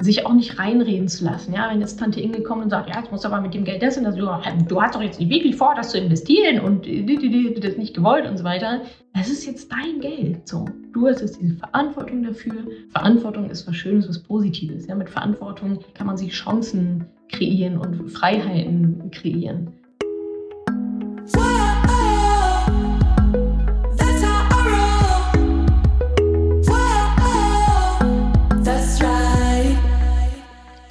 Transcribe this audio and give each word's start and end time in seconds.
sich 0.00 0.24
auch 0.24 0.32
nicht 0.32 0.58
reinreden 0.58 1.08
zu 1.08 1.24
lassen. 1.24 1.52
Ja, 1.52 1.70
wenn 1.70 1.80
jetzt 1.80 1.98
Tante 1.98 2.20
Inge 2.20 2.42
kommt 2.42 2.64
und 2.64 2.70
sagt, 2.70 2.88
ja, 2.88 3.02
musst 3.10 3.24
du 3.24 3.28
aber 3.28 3.40
mit 3.40 3.52
dem 3.54 3.64
Geld 3.64 3.82
das 3.82 3.98
und 3.98 4.04
das, 4.04 4.16
du 4.16 4.82
hast 4.82 4.94
doch 4.94 5.02
jetzt 5.02 5.20
nicht 5.20 5.30
wirklich 5.30 5.56
vor, 5.56 5.74
das 5.76 5.90
zu 5.90 5.98
investieren 5.98 6.60
und 6.60 6.86
das 6.86 7.76
nicht 7.76 7.94
gewollt 7.94 8.26
und 8.26 8.38
so 8.38 8.44
weiter. 8.44 8.80
Das 9.14 9.28
ist 9.28 9.44
jetzt 9.46 9.70
dein 9.70 10.00
Geld. 10.00 10.48
So, 10.48 10.64
du 10.92 11.06
hast 11.06 11.20
jetzt 11.20 11.40
diese 11.40 11.56
Verantwortung 11.56 12.22
dafür. 12.22 12.54
Verantwortung 12.88 13.50
ist 13.50 13.68
was 13.68 13.76
Schönes, 13.76 14.08
was 14.08 14.18
Positives. 14.22 14.86
Ja, 14.86 14.94
mit 14.94 15.10
Verantwortung 15.10 15.80
kann 15.94 16.06
man 16.06 16.16
sich 16.16 16.32
Chancen 16.32 17.04
kreieren 17.28 17.76
und 17.76 18.10
Freiheiten 18.10 19.10
kreieren. 19.10 19.72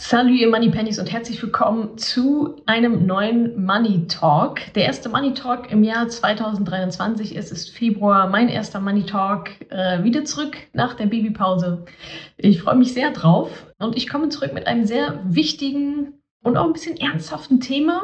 Salut 0.10 0.40
ihr 0.40 0.50
Money 0.50 0.72
Pennies 0.72 0.98
und 0.98 1.12
herzlich 1.12 1.40
willkommen 1.40 1.96
zu 2.00 2.56
einem 2.66 3.06
neuen 3.06 3.64
Money 3.64 4.08
Talk. 4.08 4.74
Der 4.74 4.86
erste 4.86 5.08
Money 5.08 5.36
Talk 5.36 5.72
im 5.72 5.84
Jahr 5.84 6.10
2023 6.10 7.36
ist, 7.36 7.52
ist 7.52 7.70
Februar, 7.70 8.28
mein 8.28 8.50
erster 8.50 8.80
Money 8.80 9.04
Talk, 9.04 9.52
äh, 9.70 10.04
wieder 10.04 10.26
zurück 10.26 10.58
nach 10.74 10.96
der 10.96 11.06
Babypause. 11.06 11.86
Ich 12.38 12.64
freue 12.64 12.78
mich 12.78 12.96
sehr 12.96 13.12
drauf 13.12 13.68
und 13.78 13.96
ich 13.96 14.10
komme 14.10 14.30
zurück 14.30 14.52
mit 14.56 14.66
einem 14.66 14.86
sehr 14.86 15.22
wichtigen 15.26 16.14
und 16.42 16.58
auch 16.58 16.66
ein 16.66 16.74
bisschen 16.74 16.98
ernsthaften 16.98 17.60
Thema, 17.60 18.02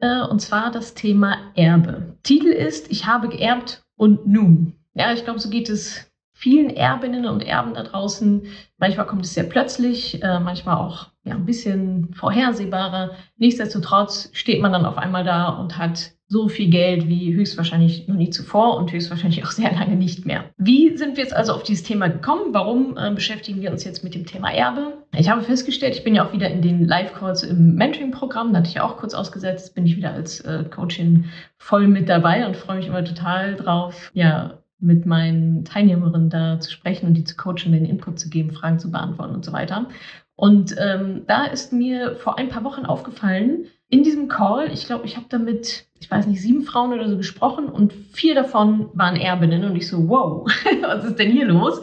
äh, 0.00 0.20
und 0.24 0.42
zwar 0.42 0.70
das 0.70 0.92
Thema 0.92 1.38
Erbe. 1.54 2.18
Titel 2.22 2.48
ist, 2.48 2.90
ich 2.90 3.06
habe 3.06 3.30
geerbt 3.30 3.82
und 3.96 4.26
nun. 4.26 4.74
Ja, 4.92 5.14
ich 5.14 5.24
glaube, 5.24 5.38
so 5.38 5.48
geht 5.48 5.70
es 5.70 6.05
vielen 6.36 6.68
Erbinnen 6.68 7.24
und 7.24 7.42
Erben 7.42 7.72
da 7.72 7.82
draußen. 7.82 8.42
Manchmal 8.76 9.06
kommt 9.06 9.24
es 9.24 9.32
sehr 9.32 9.44
plötzlich, 9.44 10.22
äh, 10.22 10.38
manchmal 10.38 10.76
auch 10.76 11.08
ja, 11.24 11.34
ein 11.34 11.46
bisschen 11.46 12.12
vorhersehbarer. 12.12 13.12
Nichtsdestotrotz 13.38 14.28
steht 14.32 14.60
man 14.60 14.72
dann 14.72 14.84
auf 14.84 14.98
einmal 14.98 15.24
da 15.24 15.48
und 15.48 15.78
hat 15.78 16.12
so 16.28 16.48
viel 16.48 16.68
Geld 16.68 17.08
wie 17.08 17.34
höchstwahrscheinlich 17.34 18.06
noch 18.06 18.16
nie 18.16 18.28
zuvor 18.28 18.76
und 18.76 18.92
höchstwahrscheinlich 18.92 19.44
auch 19.44 19.50
sehr 19.50 19.72
lange 19.72 19.96
nicht 19.96 20.26
mehr. 20.26 20.44
Wie 20.58 20.94
sind 20.96 21.16
wir 21.16 21.24
jetzt 21.24 21.34
also 21.34 21.54
auf 21.54 21.62
dieses 21.62 21.84
Thema 21.84 22.08
gekommen? 22.08 22.52
Warum 22.52 22.98
äh, 22.98 23.10
beschäftigen 23.12 23.62
wir 23.62 23.70
uns 23.70 23.84
jetzt 23.84 24.04
mit 24.04 24.14
dem 24.14 24.26
Thema 24.26 24.52
Erbe? 24.52 24.98
Ich 25.16 25.30
habe 25.30 25.40
festgestellt, 25.40 25.94
ich 25.94 26.04
bin 26.04 26.14
ja 26.14 26.26
auch 26.26 26.34
wieder 26.34 26.50
in 26.50 26.60
den 26.60 26.84
Live-Calls 26.84 27.44
im 27.44 27.76
Mentoring-Programm, 27.76 28.52
da 28.52 28.58
hatte 28.58 28.68
ich 28.68 28.74
ja 28.74 28.84
auch 28.84 28.98
kurz 28.98 29.14
ausgesetzt, 29.14 29.74
bin 29.74 29.86
ich 29.86 29.96
wieder 29.96 30.12
als 30.12 30.40
äh, 30.40 30.64
Coachin 30.64 31.26
voll 31.56 31.86
mit 31.86 32.10
dabei 32.10 32.46
und 32.46 32.56
freue 32.56 32.76
mich 32.76 32.88
immer 32.88 33.04
total 33.04 33.56
drauf, 33.56 34.10
ja, 34.12 34.58
mit 34.78 35.06
meinen 35.06 35.64
Teilnehmerinnen 35.64 36.30
da 36.30 36.60
zu 36.60 36.70
sprechen 36.70 37.06
und 37.06 37.14
die 37.14 37.24
zu 37.24 37.36
coachen, 37.36 37.72
den 37.72 37.84
Input 37.84 38.18
zu 38.18 38.28
geben, 38.28 38.52
Fragen 38.52 38.78
zu 38.78 38.90
beantworten 38.90 39.34
und 39.34 39.44
so 39.44 39.52
weiter. 39.52 39.88
Und 40.34 40.76
ähm, 40.78 41.22
da 41.26 41.46
ist 41.46 41.72
mir 41.72 42.16
vor 42.16 42.38
ein 42.38 42.50
paar 42.50 42.64
Wochen 42.64 42.84
aufgefallen, 42.84 43.66
in 43.88 44.02
diesem 44.02 44.28
Call, 44.28 44.70
ich 44.72 44.86
glaube, 44.86 45.06
ich 45.06 45.16
habe 45.16 45.26
damit, 45.28 45.86
ich 46.00 46.10
weiß 46.10 46.26
nicht, 46.26 46.42
sieben 46.42 46.62
Frauen 46.62 46.92
oder 46.92 47.08
so 47.08 47.16
gesprochen 47.16 47.68
und 47.68 47.92
vier 47.92 48.34
davon 48.34 48.90
waren 48.94 49.16
Erbinnen 49.16 49.64
und 49.64 49.76
ich 49.76 49.88
so, 49.88 50.08
wow, 50.08 50.46
was 50.82 51.04
ist 51.04 51.18
denn 51.18 51.30
hier 51.30 51.46
los? 51.46 51.80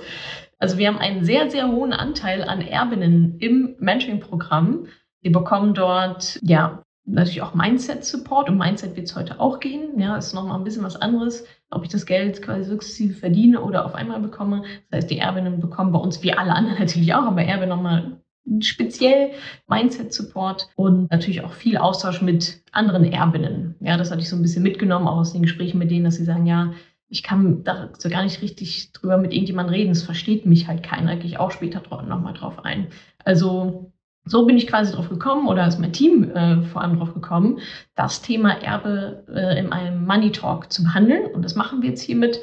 Also 0.59 0.77
wir 0.77 0.87
haben 0.87 0.99
einen 0.99 1.23
sehr, 1.23 1.49
sehr 1.49 1.69
hohen 1.69 1.93
Anteil 1.93 2.43
an 2.43 2.61
Erbinnen 2.61 3.37
im 3.39 3.75
Mentoring-Programm. 3.79 4.87
Wir 5.21 5.31
bekommen 5.31 5.73
dort, 5.73 6.39
ja, 6.41 6.82
natürlich 7.05 7.41
auch 7.41 7.53
Mindset-Support. 7.53 8.49
Um 8.49 8.57
Mindset 8.57 8.95
wird 8.95 9.07
es 9.07 9.15
heute 9.15 9.39
auch 9.39 9.59
gehen. 9.59 9.99
Ja, 9.99 10.15
ist 10.17 10.33
nochmal 10.33 10.57
ein 10.57 10.63
bisschen 10.63 10.83
was 10.83 10.95
anderes, 10.95 11.45
ob 11.69 11.83
ich 11.83 11.89
das 11.89 12.05
Geld 12.05 12.41
quasi 12.41 12.69
sukzessive 12.69 13.13
verdiene 13.13 13.61
oder 13.61 13.85
auf 13.85 13.95
einmal 13.95 14.19
bekomme. 14.19 14.63
Das 14.89 14.97
heißt, 15.03 15.11
die 15.11 15.19
Erbinnen 15.19 15.59
bekommen 15.59 15.91
bei 15.91 15.99
uns, 15.99 16.23
wie 16.23 16.33
alle 16.33 16.53
anderen 16.53 16.79
natürlich 16.79 17.13
auch, 17.13 17.23
aber 17.23 17.43
Erbe 17.43 17.67
nochmal 17.67 18.19
speziell 18.59 19.31
Mindset-Support 19.67 20.69
und 20.75 21.09
natürlich 21.11 21.43
auch 21.43 21.53
viel 21.53 21.77
Austausch 21.77 22.21
mit 22.21 22.61
anderen 22.71 23.05
Erbinnen. 23.05 23.75
Ja, 23.79 23.95
das 23.97 24.11
hatte 24.11 24.21
ich 24.21 24.29
so 24.29 24.35
ein 24.35 24.41
bisschen 24.41 24.63
mitgenommen, 24.63 25.07
auch 25.07 25.17
aus 25.17 25.33
den 25.33 25.43
Gesprächen 25.43 25.77
mit 25.77 25.91
denen, 25.91 26.03
dass 26.03 26.15
sie 26.15 26.25
sagen, 26.25 26.45
ja, 26.45 26.73
ich 27.07 27.23
kann 27.23 27.63
da 27.63 27.89
so 27.97 28.09
gar 28.09 28.23
nicht 28.23 28.41
richtig 28.41 28.91
drüber 28.91 29.17
mit 29.17 29.33
irgendjemandem 29.33 29.75
reden, 29.75 29.91
es 29.91 30.03
versteht 30.03 30.45
mich 30.45 30.67
halt 30.67 30.83
keiner, 30.83 31.15
gehe 31.15 31.27
ich 31.27 31.39
auch 31.39 31.51
später 31.51 31.81
nochmal 32.03 32.33
drauf 32.33 32.65
ein. 32.65 32.87
Also 33.23 33.92
so 34.25 34.45
bin 34.45 34.57
ich 34.57 34.67
quasi 34.67 34.93
drauf 34.93 35.09
gekommen 35.09 35.47
oder 35.47 35.67
ist 35.67 35.79
mein 35.79 35.93
Team 35.93 36.31
äh, 36.31 36.61
vor 36.63 36.81
allem 36.81 36.97
drauf 36.97 37.13
gekommen, 37.13 37.59
das 37.95 38.21
Thema 38.21 38.51
Erbe 38.61 39.25
äh, 39.33 39.59
in 39.59 39.71
einem 39.71 40.05
Money 40.05 40.31
Talk 40.31 40.71
zu 40.71 40.83
behandeln. 40.83 41.25
Und 41.33 41.43
das 41.43 41.55
machen 41.55 41.81
wir 41.81 41.89
jetzt 41.89 42.01
hiermit. 42.01 42.39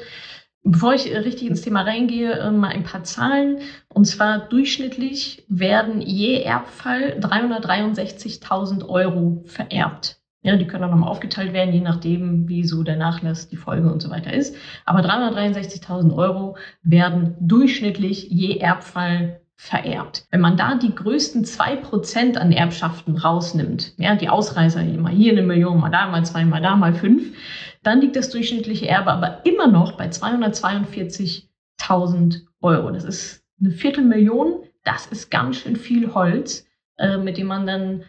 Bevor 0.63 0.93
ich 0.93 1.11
äh, 1.11 1.17
richtig 1.17 1.49
ins 1.49 1.61
Thema 1.61 1.81
reingehe, 1.81 2.33
äh, 2.33 2.51
mal 2.51 2.69
ein 2.69 2.83
paar 2.83 3.03
Zahlen. 3.03 3.59
Und 3.89 4.05
zwar 4.05 4.47
durchschnittlich 4.49 5.43
werden 5.49 6.01
je 6.01 6.41
Erbfall 6.43 7.17
363.000 7.19 8.87
Euro 8.87 9.43
vererbt. 9.45 10.17
Ja, 10.43 10.55
die 10.55 10.65
können 10.65 10.83
auch 10.83 10.89
nochmal 10.89 11.09
aufgeteilt 11.09 11.53
werden, 11.53 11.73
je 11.73 11.81
nachdem, 11.81 12.47
wie 12.47 12.63
so 12.63 12.81
der 12.81 12.95
Nachlass, 12.95 13.47
die 13.47 13.57
Folge 13.57 13.91
und 13.91 14.01
so 14.01 14.09
weiter 14.09 14.33
ist. 14.33 14.55
Aber 14.85 15.01
363.000 15.01 16.15
Euro 16.15 16.57
werden 16.81 17.35
durchschnittlich 17.39 18.27
je 18.29 18.57
Erbfall 18.57 19.40
vererbt. 19.61 20.25
Wenn 20.31 20.41
man 20.41 20.57
da 20.57 20.73
die 20.73 20.95
größten 20.95 21.45
zwei 21.45 21.75
Prozent 21.75 22.35
an 22.35 22.51
Erbschaften 22.51 23.15
rausnimmt, 23.15 23.93
ja, 23.97 24.15
die 24.15 24.27
Ausreißer, 24.27 24.83
mal 24.83 25.13
hier 25.13 25.33
eine 25.33 25.43
Million, 25.43 25.79
mal 25.79 25.91
da 25.91 26.07
mal 26.07 26.25
zwei, 26.25 26.45
mal 26.45 26.63
da 26.63 26.75
mal 26.75 26.95
fünf, 26.95 27.37
dann 27.83 28.01
liegt 28.01 28.15
das 28.15 28.31
durchschnittliche 28.31 28.87
Erbe 28.87 29.11
aber 29.11 29.45
immer 29.45 29.67
noch 29.67 29.97
bei 29.97 30.07
242.000 30.07 32.41
Euro. 32.61 32.89
Das 32.89 33.03
ist 33.03 33.45
eine 33.59 33.69
Viertelmillion. 33.69 34.63
Das 34.83 35.05
ist 35.05 35.29
ganz 35.29 35.57
schön 35.57 35.75
viel 35.75 36.15
Holz, 36.15 36.65
äh, 36.97 37.17
mit 37.17 37.37
dem 37.37 37.45
man 37.45 37.67
dann 37.67 38.05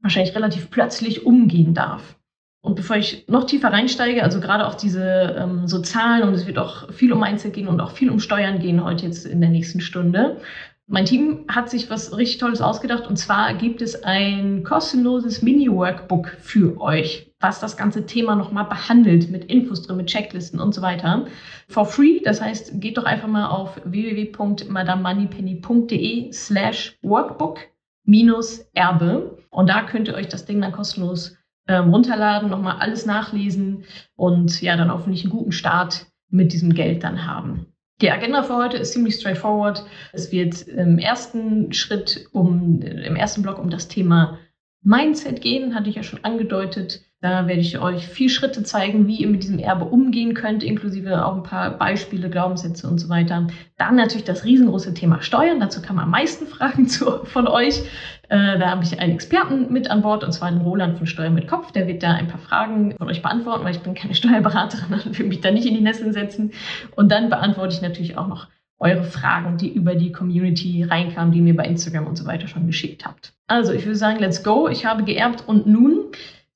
wahrscheinlich 0.00 0.34
relativ 0.34 0.68
plötzlich 0.68 1.24
umgehen 1.24 1.74
darf. 1.74 2.18
Und 2.60 2.74
bevor 2.74 2.96
ich 2.96 3.24
noch 3.28 3.44
tiefer 3.44 3.72
reinsteige, 3.72 4.24
also 4.24 4.40
gerade 4.40 4.66
auch 4.66 4.74
diese 4.74 5.36
ähm, 5.38 5.68
so 5.68 5.80
Zahlen 5.80 6.24
und 6.24 6.34
es 6.34 6.46
wird 6.46 6.58
auch 6.58 6.92
viel 6.92 7.12
um 7.12 7.20
Mindset 7.20 7.52
gehen 7.52 7.68
und 7.68 7.80
auch 7.80 7.92
viel 7.92 8.10
um 8.10 8.18
Steuern 8.18 8.58
gehen 8.58 8.82
heute 8.82 9.06
jetzt 9.06 9.26
in 9.26 9.40
der 9.40 9.50
nächsten 9.50 9.80
Stunde, 9.80 10.40
mein 10.88 11.04
Team 11.04 11.44
hat 11.48 11.68
sich 11.68 11.90
was 11.90 12.16
richtig 12.16 12.38
Tolles 12.38 12.62
ausgedacht 12.62 13.06
und 13.06 13.16
zwar 13.16 13.52
gibt 13.54 13.82
es 13.82 14.02
ein 14.04 14.64
kostenloses 14.64 15.42
Mini-Workbook 15.42 16.28
für 16.40 16.80
euch, 16.80 17.30
was 17.40 17.60
das 17.60 17.76
ganze 17.76 18.06
Thema 18.06 18.34
nochmal 18.34 18.64
behandelt 18.64 19.30
mit 19.30 19.44
Infos 19.44 19.82
drin, 19.82 19.98
mit 19.98 20.06
Checklisten 20.06 20.60
und 20.60 20.74
so 20.74 20.80
weiter. 20.80 21.26
For 21.68 21.84
free, 21.84 22.20
das 22.24 22.40
heißt, 22.40 22.80
geht 22.80 22.96
doch 22.96 23.04
einfach 23.04 23.28
mal 23.28 23.48
auf 23.48 23.78
www.madamoneypenny.de 23.84 26.32
slash 26.32 26.96
Workbook 27.02 27.58
minus 28.04 28.66
Erbe 28.72 29.36
und 29.50 29.68
da 29.68 29.82
könnt 29.82 30.08
ihr 30.08 30.14
euch 30.14 30.28
das 30.28 30.46
Ding 30.46 30.62
dann 30.62 30.72
kostenlos 30.72 31.36
ähm, 31.68 31.90
runterladen, 31.90 32.48
nochmal 32.48 32.76
alles 32.78 33.04
nachlesen 33.04 33.84
und 34.16 34.62
ja, 34.62 34.74
dann 34.74 34.90
hoffentlich 34.90 35.24
einen 35.24 35.32
guten 35.32 35.52
Start 35.52 36.06
mit 36.30 36.54
diesem 36.54 36.72
Geld 36.72 37.04
dann 37.04 37.26
haben. 37.26 37.66
Die 38.00 38.12
Agenda 38.12 38.44
für 38.44 38.54
heute 38.54 38.76
ist 38.76 38.92
ziemlich 38.92 39.16
straightforward. 39.16 39.84
Es 40.12 40.30
wird 40.30 40.68
im 40.68 40.98
ersten 40.98 41.72
Schritt 41.72 42.28
um, 42.32 42.80
im 42.80 43.16
ersten 43.16 43.42
Block 43.42 43.58
um 43.58 43.70
das 43.70 43.88
Thema 43.88 44.38
Mindset 44.82 45.40
gehen, 45.40 45.74
hatte 45.74 45.90
ich 45.90 45.96
ja 45.96 46.04
schon 46.04 46.22
angedeutet. 46.22 47.02
Da 47.20 47.48
werde 47.48 47.60
ich 47.60 47.80
euch 47.80 48.06
vier 48.06 48.30
Schritte 48.30 48.62
zeigen, 48.62 49.08
wie 49.08 49.16
ihr 49.16 49.28
mit 49.28 49.42
diesem 49.42 49.58
Erbe 49.58 49.86
umgehen 49.86 50.34
könnt, 50.34 50.62
inklusive 50.62 51.26
auch 51.26 51.34
ein 51.34 51.42
paar 51.42 51.76
Beispiele, 51.76 52.30
Glaubenssätze 52.30 52.86
und 52.86 52.98
so 52.98 53.08
weiter. 53.08 53.48
Dann 53.76 53.96
natürlich 53.96 54.24
das 54.24 54.44
riesengroße 54.44 54.94
Thema 54.94 55.20
Steuern. 55.20 55.58
Dazu 55.58 55.82
kann 55.82 55.96
man 55.96 56.04
am 56.04 56.12
meisten 56.12 56.46
Fragen 56.46 56.86
zu, 56.86 57.24
von 57.24 57.48
euch. 57.48 57.82
Äh, 58.28 58.58
da 58.58 58.70
habe 58.70 58.84
ich 58.84 58.98
einen 58.98 59.12
Experten 59.12 59.72
mit 59.72 59.90
an 59.90 60.02
Bord, 60.02 60.22
und 60.22 60.32
zwar 60.32 60.50
den 60.50 60.60
Roland 60.60 60.98
von 60.98 61.06
Steuern 61.06 61.34
mit 61.34 61.48
Kopf. 61.48 61.72
Der 61.72 61.86
wird 61.86 62.02
da 62.02 62.12
ein 62.12 62.28
paar 62.28 62.40
Fragen 62.40 62.94
von 62.96 63.08
euch 63.08 63.22
beantworten, 63.22 63.64
weil 63.64 63.74
ich 63.74 63.80
bin 63.80 63.94
keine 63.94 64.14
Steuerberaterin 64.16 64.92
und 64.92 65.18
will 65.18 65.26
mich 65.26 65.40
da 65.40 65.50
nicht 65.50 65.66
in 65.66 65.74
die 65.74 65.80
Nesseln 65.80 66.12
setzen. 66.12 66.52
Und 66.94 67.10
dann 67.10 67.30
beantworte 67.30 67.74
ich 67.74 67.82
natürlich 67.82 68.16
auch 68.18 68.28
noch 68.28 68.48
eure 68.78 69.04
Fragen, 69.04 69.56
die 69.56 69.72
über 69.72 69.94
die 69.96 70.12
Community 70.12 70.84
reinkamen, 70.84 71.32
die 71.32 71.40
mir 71.40 71.56
bei 71.56 71.64
Instagram 71.64 72.06
und 72.06 72.16
so 72.16 72.26
weiter 72.26 72.46
schon 72.46 72.66
geschickt 72.66 73.04
habt. 73.04 73.32
Also, 73.48 73.72
ich 73.72 73.84
würde 73.84 73.96
sagen, 73.96 74.20
let's 74.20 74.44
go. 74.44 74.68
Ich 74.68 74.84
habe 74.84 75.02
geerbt 75.02 75.44
und 75.46 75.66
nun 75.66 76.04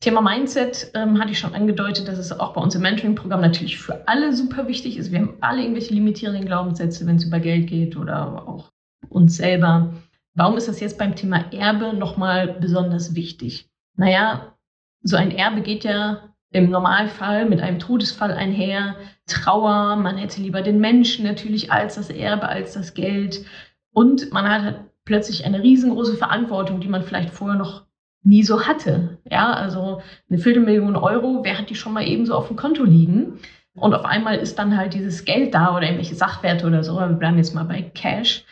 Thema 0.02 0.20
Mindset 0.20 0.90
ähm, 0.94 1.20
hatte 1.20 1.30
ich 1.30 1.38
schon 1.38 1.54
angedeutet, 1.54 2.08
dass 2.08 2.18
es 2.18 2.38
auch 2.38 2.54
bei 2.54 2.60
uns 2.60 2.74
im 2.74 2.82
Mentoring-Programm 2.82 3.40
natürlich 3.40 3.78
für 3.78 4.06
alle 4.08 4.32
super 4.32 4.66
wichtig 4.66 4.98
ist. 4.98 5.12
Wir 5.12 5.20
haben 5.20 5.34
alle 5.40 5.62
irgendwelche 5.62 5.94
limitierenden 5.94 6.44
Glaubenssätze, 6.44 7.06
wenn 7.06 7.16
es 7.16 7.24
über 7.24 7.38
Geld 7.38 7.68
geht 7.68 7.96
oder 7.96 8.46
auch 8.48 8.72
uns 9.08 9.36
selber. 9.36 9.92
Warum 10.34 10.56
ist 10.56 10.68
das 10.68 10.80
jetzt 10.80 10.98
beim 10.98 11.14
Thema 11.14 11.52
Erbe 11.52 11.94
nochmal 11.94 12.56
besonders 12.60 13.14
wichtig? 13.14 13.68
Naja, 13.96 14.54
so 15.02 15.16
ein 15.16 15.30
Erbe 15.30 15.60
geht 15.60 15.84
ja 15.84 16.32
im 16.52 16.70
Normalfall 16.70 17.46
mit 17.46 17.60
einem 17.60 17.78
Todesfall 17.78 18.32
einher. 18.32 18.96
Trauer, 19.26 19.96
man 19.96 20.16
hätte 20.16 20.40
lieber 20.40 20.62
den 20.62 20.80
Menschen 20.80 21.24
natürlich 21.24 21.72
als 21.72 21.96
das 21.96 22.10
Erbe, 22.10 22.48
als 22.48 22.74
das 22.74 22.94
Geld. 22.94 23.44
Und 23.92 24.32
man 24.32 24.48
hat 24.48 24.62
halt 24.62 24.80
plötzlich 25.04 25.44
eine 25.44 25.62
riesengroße 25.62 26.16
Verantwortung, 26.16 26.80
die 26.80 26.88
man 26.88 27.02
vielleicht 27.02 27.30
vorher 27.30 27.58
noch 27.58 27.86
nie 28.22 28.42
so 28.42 28.66
hatte. 28.66 29.18
Ja, 29.30 29.52
also 29.52 30.00
eine 30.30 30.38
Viertelmillion 30.38 30.96
Euro, 30.96 31.40
wer 31.42 31.58
hat 31.58 31.70
die 31.70 31.74
schon 31.74 31.92
mal 31.92 32.06
eben 32.06 32.24
so 32.24 32.34
auf 32.34 32.48
dem 32.48 32.56
Konto 32.56 32.84
liegen? 32.84 33.40
Und 33.74 33.94
auf 33.94 34.04
einmal 34.04 34.36
ist 34.36 34.58
dann 34.58 34.76
halt 34.76 34.94
dieses 34.94 35.24
Geld 35.24 35.54
da 35.54 35.74
oder 35.74 35.84
irgendwelche 35.84 36.14
Sachwerte 36.14 36.66
oder 36.66 36.84
so, 36.84 36.98
wir 36.98 37.08
bleiben 37.08 37.38
jetzt 37.38 37.54
mal 37.54 37.64
bei 37.64 37.82
Cash. 37.82 38.44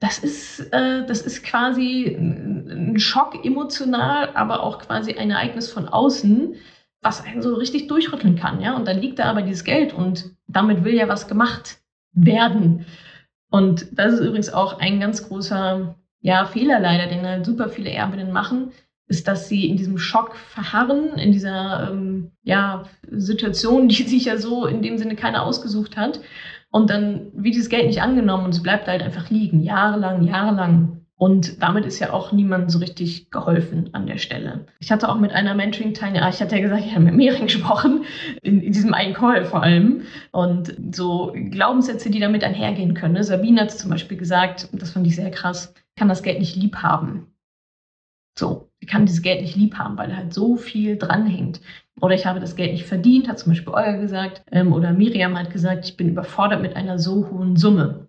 Das 0.00 0.18
ist, 0.18 0.60
äh, 0.72 1.04
das 1.06 1.22
ist 1.22 1.42
quasi 1.42 2.16
ein 2.16 2.98
Schock 2.98 3.44
emotional, 3.44 4.30
aber 4.34 4.62
auch 4.62 4.78
quasi 4.78 5.14
ein 5.14 5.30
Ereignis 5.30 5.70
von 5.70 5.88
außen, 5.88 6.54
was 7.02 7.24
einen 7.24 7.42
so 7.42 7.54
richtig 7.54 7.88
durchrütteln 7.88 8.36
kann. 8.36 8.60
Ja? 8.60 8.76
Und 8.76 8.86
dann 8.86 8.98
liegt 8.98 9.18
da 9.18 9.24
aber 9.24 9.42
dieses 9.42 9.64
Geld 9.64 9.92
und 9.92 10.30
damit 10.46 10.84
will 10.84 10.94
ja 10.94 11.08
was 11.08 11.26
gemacht 11.26 11.78
werden. 12.12 12.86
Und 13.50 13.86
das 13.92 14.14
ist 14.14 14.20
übrigens 14.20 14.52
auch 14.52 14.78
ein 14.78 15.00
ganz 15.00 15.26
großer 15.26 15.96
ja, 16.20 16.44
Fehler 16.46 16.80
leider, 16.80 17.06
den 17.06 17.26
halt 17.26 17.46
super 17.46 17.68
viele 17.68 17.90
Erbinnen 17.90 18.32
machen, 18.32 18.72
ist, 19.06 19.26
dass 19.26 19.48
sie 19.48 19.68
in 19.68 19.76
diesem 19.76 19.98
Schock 19.98 20.36
verharren, 20.36 21.18
in 21.18 21.32
dieser 21.32 21.90
ähm, 21.90 22.32
ja, 22.42 22.84
Situation, 23.10 23.88
die 23.88 24.02
sich 24.02 24.26
ja 24.26 24.36
so 24.36 24.66
in 24.66 24.82
dem 24.82 24.98
Sinne 24.98 25.16
keiner 25.16 25.44
ausgesucht 25.44 25.96
hat. 25.96 26.20
Und 26.70 26.90
dann 26.90 27.30
wird 27.32 27.54
dieses 27.54 27.70
Geld 27.70 27.86
nicht 27.86 28.02
angenommen 28.02 28.44
und 28.44 28.54
es 28.54 28.62
bleibt 28.62 28.86
halt 28.88 29.02
einfach 29.02 29.30
liegen, 29.30 29.62
jahrelang, 29.62 30.22
jahrelang. 30.22 30.98
Und 31.16 31.60
damit 31.62 31.84
ist 31.84 31.98
ja 31.98 32.12
auch 32.12 32.30
niemandem 32.30 32.68
so 32.68 32.78
richtig 32.78 33.30
geholfen 33.30 33.90
an 33.92 34.06
der 34.06 34.18
Stelle. 34.18 34.66
Ich 34.78 34.92
hatte 34.92 35.08
auch 35.08 35.18
mit 35.18 35.32
einer 35.32 35.54
Mentoring-Teilnehmerin, 35.54 36.32
ich 36.32 36.40
hatte 36.40 36.54
ja 36.54 36.62
gesagt, 36.62 36.84
ich 36.84 36.94
habe 36.94 37.06
mit 37.06 37.14
mehreren 37.14 37.46
gesprochen, 37.46 38.04
in, 38.42 38.60
in, 38.60 38.72
diesem 38.72 38.94
einen 38.94 39.14
Call 39.14 39.44
vor 39.44 39.62
allem. 39.62 40.02
Und 40.30 40.76
so 40.94 41.34
Glaubenssätze, 41.34 42.10
die 42.10 42.20
damit 42.20 42.44
einhergehen 42.44 42.94
können. 42.94 43.14
Ne? 43.14 43.24
Sabine 43.24 43.62
hat 43.62 43.72
zum 43.72 43.90
Beispiel 43.90 44.16
gesagt, 44.16 44.68
das 44.72 44.90
fand 44.90 45.06
ich 45.08 45.16
sehr 45.16 45.30
krass, 45.30 45.74
kann 45.96 46.08
das 46.08 46.22
Geld 46.22 46.38
nicht 46.38 46.54
lieb 46.54 46.76
haben. 46.76 47.26
So, 48.38 48.68
ich 48.78 48.86
kann 48.86 49.06
dieses 49.06 49.22
Geld 49.22 49.40
nicht 49.40 49.56
lieb 49.56 49.74
haben, 49.74 49.98
weil 49.98 50.16
halt 50.16 50.32
so 50.32 50.56
viel 50.56 50.96
dranhängt. 50.96 51.60
Oder 52.00 52.14
ich 52.14 52.26
habe 52.26 52.40
das 52.40 52.56
Geld 52.56 52.72
nicht 52.72 52.86
verdient, 52.86 53.28
hat 53.28 53.38
zum 53.38 53.52
Beispiel 53.52 53.72
Euer 53.72 53.94
gesagt. 53.94 54.42
Ähm, 54.50 54.72
oder 54.72 54.92
Miriam 54.92 55.38
hat 55.38 55.50
gesagt, 55.50 55.84
ich 55.84 55.96
bin 55.96 56.08
überfordert 56.08 56.62
mit 56.62 56.76
einer 56.76 56.98
so 56.98 57.28
hohen 57.30 57.56
Summe. 57.56 58.08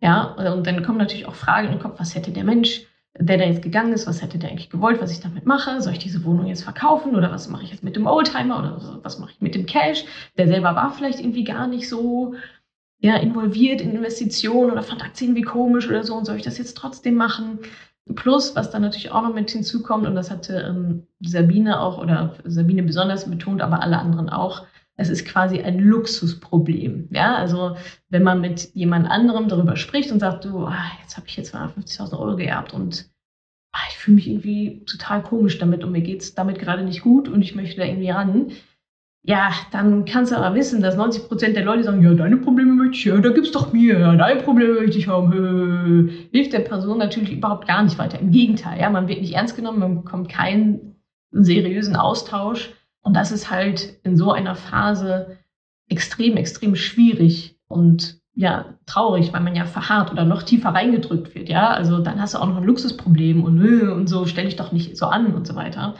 Ja, 0.00 0.32
und 0.32 0.66
dann 0.66 0.82
kommen 0.82 0.98
natürlich 0.98 1.26
auch 1.26 1.34
Fragen 1.34 1.68
in 1.68 1.74
den 1.74 1.80
Kopf, 1.80 2.00
was 2.00 2.14
hätte 2.14 2.32
der 2.32 2.42
Mensch, 2.44 2.82
der 3.18 3.38
da 3.38 3.44
jetzt 3.44 3.62
gegangen 3.62 3.92
ist, 3.92 4.06
was 4.06 4.20
hätte 4.20 4.38
der 4.38 4.50
eigentlich 4.50 4.70
gewollt, 4.70 5.00
was 5.00 5.12
ich 5.12 5.20
damit 5.20 5.46
mache? 5.46 5.80
Soll 5.80 5.92
ich 5.92 5.98
diese 6.00 6.24
Wohnung 6.24 6.46
jetzt 6.46 6.64
verkaufen 6.64 7.14
oder 7.14 7.30
was 7.30 7.48
mache 7.48 7.62
ich 7.62 7.70
jetzt 7.70 7.84
mit 7.84 7.94
dem 7.94 8.06
Oldtimer 8.06 8.58
oder 8.58 9.00
was 9.02 9.18
mache 9.18 9.32
ich 9.32 9.40
mit 9.40 9.54
dem 9.54 9.66
Cash? 9.66 10.04
Der 10.36 10.48
selber 10.48 10.74
war 10.74 10.92
vielleicht 10.92 11.20
irgendwie 11.20 11.44
gar 11.44 11.68
nicht 11.68 11.88
so 11.88 12.34
ja, 12.98 13.16
involviert 13.16 13.80
in 13.80 13.94
Investitionen 13.94 14.70
oder 14.70 14.82
fand 14.82 15.04
Aktien 15.04 15.34
wie 15.34 15.42
komisch 15.42 15.88
oder 15.88 16.04
so 16.04 16.14
und 16.14 16.24
soll 16.24 16.36
ich 16.36 16.42
das 16.42 16.58
jetzt 16.58 16.76
trotzdem 16.76 17.16
machen? 17.16 17.58
Plus, 18.14 18.56
was 18.56 18.70
dann 18.70 18.82
natürlich 18.82 19.10
auch 19.12 19.22
noch 19.22 19.34
mit 19.34 19.50
hinzukommt, 19.50 20.06
und 20.06 20.14
das 20.14 20.30
hatte 20.30 20.56
ähm, 20.68 21.06
Sabine 21.20 21.80
auch 21.80 21.98
oder 21.98 22.34
Sabine 22.44 22.82
besonders 22.82 23.28
betont, 23.30 23.62
aber 23.62 23.80
alle 23.80 23.98
anderen 23.98 24.28
auch, 24.28 24.66
es 24.96 25.08
ist 25.08 25.24
quasi 25.24 25.60
ein 25.60 25.78
Luxusproblem. 25.78 27.08
Ja, 27.12 27.36
also 27.36 27.76
wenn 28.08 28.22
man 28.22 28.40
mit 28.40 28.74
jemand 28.74 29.08
anderem 29.08 29.48
darüber 29.48 29.76
spricht 29.76 30.10
und 30.12 30.20
sagt, 30.20 30.44
du, 30.44 30.66
ah, 30.66 30.92
jetzt 31.00 31.16
habe 31.16 31.26
ich 31.28 31.36
jetzt 31.36 31.54
250.000 31.54 32.18
Euro 32.18 32.36
geerbt 32.36 32.74
und 32.74 33.10
ah, 33.72 33.80
ich 33.88 33.96
fühle 33.96 34.16
mich 34.16 34.28
irgendwie 34.28 34.84
total 34.84 35.22
komisch 35.22 35.58
damit 35.58 35.84
und 35.84 35.92
mir 35.92 36.02
geht 36.02 36.22
es 36.22 36.34
damit 36.34 36.58
gerade 36.58 36.82
nicht 36.82 37.02
gut 37.02 37.28
und 37.28 37.40
ich 37.40 37.54
möchte 37.54 37.80
da 37.80 37.86
irgendwie 37.86 38.10
ran, 38.10 38.52
ja, 39.24 39.52
dann 39.70 40.04
kannst 40.04 40.32
du 40.32 40.36
aber 40.36 40.56
wissen, 40.56 40.82
dass 40.82 40.96
90 40.96 41.28
Prozent 41.28 41.54
der 41.54 41.64
Leute 41.64 41.84
sagen, 41.84 42.02
ja, 42.02 42.12
deine 42.12 42.38
Probleme 42.38 42.72
möchte 42.72 42.96
ich, 42.96 43.04
ja, 43.04 43.16
da 43.18 43.30
gibt's 43.30 43.52
doch 43.52 43.72
mir, 43.72 43.98
ja, 44.00 44.16
deine 44.16 44.42
Probleme 44.42 44.80
möchte 44.80 44.98
ich 44.98 45.06
haben. 45.06 46.08
Hilft 46.32 46.52
der 46.52 46.60
Person 46.60 46.98
natürlich 46.98 47.32
überhaupt 47.32 47.68
gar 47.68 47.84
nicht 47.84 47.98
weiter. 47.98 48.18
Im 48.18 48.32
Gegenteil, 48.32 48.80
ja, 48.80 48.90
man 48.90 49.06
wird 49.06 49.20
nicht 49.20 49.34
ernst 49.34 49.54
genommen, 49.54 49.78
man 49.78 50.02
bekommt 50.02 50.28
keinen 50.28 50.96
seriösen 51.30 51.94
Austausch. 51.94 52.72
Und 53.02 53.14
das 53.14 53.30
ist 53.30 53.48
halt 53.50 54.00
in 54.02 54.16
so 54.16 54.32
einer 54.32 54.56
Phase 54.56 55.38
extrem, 55.88 56.36
extrem 56.36 56.74
schwierig 56.74 57.58
und 57.68 58.20
ja, 58.34 58.78
traurig, 58.86 59.32
weil 59.32 59.42
man 59.42 59.54
ja 59.54 59.66
verharrt 59.66 60.10
oder 60.10 60.24
noch 60.24 60.42
tiefer 60.42 60.70
reingedrückt 60.70 61.34
wird, 61.34 61.48
ja. 61.48 61.70
Also 61.70 61.98
dann 61.98 62.20
hast 62.20 62.34
du 62.34 62.38
auch 62.38 62.46
noch 62.46 62.56
ein 62.56 62.64
Luxusproblem 62.64 63.44
und, 63.44 63.60
und 63.90 64.08
so, 64.08 64.26
stell 64.26 64.46
dich 64.46 64.56
doch 64.56 64.72
nicht 64.72 64.96
so 64.96 65.06
an 65.06 65.34
und 65.34 65.46
so 65.46 65.54
weiter. 65.54 65.94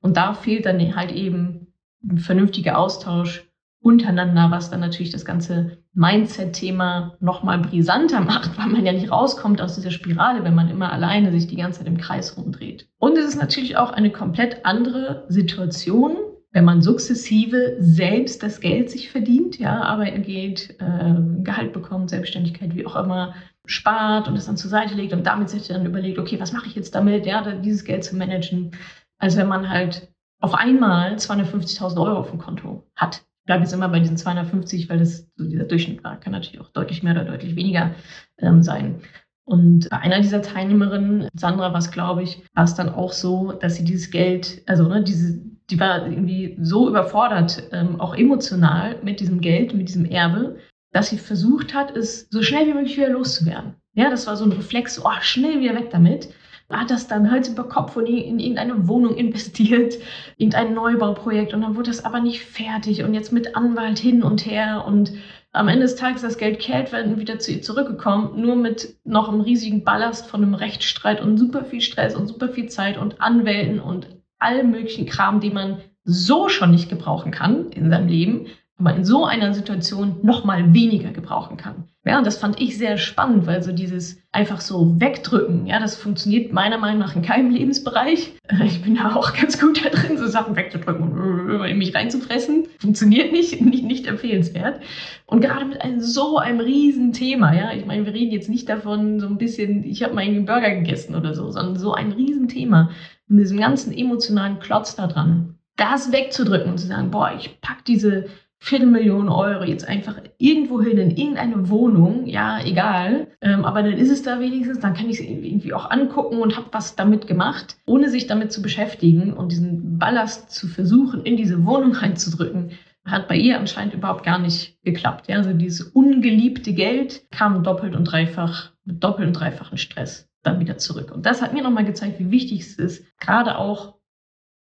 Und 0.00 0.16
da 0.16 0.34
fehlt 0.34 0.66
dann 0.66 0.96
halt 0.96 1.12
eben 1.12 1.65
ein 2.02 2.18
vernünftiger 2.18 2.78
Austausch 2.78 3.46
untereinander, 3.80 4.50
was 4.50 4.68
dann 4.68 4.80
natürlich 4.80 5.12
das 5.12 5.24
ganze 5.24 5.78
Mindset-Thema 5.94 7.16
nochmal 7.20 7.58
brisanter 7.58 8.20
macht, 8.32 8.58
weil 8.58 8.68
man 8.68 8.84
ja 8.84 8.92
nicht 8.92 9.10
rauskommt 9.10 9.60
aus 9.60 9.76
dieser 9.76 9.92
Spirale, 9.92 10.44
wenn 10.44 10.54
man 10.54 10.68
immer 10.68 10.92
alleine 10.92 11.30
sich 11.30 11.46
die 11.46 11.56
ganze 11.56 11.78
Zeit 11.78 11.88
im 11.88 11.98
Kreis 11.98 12.36
rumdreht. 12.36 12.88
Und 12.98 13.16
es 13.16 13.26
ist 13.26 13.40
natürlich 13.40 13.76
auch 13.76 13.90
eine 13.90 14.10
komplett 14.10 14.64
andere 14.64 15.24
Situation, 15.28 16.16
wenn 16.52 16.64
man 16.64 16.80
sukzessive 16.80 17.76
selbst 17.78 18.42
das 18.42 18.60
Geld 18.60 18.90
sich 18.90 19.10
verdient, 19.10 19.58
ja, 19.58 19.82
arbeiten 19.82 20.22
geht, 20.22 20.74
äh, 20.80 21.42
Gehalt 21.42 21.72
bekommt, 21.72 22.10
Selbstständigkeit, 22.10 22.74
wie 22.74 22.86
auch 22.86 22.96
immer, 22.96 23.34
spart 23.66 24.26
und 24.26 24.36
es 24.36 24.46
dann 24.46 24.56
zur 24.56 24.70
Seite 24.70 24.94
legt 24.94 25.12
und 25.12 25.26
damit 25.26 25.50
sich 25.50 25.68
dann 25.68 25.86
überlegt, 25.86 26.18
okay, 26.18 26.40
was 26.40 26.52
mache 26.52 26.66
ich 26.66 26.74
jetzt 26.74 26.94
damit, 26.94 27.26
ja, 27.26 27.42
dieses 27.56 27.84
Geld 27.84 28.04
zu 28.04 28.16
managen, 28.16 28.72
als 29.18 29.36
wenn 29.36 29.48
man 29.48 29.68
halt 29.68 30.08
auf 30.46 30.54
einmal 30.54 31.16
250.000 31.16 32.00
Euro 32.00 32.20
auf 32.20 32.30
dem 32.30 32.38
Konto 32.38 32.84
hat. 32.94 33.16
Ich 33.16 33.46
bleibe 33.46 33.64
jetzt 33.64 33.72
immer 33.72 33.88
bei 33.88 33.98
diesen 33.98 34.16
250, 34.16 34.88
weil 34.88 35.00
das 35.00 35.26
so 35.34 35.44
dieser 35.44 35.64
Durchschnitt 35.64 36.04
war. 36.04 36.20
Kann 36.20 36.32
natürlich 36.32 36.60
auch 36.60 36.68
deutlich 36.68 37.02
mehr 37.02 37.14
oder 37.14 37.24
deutlich 37.24 37.56
weniger 37.56 37.96
ähm, 38.38 38.62
sein. 38.62 39.00
Und 39.44 39.90
bei 39.90 39.98
einer 39.98 40.20
dieser 40.20 40.42
Teilnehmerinnen, 40.42 41.28
Sandra, 41.34 41.72
was 41.72 41.90
glaube 41.90 42.22
ich, 42.22 42.44
war 42.54 42.62
es 42.62 42.76
dann 42.76 42.88
auch 42.88 43.12
so, 43.12 43.52
dass 43.60 43.74
sie 43.74 43.84
dieses 43.84 44.12
Geld, 44.12 44.62
also 44.66 44.86
ne, 44.86 45.02
diese, 45.02 45.40
die 45.68 45.80
war 45.80 46.06
irgendwie 46.06 46.56
so 46.60 46.88
überfordert, 46.88 47.64
ähm, 47.72 48.00
auch 48.00 48.14
emotional 48.14 48.98
mit 49.02 49.18
diesem 49.18 49.40
Geld, 49.40 49.74
mit 49.74 49.88
diesem 49.88 50.04
Erbe, 50.04 50.58
dass 50.92 51.08
sie 51.08 51.18
versucht 51.18 51.74
hat, 51.74 51.96
es 51.96 52.28
so 52.30 52.40
schnell 52.40 52.68
wie 52.68 52.74
möglich 52.74 52.96
wieder 52.96 53.10
loszuwerden. 53.10 53.74
Ja, 53.94 54.10
das 54.10 54.28
war 54.28 54.36
so 54.36 54.44
ein 54.44 54.52
Reflex, 54.52 55.04
oh, 55.04 55.10
schnell 55.22 55.58
wieder 55.60 55.74
weg 55.74 55.90
damit 55.90 56.28
hat 56.70 56.90
das 56.90 57.06
dann 57.06 57.30
Hals 57.30 57.48
über 57.48 57.64
Kopf 57.64 57.96
und 57.96 58.06
in 58.06 58.38
irgendeine 58.38 58.88
Wohnung 58.88 59.14
investiert, 59.14 59.94
irgendein 60.36 60.74
Neubauprojekt. 60.74 61.54
Und 61.54 61.62
dann 61.62 61.76
wurde 61.76 61.90
das 61.90 62.04
aber 62.04 62.20
nicht 62.20 62.44
fertig. 62.44 63.02
Und 63.02 63.14
jetzt 63.14 63.32
mit 63.32 63.56
Anwalt 63.56 63.98
hin 63.98 64.22
und 64.22 64.46
her. 64.46 64.84
Und 64.86 65.12
am 65.52 65.68
Ende 65.68 65.82
des 65.82 65.96
Tages 65.96 66.22
das 66.22 66.38
Geld 66.38 66.58
kehrt, 66.58 66.92
werden 66.92 67.18
wieder 67.18 67.38
zu 67.38 67.52
ihr 67.52 67.62
zurückgekommen, 67.62 68.40
nur 68.40 68.56
mit 68.56 68.96
noch 69.04 69.28
einem 69.28 69.40
riesigen 69.40 69.84
Ballast 69.84 70.26
von 70.26 70.42
einem 70.42 70.54
Rechtsstreit 70.54 71.20
und 71.20 71.38
super 71.38 71.64
viel 71.64 71.80
Stress 71.80 72.14
und 72.14 72.26
super 72.26 72.48
viel 72.48 72.68
Zeit 72.68 72.98
und 72.98 73.20
Anwälten 73.20 73.80
und 73.80 74.08
allem 74.38 74.70
möglichen 74.70 75.06
Kram, 75.06 75.40
den 75.40 75.54
man 75.54 75.78
so 76.04 76.48
schon 76.48 76.70
nicht 76.70 76.88
gebrauchen 76.88 77.32
kann 77.32 77.70
in 77.70 77.90
seinem 77.90 78.08
Leben, 78.08 78.46
aber 78.78 78.94
in 78.94 79.04
so 79.04 79.24
einer 79.24 79.54
Situation 79.54 80.16
noch 80.22 80.44
mal 80.44 80.74
weniger 80.74 81.10
gebrauchen 81.10 81.56
kann. 81.56 81.84
Ja, 82.04 82.18
und 82.18 82.26
das 82.26 82.38
fand 82.38 82.60
ich 82.60 82.78
sehr 82.78 82.98
spannend, 82.98 83.46
weil 83.46 83.62
so 83.62 83.72
dieses 83.72 84.22
einfach 84.30 84.60
so 84.60 85.00
wegdrücken, 85.00 85.66
ja, 85.66 85.80
das 85.80 85.96
funktioniert 85.96 86.52
meiner 86.52 86.78
Meinung 86.78 87.00
nach 87.00 87.16
in 87.16 87.22
keinem 87.22 87.50
Lebensbereich. 87.50 88.34
Ich 88.64 88.82
bin 88.82 88.94
ja 88.94 89.16
auch 89.16 89.32
ganz 89.34 89.58
gut 89.58 89.84
da 89.84 89.88
drin, 89.88 90.18
so 90.18 90.26
Sachen 90.26 90.54
wegzudrücken 90.54 91.02
und 91.02 91.64
in 91.64 91.78
mich 91.78 91.94
reinzufressen. 91.94 92.68
Funktioniert 92.78 93.32
nicht, 93.32 93.60
nicht, 93.64 93.82
nicht 93.82 94.06
empfehlenswert. 94.06 94.80
Und 95.26 95.40
gerade 95.40 95.64
mit 95.64 95.80
einem 95.80 96.00
so 96.00 96.38
einem 96.38 96.60
riesen 96.60 97.12
Thema, 97.12 97.54
ja, 97.54 97.72
ich 97.72 97.86
meine, 97.86 98.04
wir 98.04 98.14
reden 98.14 98.30
jetzt 98.30 98.50
nicht 98.50 98.68
davon 98.68 99.18
so 99.18 99.26
ein 99.26 99.38
bisschen, 99.38 99.82
ich 99.82 100.02
habe 100.04 100.14
mal 100.14 100.20
einen 100.20 100.44
Burger 100.44 100.70
gegessen 100.76 101.16
oder 101.16 101.34
so, 101.34 101.50
sondern 101.50 101.76
so 101.76 101.92
ein 101.92 102.12
Riesenthema 102.12 102.90
mit 103.26 103.40
diesem 103.40 103.58
ganzen 103.58 103.92
emotionalen 103.92 104.60
Klotz 104.60 104.94
da 104.94 105.06
dran. 105.06 105.54
Das 105.76 106.12
wegzudrücken 106.12 106.70
und 106.70 106.78
zu 106.78 106.86
sagen, 106.86 107.10
boah, 107.10 107.32
ich 107.36 107.60
pack 107.60 107.84
diese 107.84 108.26
Viertelmillion 108.58 109.28
Euro 109.28 109.64
jetzt 109.64 109.86
einfach 109.86 110.16
irgendwo 110.38 110.80
hin 110.80 110.98
in 110.98 111.10
irgendeine 111.10 111.68
Wohnung, 111.68 112.26
ja, 112.26 112.58
egal. 112.64 113.28
Ähm, 113.40 113.64
aber 113.64 113.82
dann 113.82 113.92
ist 113.92 114.10
es 114.10 114.22
da 114.22 114.40
wenigstens, 114.40 114.80
dann 114.80 114.94
kann 114.94 115.08
ich 115.08 115.20
es 115.20 115.26
irgendwie 115.26 115.72
auch 115.72 115.90
angucken 115.90 116.38
und 116.38 116.56
habe 116.56 116.68
was 116.72 116.96
damit 116.96 117.26
gemacht, 117.26 117.76
ohne 117.86 118.08
sich 118.08 118.26
damit 118.26 118.52
zu 118.52 118.62
beschäftigen 118.62 119.32
und 119.32 119.52
diesen 119.52 119.98
Ballast 119.98 120.50
zu 120.50 120.66
versuchen, 120.68 121.24
in 121.24 121.36
diese 121.36 121.64
Wohnung 121.64 121.92
reinzudrücken. 121.94 122.72
Hat 123.04 123.28
bei 123.28 123.36
ihr 123.36 123.58
anscheinend 123.58 123.94
überhaupt 123.94 124.24
gar 124.24 124.40
nicht 124.40 124.82
geklappt. 124.82 125.28
Ja? 125.28 125.36
Also 125.36 125.52
dieses 125.52 125.82
ungeliebte 125.82 126.72
Geld 126.72 127.22
kam 127.30 127.62
doppelt 127.62 127.94
und 127.94 128.04
dreifach, 128.04 128.72
mit 128.84 129.04
doppelt 129.04 129.28
und 129.28 129.34
dreifachen 129.34 129.78
Stress 129.78 130.28
dann 130.42 130.60
wieder 130.60 130.78
zurück. 130.78 131.12
Und 131.12 131.26
das 131.26 131.42
hat 131.42 131.52
mir 131.52 131.62
nochmal 131.62 131.84
gezeigt, 131.84 132.18
wie 132.18 132.30
wichtig 132.30 132.60
es 132.60 132.74
ist, 132.76 133.04
gerade 133.20 133.58
auch 133.58 133.95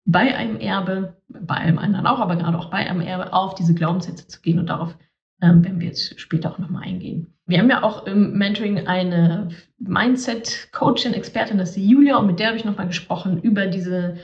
bei 0.07 0.35
einem 0.35 0.59
Erbe, 0.59 1.17
bei 1.29 1.57
allem 1.57 1.79
anderen 1.79 2.07
auch, 2.07 2.21
aber 2.21 2.37
gerade 2.37 2.59
auch 2.59 2.71
bei 2.71 2.79
einem 2.79 3.01
Erbe, 3.01 3.33
auf 3.33 3.55
diese 3.55 3.75
Glaubenssätze 3.75 4.27
zu 4.29 4.41
gehen 4.41 4.59
und 4.59 4.67
darauf 4.67 4.97
ähm, 5.43 5.65
werden 5.65 5.81
wir 5.81 5.89
jetzt 5.89 6.19
später 6.19 6.53
auch 6.53 6.59
nochmal 6.59 6.85
eingehen. 6.85 7.35
Wir 7.47 7.59
haben 7.59 7.71
ja 7.71 7.83
auch 7.83 8.07
im 8.07 8.33
Mentoring 8.39 8.87
eine 8.87 9.51
Mindset-Coachin, 9.79 11.13
Expertin, 11.13 11.59
das 11.59 11.71
ist 11.71 11.77
die 11.77 11.89
Julia, 11.89 12.17
und 12.17 12.27
mit 12.27 12.39
der 12.39 12.49
habe 12.49 12.57
ich 12.57 12.65
nochmal 12.65 12.87
gesprochen 12.87 13.41
über 13.43 13.67
diese, 13.67 14.17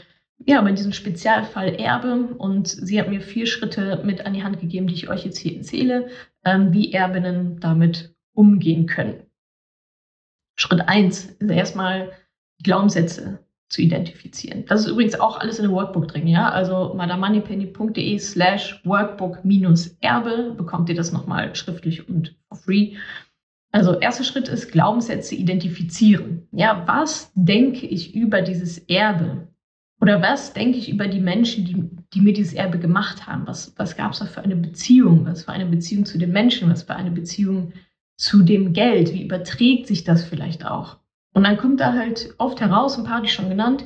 ja, 0.44 0.60
über 0.60 0.72
diesen 0.72 0.92
Spezialfall 0.92 1.74
Erbe. 1.74 2.34
Und 2.38 2.66
sie 2.68 2.98
hat 2.98 3.08
mir 3.08 3.20
vier 3.20 3.46
Schritte 3.46 4.02
mit 4.04 4.26
an 4.26 4.34
die 4.34 4.42
Hand 4.42 4.60
gegeben, 4.60 4.88
die 4.88 4.94
ich 4.94 5.08
euch 5.08 5.24
jetzt 5.24 5.38
hier 5.38 5.56
erzähle, 5.56 6.08
ähm, 6.44 6.72
wie 6.72 6.92
Erbinnen 6.92 7.60
damit 7.60 8.14
umgehen 8.32 8.86
können. 8.86 9.22
Schritt 10.56 10.88
eins 10.88 11.26
ist 11.26 11.50
erstmal 11.50 12.12
Glaubenssätze 12.62 13.38
zu 13.72 13.80
identifizieren. 13.80 14.66
Das 14.66 14.82
ist 14.82 14.88
übrigens 14.88 15.18
auch 15.18 15.40
alles 15.40 15.58
in 15.58 15.64
dem 15.64 15.72
Workbook 15.72 16.08
drin, 16.08 16.26
ja. 16.26 16.50
Also 16.50 16.92
madamoneypenny.de 16.94 18.18
slash 18.18 18.78
workbook 18.84 19.44
minus 19.46 19.96
Erbe 20.02 20.52
bekommt 20.54 20.90
ihr 20.90 20.94
das 20.94 21.10
nochmal 21.10 21.54
schriftlich 21.56 22.06
und 22.06 22.36
for 22.48 22.58
free. 22.58 22.96
Also 23.72 23.98
erster 23.98 24.24
Schritt 24.24 24.48
ist 24.48 24.70
Glaubenssätze 24.70 25.34
identifizieren. 25.34 26.46
Ja, 26.52 26.84
was 26.86 27.32
denke 27.34 27.86
ich 27.86 28.14
über 28.14 28.42
dieses 28.42 28.76
Erbe? 28.78 29.48
Oder 30.02 30.20
was 30.20 30.52
denke 30.52 30.76
ich 30.76 30.90
über 30.90 31.08
die 31.08 31.20
Menschen, 31.20 31.64
die, 31.64 31.88
die 32.12 32.20
mir 32.20 32.34
dieses 32.34 32.52
Erbe 32.52 32.78
gemacht 32.78 33.26
haben? 33.26 33.46
Was, 33.46 33.72
was 33.78 33.96
gab 33.96 34.12
es 34.12 34.18
da 34.18 34.26
für 34.26 34.42
eine 34.42 34.56
Beziehung? 34.56 35.24
Was 35.24 35.44
für 35.44 35.52
eine 35.52 35.64
Beziehung 35.64 36.04
zu 36.04 36.18
den 36.18 36.32
Menschen? 36.32 36.68
Was 36.68 36.82
für 36.82 36.94
eine 36.94 37.10
Beziehung 37.10 37.72
zu 38.18 38.42
dem 38.42 38.74
Geld? 38.74 39.14
Wie 39.14 39.22
überträgt 39.22 39.86
sich 39.86 40.04
das 40.04 40.22
vielleicht 40.24 40.66
auch? 40.66 40.98
Und 41.32 41.44
dann 41.44 41.56
kommt 41.56 41.80
da 41.80 41.92
halt 41.92 42.34
oft 42.38 42.60
heraus, 42.60 42.98
ein 42.98 43.04
paar 43.04 43.16
hatte 43.16 43.26
ich 43.26 43.32
schon 43.32 43.48
genannt, 43.48 43.84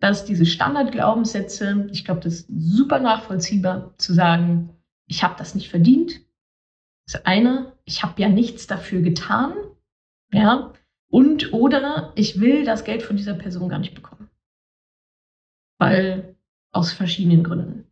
dass 0.00 0.24
diese 0.24 0.46
Standardglaubenssätze, 0.46 1.88
ich 1.92 2.04
glaube, 2.04 2.20
das 2.20 2.40
ist 2.40 2.48
super 2.48 2.98
nachvollziehbar 2.98 3.94
zu 3.98 4.12
sagen, 4.14 4.70
ich 5.06 5.22
habe 5.22 5.34
das 5.38 5.54
nicht 5.54 5.68
verdient. 5.68 6.20
Das 7.06 7.26
eine, 7.26 7.72
ich 7.84 8.02
habe 8.02 8.20
ja 8.20 8.28
nichts 8.28 8.66
dafür 8.66 9.02
getan. 9.02 9.52
Ja. 10.32 10.72
Und 11.08 11.52
oder 11.52 12.12
ich 12.14 12.40
will 12.40 12.64
das 12.64 12.84
Geld 12.84 13.02
von 13.02 13.16
dieser 13.16 13.34
Person 13.34 13.68
gar 13.68 13.78
nicht 13.78 13.94
bekommen. 13.94 14.30
Weil 15.78 16.36
aus 16.72 16.92
verschiedenen 16.92 17.42
Gründen. 17.42 17.89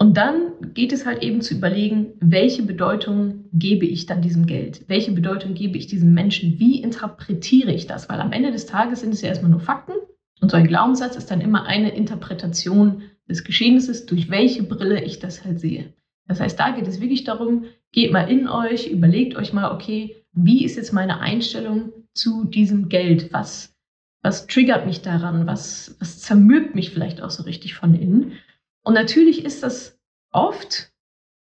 Und 0.00 0.16
dann 0.16 0.72
geht 0.72 0.94
es 0.94 1.04
halt 1.04 1.22
eben 1.22 1.42
zu 1.42 1.52
überlegen, 1.52 2.14
welche 2.20 2.62
Bedeutung 2.62 3.44
gebe 3.52 3.84
ich 3.84 4.06
dann 4.06 4.22
diesem 4.22 4.46
Geld? 4.46 4.82
Welche 4.88 5.12
Bedeutung 5.12 5.52
gebe 5.52 5.76
ich 5.76 5.88
diesem 5.88 6.14
Menschen? 6.14 6.58
Wie 6.58 6.82
interpretiere 6.82 7.70
ich 7.70 7.86
das? 7.86 8.08
Weil 8.08 8.20
am 8.20 8.32
Ende 8.32 8.50
des 8.50 8.64
Tages 8.64 9.00
sind 9.00 9.12
es 9.12 9.20
ja 9.20 9.28
erstmal 9.28 9.50
nur 9.50 9.60
Fakten. 9.60 9.92
Und 10.40 10.50
so 10.50 10.56
ein 10.56 10.66
Glaubenssatz 10.66 11.16
ist 11.16 11.30
dann 11.30 11.42
immer 11.42 11.66
eine 11.66 11.94
Interpretation 11.94 13.02
des 13.28 13.44
Geschehnisses, 13.44 14.06
durch 14.06 14.30
welche 14.30 14.62
Brille 14.62 15.04
ich 15.04 15.18
das 15.18 15.44
halt 15.44 15.60
sehe. 15.60 15.92
Das 16.26 16.40
heißt, 16.40 16.58
da 16.58 16.70
geht 16.70 16.88
es 16.88 17.02
wirklich 17.02 17.24
darum, 17.24 17.64
geht 17.92 18.10
mal 18.10 18.30
in 18.30 18.48
euch, 18.48 18.86
überlegt 18.86 19.36
euch 19.36 19.52
mal, 19.52 19.70
okay, 19.70 20.24
wie 20.32 20.64
ist 20.64 20.76
jetzt 20.76 20.94
meine 20.94 21.20
Einstellung 21.20 21.92
zu 22.14 22.44
diesem 22.44 22.88
Geld? 22.88 23.34
Was, 23.34 23.76
was 24.22 24.46
triggert 24.46 24.86
mich 24.86 25.02
daran? 25.02 25.46
Was, 25.46 25.94
was 26.00 26.20
zermürbt 26.20 26.74
mich 26.74 26.88
vielleicht 26.88 27.20
auch 27.20 27.30
so 27.30 27.42
richtig 27.42 27.74
von 27.74 27.94
innen? 27.94 28.32
Und 28.82 28.94
natürlich 28.94 29.44
ist 29.44 29.62
das 29.62 29.98
oft, 30.32 30.92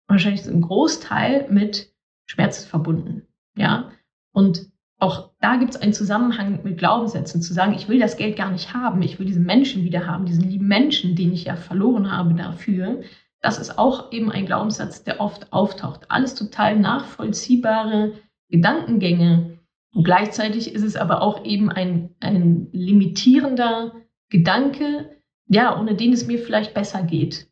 wahrscheinlich 0.07 0.45
ein 0.45 0.61
Großteil 0.61 1.47
mit 1.49 1.93
Schmerz 2.25 2.63
verbunden. 2.63 3.27
Ja, 3.55 3.91
und 4.33 4.71
auch 4.99 5.31
da 5.39 5.55
gibt 5.55 5.71
es 5.71 5.81
einen 5.81 5.93
Zusammenhang 5.93 6.59
mit 6.63 6.77
Glaubenssätzen, 6.77 7.41
zu 7.41 7.53
sagen, 7.53 7.73
ich 7.73 7.89
will 7.89 7.99
das 7.99 8.17
Geld 8.17 8.37
gar 8.37 8.51
nicht 8.51 8.73
haben, 8.73 9.01
ich 9.01 9.17
will 9.17 9.25
diesen 9.25 9.45
Menschen 9.45 9.83
wieder 9.83 10.05
haben, 10.05 10.25
diesen 10.25 10.47
lieben 10.47 10.67
Menschen, 10.67 11.15
den 11.15 11.33
ich 11.33 11.45
ja 11.45 11.55
verloren 11.55 12.11
habe 12.11 12.35
dafür. 12.35 13.01
Das 13.41 13.57
ist 13.57 13.79
auch 13.79 14.11
eben 14.11 14.31
ein 14.31 14.45
Glaubenssatz, 14.45 15.03
der 15.03 15.19
oft 15.19 15.51
auftaucht. 15.51 16.01
Alles 16.09 16.35
total 16.35 16.77
nachvollziehbare 16.77 18.13
Gedankengänge. 18.49 19.57
Und 19.93 20.03
gleichzeitig 20.03 20.73
ist 20.73 20.83
es 20.83 20.95
aber 20.95 21.23
auch 21.23 21.43
eben 21.43 21.71
ein, 21.71 22.15
ein 22.19 22.67
limitierender 22.71 23.93
Gedanke, 24.29 25.20
ja, 25.51 25.77
ohne 25.77 25.95
den 25.95 26.13
es 26.13 26.25
mir 26.25 26.39
vielleicht 26.39 26.73
besser 26.73 27.03
geht. 27.03 27.49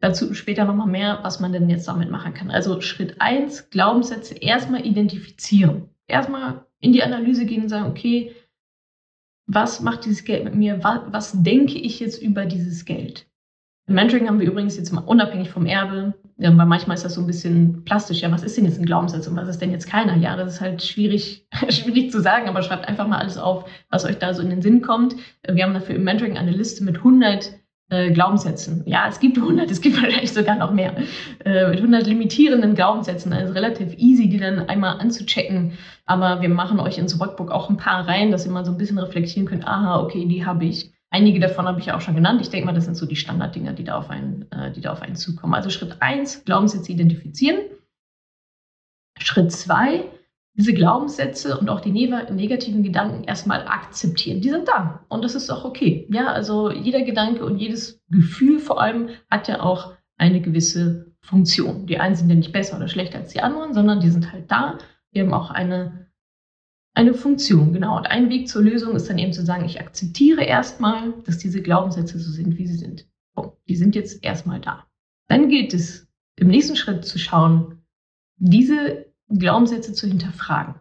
Dazu 0.00 0.34
später 0.34 0.64
nochmal 0.64 0.86
mehr, 0.86 1.20
was 1.22 1.40
man 1.40 1.52
denn 1.52 1.68
jetzt 1.70 1.88
damit 1.88 2.10
machen 2.10 2.34
kann. 2.34 2.50
Also 2.50 2.80
Schritt 2.82 3.20
eins: 3.20 3.70
Glaubenssätze 3.70 4.34
erstmal 4.34 4.86
identifizieren. 4.86 5.88
Erstmal 6.06 6.66
in 6.80 6.92
die 6.92 7.02
Analyse 7.02 7.46
gehen 7.46 7.62
und 7.62 7.68
sagen, 7.70 7.90
okay, 7.90 8.34
was 9.46 9.80
macht 9.80 10.04
dieses 10.04 10.24
Geld 10.24 10.44
mit 10.44 10.54
mir? 10.54 10.84
Was, 10.84 11.00
was 11.10 11.42
denke 11.42 11.78
ich 11.78 12.00
jetzt 12.00 12.22
über 12.22 12.44
dieses 12.44 12.84
Geld? 12.84 13.26
Im 13.88 13.94
Mentoring 13.94 14.28
haben 14.28 14.38
wir 14.38 14.46
übrigens 14.46 14.76
jetzt 14.76 14.92
mal 14.92 15.00
unabhängig 15.00 15.48
vom 15.48 15.64
Erbe, 15.64 16.12
ja, 16.36 16.56
weil 16.56 16.66
manchmal 16.66 16.94
ist 16.94 17.04
das 17.04 17.14
so 17.14 17.22
ein 17.22 17.26
bisschen 17.26 17.84
plastisch. 17.84 18.20
Ja, 18.20 18.30
was 18.30 18.42
ist 18.42 18.56
denn 18.56 18.66
jetzt 18.66 18.78
ein 18.78 18.84
Glaubenssatz 18.84 19.26
und 19.26 19.36
was 19.36 19.48
ist 19.48 19.62
denn 19.62 19.72
jetzt 19.72 19.88
keiner? 19.88 20.14
Ja, 20.16 20.36
das 20.36 20.54
ist 20.54 20.60
halt 20.60 20.82
schwierig, 20.82 21.46
schwierig 21.70 22.12
zu 22.12 22.20
sagen, 22.20 22.48
aber 22.48 22.62
schreibt 22.62 22.86
einfach 22.86 23.08
mal 23.08 23.18
alles 23.18 23.38
auf, 23.38 23.64
was 23.88 24.04
euch 24.04 24.18
da 24.18 24.34
so 24.34 24.42
in 24.42 24.50
den 24.50 24.60
Sinn 24.60 24.82
kommt. 24.82 25.16
Wir 25.50 25.64
haben 25.64 25.72
dafür 25.72 25.96
im 25.96 26.04
Mentoring 26.04 26.36
eine 26.36 26.50
Liste 26.50 26.84
mit 26.84 26.98
100 26.98 27.58
äh, 27.88 28.10
Glaubenssätzen. 28.10 28.82
Ja, 28.84 29.06
es 29.08 29.20
gibt 29.20 29.38
100, 29.38 29.70
es 29.70 29.80
gibt 29.80 30.00
wahrscheinlich 30.02 30.32
sogar 30.34 30.56
noch 30.56 30.70
mehr. 30.70 30.94
Äh, 31.46 31.70
mit 31.70 31.78
100 31.78 32.06
limitierenden 32.06 32.74
Glaubenssätzen. 32.74 33.32
Also 33.32 33.54
relativ 33.54 33.94
easy, 33.96 34.28
die 34.28 34.38
dann 34.38 34.68
einmal 34.68 35.00
anzuchecken. 35.00 35.72
Aber 36.04 36.42
wir 36.42 36.50
machen 36.50 36.78
euch 36.78 36.98
ins 36.98 37.18
Workbook 37.18 37.50
auch 37.50 37.70
ein 37.70 37.78
paar 37.78 38.06
rein, 38.06 38.32
dass 38.32 38.44
ihr 38.44 38.52
mal 38.52 38.66
so 38.66 38.72
ein 38.72 38.78
bisschen 38.78 38.98
reflektieren 38.98 39.48
könnt. 39.48 39.66
Aha, 39.66 40.00
okay, 40.02 40.26
die 40.26 40.44
habe 40.44 40.66
ich. 40.66 40.92
Einige 41.10 41.40
davon 41.40 41.66
habe 41.66 41.80
ich 41.80 41.86
ja 41.86 41.96
auch 41.96 42.00
schon 42.00 42.14
genannt. 42.14 42.40
Ich 42.42 42.50
denke 42.50 42.66
mal, 42.66 42.74
das 42.74 42.84
sind 42.84 42.96
so 42.96 43.06
die 43.06 43.16
Standarddinger, 43.16 43.72
die 43.72 43.84
da 43.84 43.96
auf 43.96 44.10
einen, 44.10 44.50
äh, 44.52 44.72
die 44.72 44.80
da 44.80 44.92
auf 44.92 45.02
einen 45.02 45.16
zukommen. 45.16 45.54
Also 45.54 45.70
Schritt 45.70 45.96
eins, 46.00 46.44
Glaubenssätze 46.44 46.92
identifizieren. 46.92 47.58
Schritt 49.18 49.50
zwei, 49.50 50.04
diese 50.54 50.74
Glaubenssätze 50.74 51.58
und 51.58 51.70
auch 51.70 51.80
die 51.80 51.92
negativen 51.92 52.82
Gedanken 52.82 53.24
erstmal 53.24 53.66
akzeptieren. 53.66 54.40
Die 54.40 54.50
sind 54.50 54.68
da 54.68 55.04
und 55.08 55.24
das 55.24 55.34
ist 55.34 55.50
auch 55.50 55.64
okay. 55.64 56.06
Ja, 56.10 56.26
also 56.26 56.70
jeder 56.70 57.02
Gedanke 57.02 57.44
und 57.44 57.58
jedes 57.58 58.02
Gefühl 58.10 58.58
vor 58.58 58.80
allem 58.80 59.08
hat 59.30 59.48
ja 59.48 59.60
auch 59.60 59.94
eine 60.16 60.40
gewisse 60.40 61.14
Funktion. 61.20 61.86
Die 61.86 61.98
einen 61.98 62.16
sind 62.16 62.28
ja 62.28 62.34
nicht 62.34 62.52
besser 62.52 62.76
oder 62.76 62.88
schlechter 62.88 63.18
als 63.18 63.32
die 63.32 63.40
anderen, 63.40 63.72
sondern 63.72 64.00
die 64.00 64.10
sind 64.10 64.32
halt 64.32 64.50
da. 64.50 64.78
Die 65.14 65.20
haben 65.20 65.32
auch 65.32 65.50
eine 65.50 66.07
eine 66.98 67.14
Funktion, 67.14 67.72
genau. 67.72 67.96
Und 67.96 68.06
ein 68.06 68.28
Weg 68.28 68.48
zur 68.48 68.62
Lösung 68.62 68.96
ist 68.96 69.08
dann 69.08 69.18
eben 69.18 69.32
zu 69.32 69.44
sagen, 69.44 69.64
ich 69.64 69.80
akzeptiere 69.80 70.42
erstmal, 70.42 71.14
dass 71.24 71.38
diese 71.38 71.62
Glaubenssätze 71.62 72.18
so 72.18 72.32
sind, 72.32 72.58
wie 72.58 72.66
sie 72.66 72.74
sind. 72.74 73.06
Oh, 73.36 73.52
die 73.68 73.76
sind 73.76 73.94
jetzt 73.94 74.24
erstmal 74.24 74.60
da. 74.60 74.84
Dann 75.28 75.48
gilt 75.48 75.72
es, 75.74 76.08
im 76.34 76.48
nächsten 76.48 76.74
Schritt 76.74 77.04
zu 77.04 77.20
schauen, 77.20 77.78
diese 78.36 79.06
Glaubenssätze 79.28 79.92
zu 79.92 80.08
hinterfragen. 80.08 80.74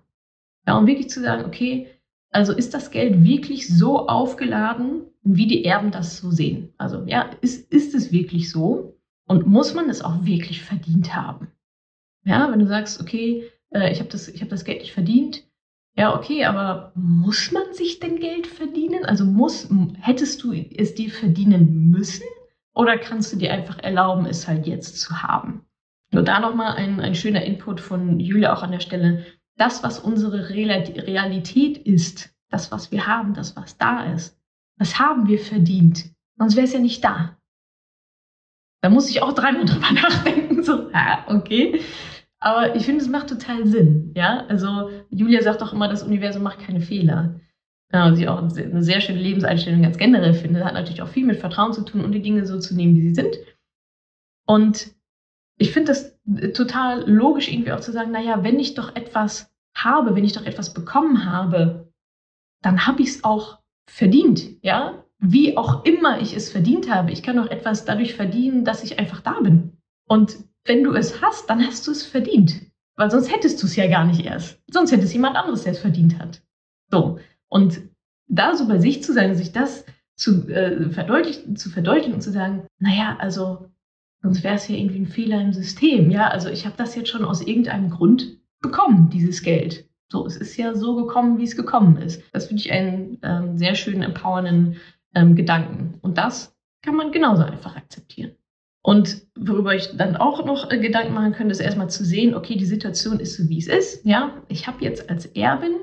Ja, 0.65 0.79
und 0.79 0.87
wirklich 0.87 1.11
zu 1.11 1.21
sagen, 1.21 1.45
okay, 1.45 1.87
also 2.31 2.51
ist 2.51 2.73
das 2.73 2.89
Geld 2.89 3.23
wirklich 3.23 3.67
so 3.67 4.07
aufgeladen, 4.07 5.03
wie 5.21 5.45
die 5.45 5.65
Erben 5.65 5.91
das 5.91 6.17
so 6.17 6.31
sehen? 6.31 6.73
Also 6.79 7.03
ja, 7.05 7.29
ist, 7.41 7.71
ist 7.71 7.93
es 7.93 8.11
wirklich 8.11 8.49
so? 8.49 8.97
Und 9.27 9.45
muss 9.45 9.75
man 9.75 9.87
es 9.87 10.01
auch 10.01 10.25
wirklich 10.25 10.63
verdient 10.63 11.15
haben? 11.15 11.49
Ja, 12.25 12.51
wenn 12.51 12.59
du 12.59 12.65
sagst, 12.65 12.99
okay, 13.01 13.43
äh, 13.69 13.91
ich 13.91 13.99
habe 13.99 14.09
das, 14.09 14.27
hab 14.27 14.49
das 14.49 14.65
Geld 14.65 14.81
nicht 14.81 14.93
verdient, 14.93 15.46
ja, 15.97 16.15
okay, 16.15 16.45
aber 16.45 16.91
muss 16.93 17.51
man 17.51 17.73
sich 17.73 17.99
denn 17.99 18.19
Geld 18.19 18.45
verdienen? 18.45 19.03
Also 19.05 19.25
muss, 19.25 19.67
hättest 19.99 20.43
du 20.43 20.53
es 20.53 20.93
dir 20.93 21.09
verdienen 21.09 21.89
müssen? 21.89 22.25
Oder 22.75 22.99
kannst 22.99 23.33
du 23.33 23.37
dir 23.37 23.51
einfach 23.51 23.79
erlauben, 23.79 24.27
es 24.27 24.47
halt 24.47 24.67
jetzt 24.67 24.99
zu 24.99 25.23
haben? 25.23 25.65
Nur 26.11 26.21
da 26.21 26.39
nochmal 26.39 26.75
ein, 26.75 26.99
ein 26.99 27.15
schöner 27.15 27.43
Input 27.43 27.81
von 27.81 28.19
Julia 28.19 28.53
auch 28.53 28.61
an 28.61 28.71
der 28.71 28.79
Stelle. 28.79 29.25
Das, 29.57 29.81
was 29.81 29.99
unsere 29.99 30.49
Realität 30.49 31.79
ist, 31.79 32.29
das, 32.49 32.71
was 32.71 32.91
wir 32.91 33.07
haben, 33.07 33.33
das, 33.33 33.55
was 33.55 33.77
da 33.79 34.13
ist, 34.13 34.39
das 34.77 34.99
haben 34.99 35.27
wir 35.27 35.39
verdient. 35.39 36.11
Sonst 36.37 36.55
wäre 36.55 36.65
es 36.65 36.73
ja 36.73 36.79
nicht 36.79 37.03
da. 37.03 37.35
Da 38.81 38.89
muss 38.89 39.09
ich 39.09 39.23
auch 39.23 39.33
dreimal 39.33 39.65
drüber 39.65 39.91
nachdenken. 39.93 40.61
So, 40.61 40.91
ja, 40.91 41.25
okay. 41.27 41.81
Aber 42.39 42.75
ich 42.75 42.85
finde, 42.85 43.01
es 43.01 43.09
macht 43.09 43.29
total 43.29 43.65
Sinn. 43.65 44.11
Ja, 44.15 44.45
also 44.47 44.89
Julia 45.09 45.41
sagt 45.41 45.61
doch 45.61 45.73
immer, 45.73 45.87
das 45.87 46.03
Universum 46.03 46.43
macht 46.43 46.59
keine 46.59 46.81
Fehler. 46.81 47.39
Ja, 47.91 48.11
was 48.11 48.19
ich 48.19 48.27
auch 48.27 48.39
eine 48.39 48.83
sehr 48.83 48.99
schöne 48.99 49.19
Lebenseinstellung 49.19 49.81
ganz 49.81 49.97
generell 49.97 50.33
finde. 50.33 50.59
Das 50.59 50.67
hat 50.67 50.73
natürlich 50.73 51.01
auch 51.01 51.07
viel 51.07 51.25
mit 51.25 51.37
Vertrauen 51.37 51.73
zu 51.73 51.83
tun 51.83 52.03
und 52.03 52.11
die 52.11 52.21
Dinge 52.21 52.45
so 52.45 52.59
zu 52.59 52.75
nehmen, 52.75 52.95
wie 52.95 53.09
sie 53.09 53.15
sind. 53.15 53.37
Und 54.45 54.93
ich 55.57 55.71
finde 55.71 55.93
das 55.93 56.17
total 56.53 57.09
logisch, 57.09 57.51
irgendwie 57.51 57.71
auch 57.71 57.79
zu 57.79 57.91
sagen, 57.91 58.11
naja, 58.11 58.43
wenn 58.43 58.59
ich 58.59 58.75
doch 58.75 58.95
etwas 58.95 59.51
habe, 59.75 60.15
wenn 60.15 60.25
ich 60.25 60.33
doch 60.33 60.45
etwas 60.45 60.73
bekommen 60.73 61.25
habe, 61.25 61.91
dann 62.61 62.85
habe 62.85 63.01
ich 63.01 63.09
es 63.09 63.23
auch 63.23 63.59
verdient, 63.89 64.63
ja? 64.63 65.03
Wie 65.19 65.57
auch 65.57 65.83
immer 65.85 66.19
ich 66.19 66.35
es 66.35 66.51
verdient 66.51 66.93
habe. 66.93 67.11
Ich 67.11 67.23
kann 67.23 67.39
auch 67.39 67.49
etwas 67.49 67.85
dadurch 67.85 68.13
verdienen, 68.13 68.65
dass 68.65 68.83
ich 68.83 68.99
einfach 68.99 69.21
da 69.21 69.39
bin. 69.39 69.77
Und 70.07 70.37
wenn 70.67 70.83
du 70.83 70.93
es 70.93 71.21
hast, 71.21 71.49
dann 71.49 71.65
hast 71.65 71.87
du 71.87 71.91
es 71.91 72.05
verdient. 72.05 72.61
Weil 72.95 73.11
sonst 73.11 73.31
hättest 73.31 73.61
du 73.61 73.67
es 73.67 73.75
ja 73.75 73.87
gar 73.87 74.05
nicht 74.05 74.25
erst. 74.25 74.59
Sonst 74.71 74.91
hätte 74.91 75.03
es 75.03 75.13
jemand 75.13 75.35
anderes, 75.35 75.63
der 75.63 75.73
es 75.73 75.79
verdient 75.79 76.19
hat. 76.19 76.41
So. 76.91 77.19
Und 77.47 77.81
da 78.27 78.55
so 78.55 78.67
bei 78.67 78.79
sich 78.79 79.03
zu 79.03 79.13
sein, 79.13 79.35
sich 79.35 79.51
das 79.51 79.85
zu, 80.15 80.49
äh, 80.49 80.89
verdeutlichen, 80.89 81.55
zu 81.55 81.69
verdeutlichen 81.69 82.15
und 82.15 82.21
zu 82.21 82.31
sagen, 82.31 82.65
naja, 82.79 83.15
also 83.19 83.69
sonst 84.21 84.43
wäre 84.43 84.55
es 84.55 84.67
ja 84.67 84.75
irgendwie 84.75 84.99
ein 84.99 85.07
Fehler 85.07 85.39
im 85.41 85.53
System. 85.53 86.09
Ja, 86.09 86.27
also 86.27 86.49
ich 86.49 86.65
habe 86.65 86.75
das 86.75 86.95
jetzt 86.95 87.09
schon 87.09 87.23
aus 87.23 87.41
irgendeinem 87.41 87.89
Grund 87.89 88.39
bekommen, 88.59 89.09
dieses 89.09 89.43
Geld. 89.43 89.87
So, 90.11 90.25
es 90.25 90.37
ist 90.37 90.57
ja 90.57 90.73
so 90.73 90.95
gekommen, 90.95 91.37
wie 91.37 91.43
es 91.43 91.55
gekommen 91.55 91.97
ist. 91.97 92.23
Das 92.33 92.47
finde 92.47 92.61
ich 92.61 92.71
einen 92.71 93.19
ähm, 93.23 93.57
sehr 93.57 93.75
schönen, 93.75 94.03
empowernden 94.03 94.77
ähm, 95.13 95.35
Gedanken. 95.35 95.99
Und 96.01 96.17
das 96.17 96.55
kann 96.81 96.95
man 96.95 97.11
genauso 97.11 97.43
einfach 97.43 97.75
akzeptieren. 97.75 98.36
Und 98.87 99.27
worüber 99.37 99.75
ich 99.75 99.97
dann 99.97 100.15
auch 100.15 100.45
noch 100.45 100.71
äh, 100.71 100.79
Gedanken 100.79 101.13
machen 101.13 101.33
könnte, 101.33 101.51
ist 101.51 101.59
erstmal 101.59 101.89
zu 101.89 102.05
sehen, 102.05 102.33
okay, 102.33 102.55
die 102.55 102.65
Situation 102.65 103.19
ist 103.19 103.35
so, 103.35 103.49
wie 103.49 103.57
es 103.57 103.67
ist. 103.67 104.05
Ja, 104.05 104.41
ich 104.47 104.65
habe 104.65 104.81
jetzt 104.81 105.09
als 105.09 105.25
Erbin 105.25 105.73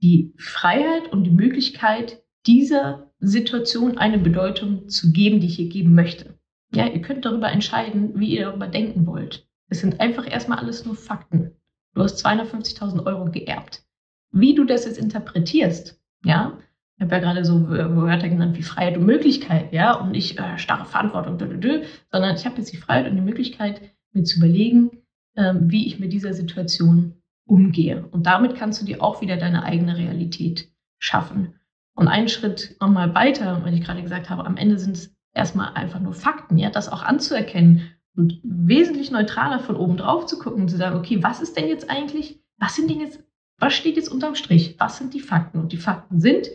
die 0.00 0.32
Freiheit 0.38 1.12
und 1.12 1.24
die 1.24 1.30
Möglichkeit, 1.30 2.22
dieser 2.46 3.12
Situation 3.18 3.98
eine 3.98 4.16
Bedeutung 4.16 4.88
zu 4.88 5.12
geben, 5.12 5.40
die 5.40 5.48
ich 5.48 5.58
ihr 5.58 5.68
geben 5.68 5.94
möchte. 5.94 6.38
Ja, 6.74 6.86
ihr 6.86 7.02
könnt 7.02 7.26
darüber 7.26 7.52
entscheiden, 7.52 8.18
wie 8.18 8.34
ihr 8.34 8.46
darüber 8.46 8.68
denken 8.68 9.06
wollt. 9.06 9.46
Es 9.68 9.80
sind 9.80 10.00
einfach 10.00 10.26
erstmal 10.26 10.60
alles 10.60 10.86
nur 10.86 10.96
Fakten. 10.96 11.50
Du 11.92 12.02
hast 12.02 12.24
250.000 12.24 13.04
Euro 13.04 13.30
geerbt. 13.30 13.84
Wie 14.32 14.54
du 14.54 14.64
das 14.64 14.86
jetzt 14.86 14.98
interpretierst, 14.98 16.00
ja, 16.24 16.58
ich 16.96 17.02
habe 17.02 17.14
ja 17.14 17.20
gerade 17.20 17.44
so 17.44 17.68
Wörter 17.68 18.28
genannt 18.28 18.56
wie 18.56 18.62
Freiheit 18.62 18.96
und 18.96 19.04
Möglichkeit, 19.04 19.72
ja, 19.72 19.94
und 19.94 20.12
nicht 20.12 20.38
äh, 20.38 20.58
starre 20.58 20.84
Verantwortung, 20.84 21.38
dö, 21.38 21.48
dö, 21.48 21.58
dö, 21.58 21.82
sondern 22.12 22.36
ich 22.36 22.46
habe 22.46 22.58
jetzt 22.58 22.72
die 22.72 22.76
Freiheit 22.76 23.10
und 23.10 23.16
die 23.16 23.22
Möglichkeit, 23.22 23.80
mir 24.12 24.22
zu 24.22 24.38
überlegen, 24.38 24.90
ähm, 25.36 25.70
wie 25.70 25.86
ich 25.86 25.98
mit 25.98 26.12
dieser 26.12 26.34
Situation 26.34 27.14
umgehe. 27.46 28.06
Und 28.10 28.26
damit 28.26 28.54
kannst 28.54 28.80
du 28.80 28.86
dir 28.86 29.02
auch 29.02 29.20
wieder 29.20 29.36
deine 29.36 29.64
eigene 29.64 29.96
Realität 29.96 30.68
schaffen. 30.98 31.54
Und 31.96 32.08
einen 32.08 32.28
Schritt 32.28 32.76
nochmal 32.80 33.14
weiter, 33.14 33.62
weil 33.64 33.74
ich 33.74 33.82
gerade 33.82 34.02
gesagt 34.02 34.30
habe, 34.30 34.46
am 34.46 34.56
Ende 34.56 34.78
sind 34.78 34.96
es 34.96 35.14
erstmal 35.32 35.74
einfach 35.74 36.00
nur 36.00 36.14
Fakten, 36.14 36.58
ja, 36.58 36.70
das 36.70 36.88
auch 36.88 37.02
anzuerkennen 37.02 37.90
und 38.16 38.40
wesentlich 38.44 39.10
neutraler 39.10 39.58
von 39.58 39.76
oben 39.76 39.96
drauf 39.96 40.26
zu 40.26 40.38
gucken 40.38 40.62
und 40.62 40.68
zu 40.68 40.76
sagen, 40.76 40.96
okay, 40.96 41.22
was 41.22 41.40
ist 41.40 41.56
denn 41.56 41.68
jetzt 41.68 41.90
eigentlich, 41.90 42.40
was 42.58 42.76
sind 42.76 42.88
denn 42.88 43.00
jetzt, 43.00 43.22
was 43.58 43.74
steht 43.74 43.96
jetzt 43.96 44.08
unterm 44.08 44.36
Strich? 44.36 44.76
Was 44.78 44.98
sind 44.98 45.14
die 45.14 45.20
Fakten? 45.20 45.58
Und 45.58 45.72
die 45.72 45.76
Fakten 45.76 46.20
sind, 46.20 46.48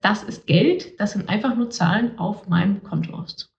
das 0.00 0.22
ist 0.22 0.46
Geld, 0.46 0.98
das 0.98 1.12
sind 1.12 1.28
einfach 1.28 1.54
nur 1.54 1.70
Zahlen 1.70 2.18
auf 2.18 2.48
meinem 2.48 2.82
Kontoauszug. 2.82 3.50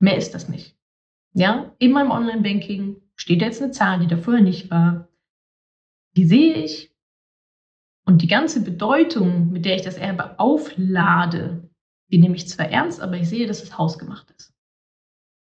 Mehr 0.00 0.16
ist 0.16 0.34
das 0.34 0.48
nicht. 0.48 0.76
Ja, 1.34 1.74
in 1.78 1.92
meinem 1.92 2.10
Online-Banking 2.10 3.00
steht 3.14 3.40
jetzt 3.40 3.62
eine 3.62 3.70
Zahl, 3.70 4.00
die 4.00 4.08
da 4.08 4.16
vorher 4.16 4.42
nicht 4.42 4.70
war. 4.70 5.08
Die 6.16 6.26
sehe 6.26 6.54
ich. 6.54 6.92
Und 8.04 8.20
die 8.20 8.26
ganze 8.26 8.62
Bedeutung, 8.62 9.52
mit 9.52 9.64
der 9.64 9.76
ich 9.76 9.82
das 9.82 9.96
Erbe 9.96 10.38
auflade, 10.40 11.70
die 12.08 12.18
nehme 12.18 12.34
ich 12.34 12.48
zwar 12.48 12.66
ernst, 12.66 13.00
aber 13.00 13.16
ich 13.16 13.28
sehe, 13.28 13.46
dass 13.46 13.62
es 13.62 13.78
hausgemacht 13.78 14.30
ist. 14.32 14.52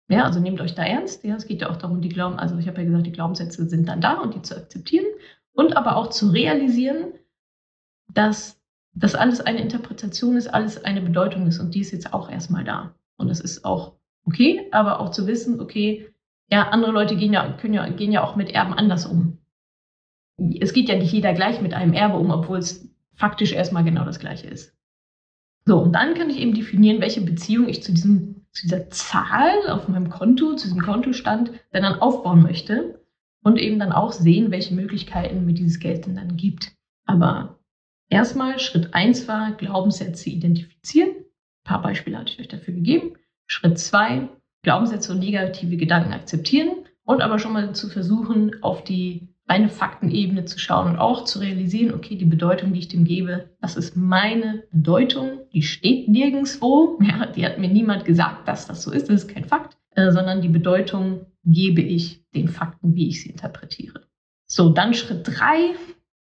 Ja, 0.07 0.23
also 0.23 0.39
nehmt 0.39 0.61
euch 0.61 0.73
da 0.73 0.83
ernst. 0.83 1.23
Ja, 1.23 1.35
es 1.35 1.47
geht 1.47 1.61
ja 1.61 1.69
auch 1.69 1.77
darum, 1.77 2.01
die 2.01 2.09
Glauben, 2.09 2.37
also 2.37 2.57
ich 2.57 2.67
habe 2.67 2.79
ja 2.79 2.85
gesagt, 2.85 3.07
die 3.07 3.11
Glaubenssätze 3.11 3.67
sind 3.67 3.89
dann 3.89 4.01
da 4.01 4.19
und 4.21 4.35
die 4.35 4.41
zu 4.41 4.55
akzeptieren 4.55 5.05
und 5.53 5.75
aber 5.75 5.97
auch 5.97 6.09
zu 6.09 6.29
realisieren, 6.29 7.13
dass 8.13 8.61
das 8.95 9.13
alles 9.13 9.41
eine 9.41 9.61
Interpretation 9.61 10.37
ist, 10.37 10.47
alles 10.47 10.83
eine 10.83 11.01
Bedeutung 11.01 11.47
ist 11.47 11.59
und 11.59 11.75
die 11.75 11.81
ist 11.81 11.91
jetzt 11.91 12.13
auch 12.13 12.29
erstmal 12.29 12.63
da. 12.63 12.95
Und 13.17 13.27
das 13.27 13.41
ist 13.41 13.65
auch 13.65 13.93
okay, 14.25 14.67
aber 14.71 14.99
auch 14.99 15.11
zu 15.11 15.27
wissen, 15.27 15.59
okay, 15.59 16.09
ja, 16.49 16.69
andere 16.69 16.91
Leute 16.91 17.15
gehen 17.15 17.33
ja, 17.33 17.51
können 17.53 17.73
ja, 17.73 17.87
gehen 17.89 18.11
ja 18.11 18.23
auch 18.23 18.35
mit 18.35 18.51
Erben 18.51 18.73
anders 18.73 19.05
um. 19.05 19.39
Es 20.59 20.73
geht 20.73 20.89
ja 20.89 20.95
nicht 20.95 21.11
jeder 21.11 21.33
gleich 21.33 21.61
mit 21.61 21.73
einem 21.73 21.93
Erbe 21.93 22.17
um, 22.17 22.31
obwohl 22.31 22.57
es 22.57 22.89
faktisch 23.13 23.53
erstmal 23.53 23.83
genau 23.83 24.05
das 24.05 24.19
gleiche 24.19 24.47
ist. 24.47 24.75
So, 25.65 25.79
und 25.79 25.93
dann 25.93 26.13
kann 26.13 26.29
ich 26.29 26.37
eben 26.37 26.53
definieren, 26.53 27.01
welche 27.01 27.21
Beziehung 27.21 27.67
ich 27.67 27.81
zu, 27.81 27.91
diesem, 27.91 28.45
zu 28.51 28.63
dieser 28.63 28.89
Zahl 28.89 29.69
auf 29.69 29.87
meinem 29.87 30.09
Konto, 30.09 30.55
zu 30.55 30.67
diesem 30.67 30.81
Kontostand 30.81 31.51
dann, 31.71 31.83
dann 31.83 31.99
aufbauen 31.99 32.43
möchte 32.43 33.01
und 33.43 33.57
eben 33.57 33.79
dann 33.79 33.91
auch 33.91 34.11
sehen, 34.11 34.51
welche 34.51 34.75
Möglichkeiten 34.75 35.45
mir 35.45 35.53
dieses 35.53 35.79
Geld 35.79 36.05
denn 36.05 36.15
dann 36.15 36.37
gibt. 36.37 36.73
Aber 37.05 37.59
Erstmal 38.09 38.59
Schritt 38.59 38.93
1 38.93 39.27
war 39.27 39.51
Glaubenssätze 39.53 40.29
identifizieren. 40.29 41.09
Ein 41.09 41.63
paar 41.63 41.81
Beispiele 41.81 42.17
hatte 42.17 42.31
ich 42.33 42.39
euch 42.39 42.47
dafür 42.47 42.73
gegeben. 42.73 43.13
Schritt 43.47 43.79
2 43.79 44.29
Glaubenssätze 44.63 45.13
und 45.13 45.19
negative 45.19 45.77
Gedanken 45.77 46.13
akzeptieren 46.13 46.85
und 47.03 47.21
aber 47.21 47.37
schon 47.37 47.53
mal 47.53 47.73
zu 47.73 47.87
versuchen, 47.87 48.63
auf 48.63 48.83
die 48.83 49.29
reine 49.47 49.69
Faktenebene 49.69 50.45
zu 50.45 50.57
schauen 50.57 50.89
und 50.89 50.97
auch 50.97 51.23
zu 51.23 51.39
realisieren, 51.39 51.93
okay, 51.93 52.15
die 52.15 52.25
Bedeutung, 52.25 52.73
die 52.73 52.79
ich 52.79 52.87
dem 52.87 53.03
gebe, 53.03 53.51
das 53.61 53.75
ist 53.77 53.95
meine 53.95 54.63
Bedeutung, 54.71 55.41
die 55.53 55.61
steht 55.61 56.07
nirgendwo. 56.07 56.99
Ja, 57.03 57.27
die 57.27 57.45
hat 57.45 57.59
mir 57.59 57.69
niemand 57.69 58.05
gesagt, 58.05 58.47
dass 58.47 58.65
das 58.65 58.81
so 58.81 58.91
ist, 58.91 59.07
das 59.07 59.23
ist 59.23 59.33
kein 59.33 59.45
Fakt, 59.45 59.77
äh, 59.91 60.11
sondern 60.11 60.41
die 60.41 60.49
Bedeutung 60.49 61.27
gebe 61.43 61.81
ich 61.81 62.25
den 62.33 62.47
Fakten, 62.47 62.95
wie 62.95 63.07
ich 63.07 63.21
sie 63.21 63.29
interpretiere. 63.29 64.01
So, 64.47 64.69
dann 64.69 64.95
Schritt 64.95 65.27
3, 65.27 65.75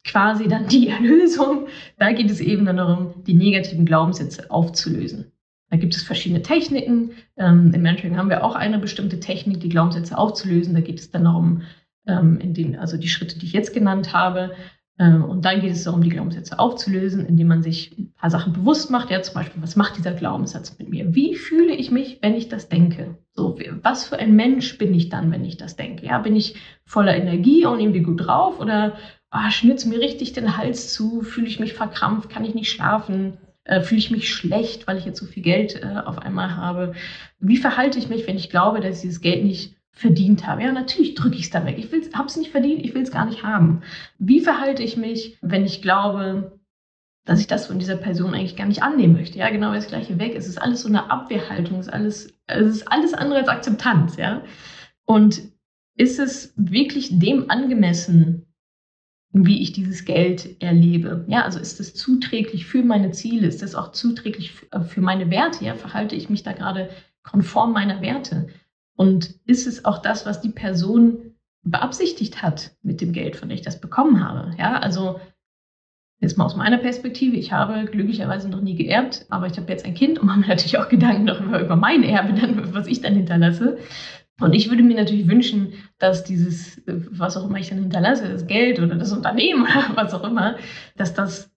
quasi 0.04 0.48
dann 0.48 0.68
die 0.68 0.88
Erlösung. 0.90 1.68
Da 1.98 2.12
geht 2.12 2.30
es 2.30 2.40
eben 2.40 2.66
dann 2.66 2.78
darum, 2.78 3.24
die 3.26 3.34
negativen 3.34 3.86
Glaubenssätze 3.86 4.50
aufzulösen. 4.52 5.32
Da 5.70 5.78
gibt 5.78 5.96
es 5.96 6.02
verschiedene 6.02 6.42
Techniken. 6.42 7.12
Ähm, 7.38 7.72
Im 7.74 7.82
Mentoring 7.82 8.18
haben 8.18 8.30
wir 8.30 8.44
auch 8.44 8.56
eine 8.56 8.80
bestimmte 8.80 9.20
Technik, 9.20 9.60
die 9.60 9.70
Glaubenssätze 9.70 10.18
aufzulösen. 10.18 10.74
Da 10.74 10.82
geht 10.82 11.00
es 11.00 11.12
dann 11.12 11.26
darum, 11.26 11.62
ähm, 12.08 12.40
in 12.40 12.54
den, 12.54 12.78
also 12.78 12.98
die 12.98 13.08
Schritte, 13.08 13.38
die 13.38 13.46
ich 13.46 13.54
jetzt 13.54 13.74
genannt 13.74 14.14
habe. 14.14 14.56
Ähm, 14.98 15.24
und 15.24 15.46
dann 15.46 15.62
geht 15.62 15.72
es 15.72 15.84
darum, 15.84 16.02
die 16.02 16.10
Glaubenssätze 16.10 16.60
aufzulösen, 16.60 17.26
indem 17.26 17.48
man 17.48 17.62
sich 17.64 17.98
ein 17.98 18.12
paar 18.14 18.30
Sachen 18.30 18.54
bewusst 18.54 18.90
macht. 18.92 19.12
Ja, 19.12 19.22
zum 19.22 19.36
Beispiel, 19.36 19.62
was 19.62 19.76
macht 19.76 19.98
dieser 19.98 20.14
Glaubenssatz 20.14 20.78
mit 20.80 20.90
mir? 20.90 21.16
Wie 21.16 21.36
fühle 21.36 21.74
ich 21.74 21.92
mich, 21.92 22.20
wenn 22.22 22.36
ich 22.36 22.50
das 22.50 22.68
denke? 22.68 23.18
So, 23.32 23.58
was 23.82 24.06
für 24.06 24.18
ein 24.18 24.36
Mensch 24.36 24.78
bin 24.78 24.94
ich 24.94 25.10
dann, 25.10 25.32
wenn 25.32 25.46
ich 25.46 25.56
das 25.56 25.78
denke? 25.78 26.06
Ja, 26.06 26.18
bin 26.20 26.36
ich 26.36 26.56
voller 26.84 27.16
Energie 27.16 27.66
und 27.66 27.80
irgendwie 27.80 28.02
gut 28.02 28.26
drauf 28.26 28.60
oder 28.60 28.98
oh, 29.32 29.50
schnitzt 29.50 29.86
mir 29.86 30.00
richtig 30.00 30.34
den 30.34 30.58
Hals 30.58 30.94
zu, 30.94 31.22
fühle 31.22 31.48
ich 31.48 31.60
mich 31.60 31.74
verkrampft, 31.74 32.30
kann 32.30 32.46
ich 32.46 32.56
nicht 32.56 32.72
schlafen, 32.72 33.38
äh, 33.64 33.82
fühle 33.82 34.00
ich 34.00 34.12
mich 34.12 34.34
schlecht, 34.34 34.88
weil 34.88 34.98
ich 34.98 35.06
jetzt 35.06 35.20
so 35.20 35.26
viel 35.26 35.44
Geld 35.44 35.82
äh, 35.82 36.02
auf 36.06 36.20
einmal 36.20 36.56
habe. 36.56 36.94
Wie 37.40 37.58
verhalte 37.58 38.00
ich 38.00 38.10
mich, 38.10 38.28
wenn 38.28 38.38
ich 38.38 38.50
glaube, 38.50 38.80
dass 38.80 38.98
ich 38.98 39.02
dieses 39.02 39.22
Geld 39.22 39.44
nicht 39.44 39.76
verdient 39.92 40.48
habe? 40.48 40.64
Ja, 40.64 40.72
natürlich 40.72 41.16
drücke 41.16 41.36
ich 41.36 41.44
es 41.44 41.50
da 41.50 41.66
weg. 41.66 41.78
Ich 41.78 42.16
habe 42.16 42.28
es 42.28 42.38
nicht 42.38 42.52
verdient, 42.52 42.84
ich 42.84 42.94
will 42.94 43.04
es 43.04 43.12
gar 43.12 43.26
nicht 43.26 43.44
haben. 43.44 43.82
Wie 44.18 44.42
verhalte 44.42 44.84
ich 44.84 44.98
mich, 44.98 45.38
wenn 45.42 45.66
ich 45.66 45.82
glaube, 45.82 46.60
dass 47.26 47.40
ich 47.40 47.48
das 47.48 47.68
von 47.68 47.78
dieser 47.78 47.96
Person 47.96 48.34
eigentlich 48.34 48.56
gar 48.56 48.66
nicht 48.66 48.82
annehmen 48.82 49.14
möchte. 49.14 49.38
Ja, 49.38 49.52
genau 49.52 49.72
das 49.72 49.88
gleiche 49.88 50.18
weg. 50.18 50.34
Es 50.36 50.48
ist 50.48 50.60
alles 50.60 50.82
so 50.82 50.88
eine 50.88 51.12
Abwehrhaltung, 51.12 51.78
es 51.78 51.86
ist 51.86 51.94
alles, 51.94 52.34
es 52.48 52.68
ist 52.68 52.92
alles 52.92 53.14
andere 53.14 53.40
als 53.40 53.50
Akzeptanz, 53.50 54.18
ja. 54.18 54.42
Und 55.06 55.44
ist 55.96 56.18
es 56.18 56.54
wirklich 56.56 57.20
dem 57.20 57.52
angemessen, 57.52 58.48
wie 59.32 59.62
ich 59.62 59.72
dieses 59.72 60.06
Geld 60.06 60.62
erlebe. 60.62 61.26
Ja, 61.28 61.44
also 61.44 61.60
ist 61.60 61.80
es 61.80 61.94
zuträglich 61.94 62.66
für 62.66 62.84
meine 62.84 63.12
Ziele? 63.12 63.48
Ist 63.48 63.62
es 63.62 63.76
auch 63.76 63.92
zuträglich 63.92 64.54
äh, 64.72 64.82
für 64.82 65.02
meine 65.02 65.30
Werte? 65.30 65.64
Ja, 65.64 65.76
verhalte 65.76 66.16
ich 66.16 66.30
mich 66.30 66.44
da 66.44 66.54
gerade 66.54 66.90
konform 67.24 67.74
meiner 67.74 68.02
Werte? 68.02 68.48
Und 68.96 69.36
ist 69.46 69.68
es 69.68 69.86
auch 69.86 70.00
das, 70.02 70.26
was 70.26 70.42
die 70.42 70.50
Person 70.50 71.36
beabsichtigt 71.64 72.42
hat 72.42 72.72
mit 72.82 73.02
dem 73.02 73.14
Geld, 73.14 73.36
von 73.36 73.50
dem 73.50 73.56
ich 73.56 73.62
das 73.62 73.80
bekommen 73.80 74.28
habe? 74.28 74.52
Ja, 74.58 74.80
also 74.80 75.20
jetzt 76.20 76.38
mal 76.38 76.46
aus 76.46 76.56
meiner 76.56 76.80
Perspektive, 76.80 77.38
ich 77.38 77.52
habe 77.52 77.86
glücklicherweise 77.86 78.50
noch 78.50 78.62
nie 78.62 78.76
geerbt, 78.76 79.26
aber 79.30 79.46
ich 79.46 79.58
habe 79.58 79.72
jetzt 79.72 79.86
ein 79.86 79.94
Kind 79.94 80.20
und 80.20 80.26
mache 80.26 80.40
mir 80.40 80.48
natürlich 80.48 80.78
auch 80.80 80.90
Gedanken 80.90 81.28
darüber, 81.28 81.62
über 81.62 81.76
mein 81.76 82.04
Erbe, 82.04 82.34
was 82.74 82.88
ich 82.88 83.02
dann 83.02 83.14
hinterlasse. 83.14 83.78
Und 84.40 84.54
ich 84.54 84.70
würde 84.70 84.84
mir 84.84 84.96
natürlich 84.96 85.28
wünschen, 85.28 85.74
dass 85.98 86.24
dieses, 86.24 86.82
was 86.86 87.38
auch 87.38 87.46
immer 87.46 87.60
ich 87.60 87.70
dann 87.70 87.80
hinterlasse, 87.80 88.30
das 88.30 88.48
Geld 88.48 88.80
oder 88.80 88.96
das 88.96 89.12
Unternehmen 89.12 89.64
oder 89.64 89.96
was 89.96 90.14
auch 90.14 90.24
immer, 90.24 90.58
dass 90.96 91.14
das 91.14 91.52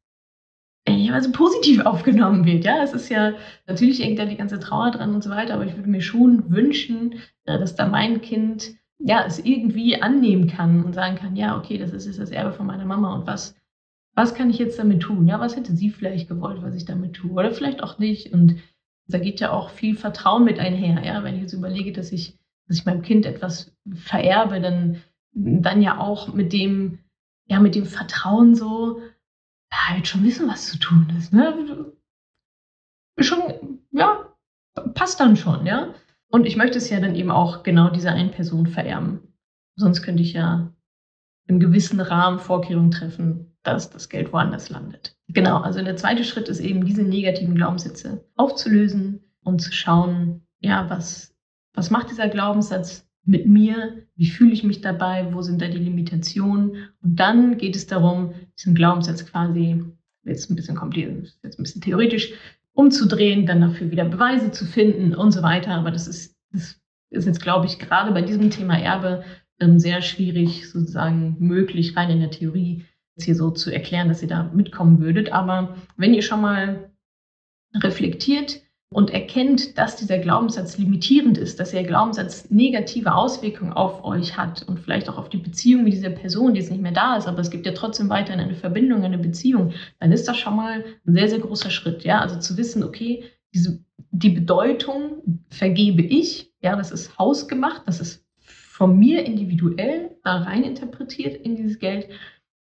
ehrlicherweise 0.85 1.31
positiv 1.31 1.85
aufgenommen 1.87 2.45
wird. 2.45 2.65
Ja, 2.65 2.83
es 2.83 2.93
ist 2.93 3.09
ja, 3.09 3.35
natürlich 3.67 4.03
hängt 4.03 4.19
da 4.19 4.25
die 4.25 4.37
ganze 4.37 4.59
Trauer 4.59 4.91
dran 4.91 5.15
und 5.15 5.23
so 5.23 5.31
weiter, 5.31 5.55
aber 5.55 5.67
ich 5.67 5.77
würde 5.77 5.89
mir 5.89 6.03
schon 6.03 6.51
wünschen, 6.51 7.15
äh, 7.45 7.59
dass 7.59 7.77
da 7.77 7.87
mein 7.87 8.21
Kind 8.21 8.75
ja 8.99 9.25
es 9.27 9.39
irgendwie 9.39 10.01
annehmen 10.01 10.47
kann 10.47 10.85
und 10.85 10.95
sagen 10.95 11.17
kann, 11.17 11.37
ja, 11.37 11.57
okay, 11.57 11.79
das 11.79 11.93
ist 11.93 12.07
jetzt 12.07 12.21
das 12.21 12.31
Erbe 12.31 12.53
von 12.53 12.67
meiner 12.67 12.85
Mama 12.85 13.15
und 13.15 13.27
was, 13.27 13.57
was 14.15 14.35
kann 14.35 14.51
ich 14.51 14.59
jetzt 14.59 14.79
damit 14.79 15.01
tun? 15.01 15.27
Ja, 15.27 15.41
was 15.41 15.57
hätte 15.57 15.75
sie 15.75 15.91
vielleicht 15.91 16.29
gewollt, 16.29 16.63
was 16.63 16.75
ich 16.75 16.85
damit 16.85 17.15
tue? 17.15 17.33
Oder 17.33 17.53
vielleicht 17.53 17.83
auch 17.83 17.99
nicht. 17.99 18.33
Und 18.33 18.57
da 19.09 19.19
geht 19.19 19.41
ja 19.41 19.51
auch 19.51 19.71
viel 19.71 19.97
Vertrauen 19.97 20.45
mit 20.45 20.59
einher. 20.59 21.03
Ja, 21.05 21.25
wenn 21.25 21.37
ich 21.37 21.43
jetzt 21.43 21.55
überlege, 21.55 21.93
dass 21.93 22.13
ich 22.13 22.39
dass 22.67 22.79
ich 22.79 22.87
meinem 22.87 23.03
Kind 23.03 23.27
etwas 23.27 23.75
vererbe, 23.95 24.61
dann, 24.61 25.03
dann 25.33 25.83
ja 25.83 25.99
auch 25.99 26.33
mit 26.33 26.53
dem, 26.53 26.99
ja, 27.47 27.61
mit 27.61 27.75
dem 27.75 27.87
Vertrauen 27.87 28.55
so, 28.55 29.01
ja, 29.71 29.97
wird 29.97 30.07
schon 30.07 30.25
wissen, 30.25 30.49
was 30.49 30.69
zu 30.69 30.79
tun 30.79 31.13
ist. 31.19 31.33
Ne? 31.33 31.93
Schon, 33.19 33.81
ja, 33.91 34.35
passt 34.95 35.21
dann 35.21 35.37
schon, 35.37 35.67
ja. 35.67 35.95
Und 36.29 36.47
ich 36.47 36.57
möchte 36.57 36.79
es 36.79 36.89
ja 36.89 36.99
dann 37.01 37.15
eben 37.15 37.31
auch 37.31 37.63
genau 37.63 37.91
dieser 37.91 38.13
einen 38.13 38.31
Person 38.31 38.67
vererben. 38.67 39.35
Sonst 39.77 40.03
könnte 40.03 40.23
ich 40.23 40.33
ja 40.33 40.73
im 41.47 41.61
gewissen 41.61 42.01
Rahmen 42.01 42.39
Vorkehrungen 42.39 42.91
treffen, 42.91 43.57
dass 43.63 43.91
das 43.91 44.09
Geld 44.09 44.33
woanders 44.33 44.71
landet. 44.71 45.17
Genau, 45.29 45.59
also 45.59 45.83
der 45.83 45.97
zweite 45.97 46.25
Schritt 46.25 46.49
ist 46.49 46.61
eben, 46.61 46.85
diese 46.85 47.03
negativen 47.03 47.55
Glaubenssätze 47.55 48.25
aufzulösen 48.37 49.23
und 49.45 49.61
zu 49.61 49.73
schauen, 49.73 50.47
ja, 50.61 50.89
was 50.91 51.32
was 51.75 51.91
macht 51.91 52.11
dieser 52.11 52.29
Glaubenssatz 52.29 53.09
mit 53.25 53.47
mir? 53.47 54.07
Wie 54.17 54.29
fühle 54.29 54.53
ich 54.53 54.65
mich 54.65 54.81
dabei? 54.81 55.33
Wo 55.33 55.43
sind 55.43 55.63
da 55.63 55.69
die 55.69 55.79
Limitationen? 55.79 56.91
Und 57.03 57.17
dann 57.17 57.57
geht 57.57 57.77
es 57.77 57.87
darum, 57.87 58.35
diesen 58.59 58.75
Glaubenssatz 58.75 59.27
quasi, 59.27 59.85
jetzt 60.25 60.51
ein 60.51 60.57
bisschen 60.57 60.77
kompliziert, 60.77 61.39
jetzt 61.43 61.59
ein 61.59 61.63
bisschen 61.63 61.83
theoretisch, 61.83 62.33
umzudrehen, 62.75 63.47
dann 63.47 63.61
dafür 63.61 63.91
wieder 63.91 64.05
Beweise 64.05 64.51
zu 64.51 64.65
finden 64.65 65.15
und 65.15 65.33
so 65.33 65.43
weiter. 65.43 65.73
Aber 65.73 65.91
das 65.91 66.09
ist, 66.09 66.37
das 66.53 66.81
ist 67.11 67.27
jetzt, 67.27 67.43
glaube 67.43 67.67
ich, 67.67 67.79
gerade 67.79 68.13
bei 68.13 68.23
diesem 68.23 68.51
Thema 68.51 68.79
Erbe 68.79 69.25
ähm, 69.61 69.79
sehr 69.79 70.03
schwierig 70.03 70.69
sozusagen 70.71 71.37
möglich, 71.39 71.97
rein 71.97 72.11
in 72.11 72.21
der 72.21 72.31
Theorie, 72.31 72.85
jetzt 73.17 73.25
hier 73.25 73.35
so 73.35 73.51
zu 73.51 73.71
erklären, 73.71 74.09
dass 74.09 74.23
ihr 74.23 74.29
da 74.29 74.45
mitkommen 74.55 75.01
würdet. 75.01 75.33
Aber 75.33 75.77
wenn 75.97 76.15
ihr 76.15 76.23
schon 76.23 76.41
mal 76.41 76.91
reflektiert, 77.75 78.62
und 78.93 79.11
erkennt, 79.11 79.79
dass 79.79 79.97
dieser 79.97 80.19
Glaubenssatz 80.19 80.79
limitierend 80.79 81.39
ist, 81.39 81.59
dass 81.61 81.71
der 81.71 81.85
Glaubenssatz 81.85 82.51
negative 82.51 83.15
Auswirkungen 83.15 83.73
auf 83.73 84.05
euch 84.05 84.37
hat 84.37 84.63
und 84.63 84.79
vielleicht 84.79 85.09
auch 85.09 85.19
auf 85.19 85.29
die 85.29 85.39
Beziehung 85.39 85.85
mit 85.85 85.93
dieser 85.93 86.11
Person, 86.11 86.55
die 86.55 86.61
jetzt 86.61 86.71
nicht 86.71 86.83
mehr 86.83 86.93
da 86.93 87.17
ist, 87.17 87.27
aber 87.27 87.41
es 87.41 87.51
gibt 87.51 87.67
ja 87.67 87.73
trotzdem 87.73 88.09
weiterhin 88.09 88.41
eine 88.41 88.55
Verbindung, 88.55 89.05
eine 89.05 89.19
Beziehung, 89.19 89.73
dann 90.01 90.13
ist 90.13 90.29
das 90.29 90.39
schon 90.39 90.57
mal 90.57 90.85
ein 91.07 91.15
sehr, 91.15 91.29
sehr 91.29 91.41
großer 91.41 91.71
Schritt. 91.71 92.05
Ja, 92.05 92.21
also 92.21 92.39
zu 92.39 92.57
wissen, 92.57 92.85
okay, 92.85 93.25
diese, 93.55 93.85
die 94.11 94.31
Bedeutung 94.31 95.41
vergebe 95.49 96.03
ich, 96.03 96.53
ja, 96.61 96.77
das 96.77 96.91
ist 96.91 97.19
hausgemacht, 97.19 97.83
das 97.87 98.01
ist 98.01 98.27
von 98.39 98.99
mir 98.99 99.25
individuell 99.25 100.17
da 100.25 100.39
rein 100.39 100.65
interpretiert 100.65 101.37
in 101.37 101.57
dieses 101.57 101.79
Geld 101.79 102.09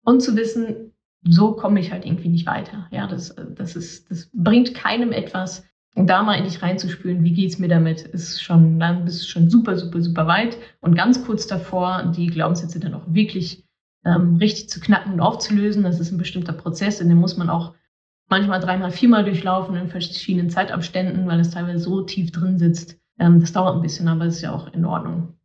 und 0.04 0.22
zu 0.22 0.36
wissen, 0.36 0.92
so 1.28 1.54
komme 1.54 1.80
ich 1.80 1.92
halt 1.92 2.06
irgendwie 2.06 2.30
nicht 2.30 2.46
weiter. 2.46 2.88
Ja, 2.92 3.08
das, 3.08 3.36
das, 3.56 3.76
ist, 3.76 4.10
das 4.12 4.30
bringt 4.34 4.74
keinem 4.74 5.12
etwas. 5.12 5.66
Und 5.96 6.08
da 6.08 6.24
mal 6.24 6.36
in 6.36 6.44
dich 6.44 6.62
reinzuspüren, 6.62 7.24
wie 7.24 7.34
geht 7.34 7.52
es 7.52 7.60
mir 7.60 7.70
damit, 7.70 8.02
ist 8.02 8.44
schon, 8.44 8.80
dann 8.80 9.06
bist 9.06 9.24
du 9.24 9.28
schon 9.28 9.50
super, 9.50 9.78
super, 9.78 10.02
super 10.02 10.28
weit. 10.28 10.58
Und 10.82 10.96
ganz 10.96 11.26
kurz 11.26 11.48
davor, 11.48 12.12
die 12.16 12.28
Glaubenssätze 12.28 12.82
dann 12.82 12.94
auch 12.94 13.06
wirklich 13.08 13.64
ähm, 14.06 14.36
richtig 14.36 14.70
zu 14.70 14.82
knacken 14.82 15.14
und 15.14 15.22
aufzulösen. 15.22 15.84
Das 15.84 16.02
ist 16.02 16.12
ein 16.12 16.18
bestimmter 16.18 16.52
Prozess, 16.52 17.00
in 17.00 17.08
dem 17.08 17.18
muss 17.18 17.38
man 17.38 17.50
auch 17.50 17.74
manchmal 18.30 18.60
dreimal, 18.60 18.92
viermal 18.92 19.24
durchlaufen 19.24 19.76
in 19.78 19.88
verschiedenen 19.88 20.50
Zeitabständen, 20.50 21.28
weil 21.28 21.40
es 21.40 21.52
teilweise 21.52 21.80
so 21.80 22.02
tief 22.02 22.32
drin 22.32 22.58
sitzt. 22.58 23.00
Ähm, 23.18 23.40
das 23.40 23.54
dauert 23.54 23.76
ein 23.76 23.82
bisschen, 23.82 24.10
aber 24.10 24.26
ist 24.26 24.42
ja 24.42 24.52
auch 24.52 24.74
in 24.74 24.84
Ordnung. 24.84 25.36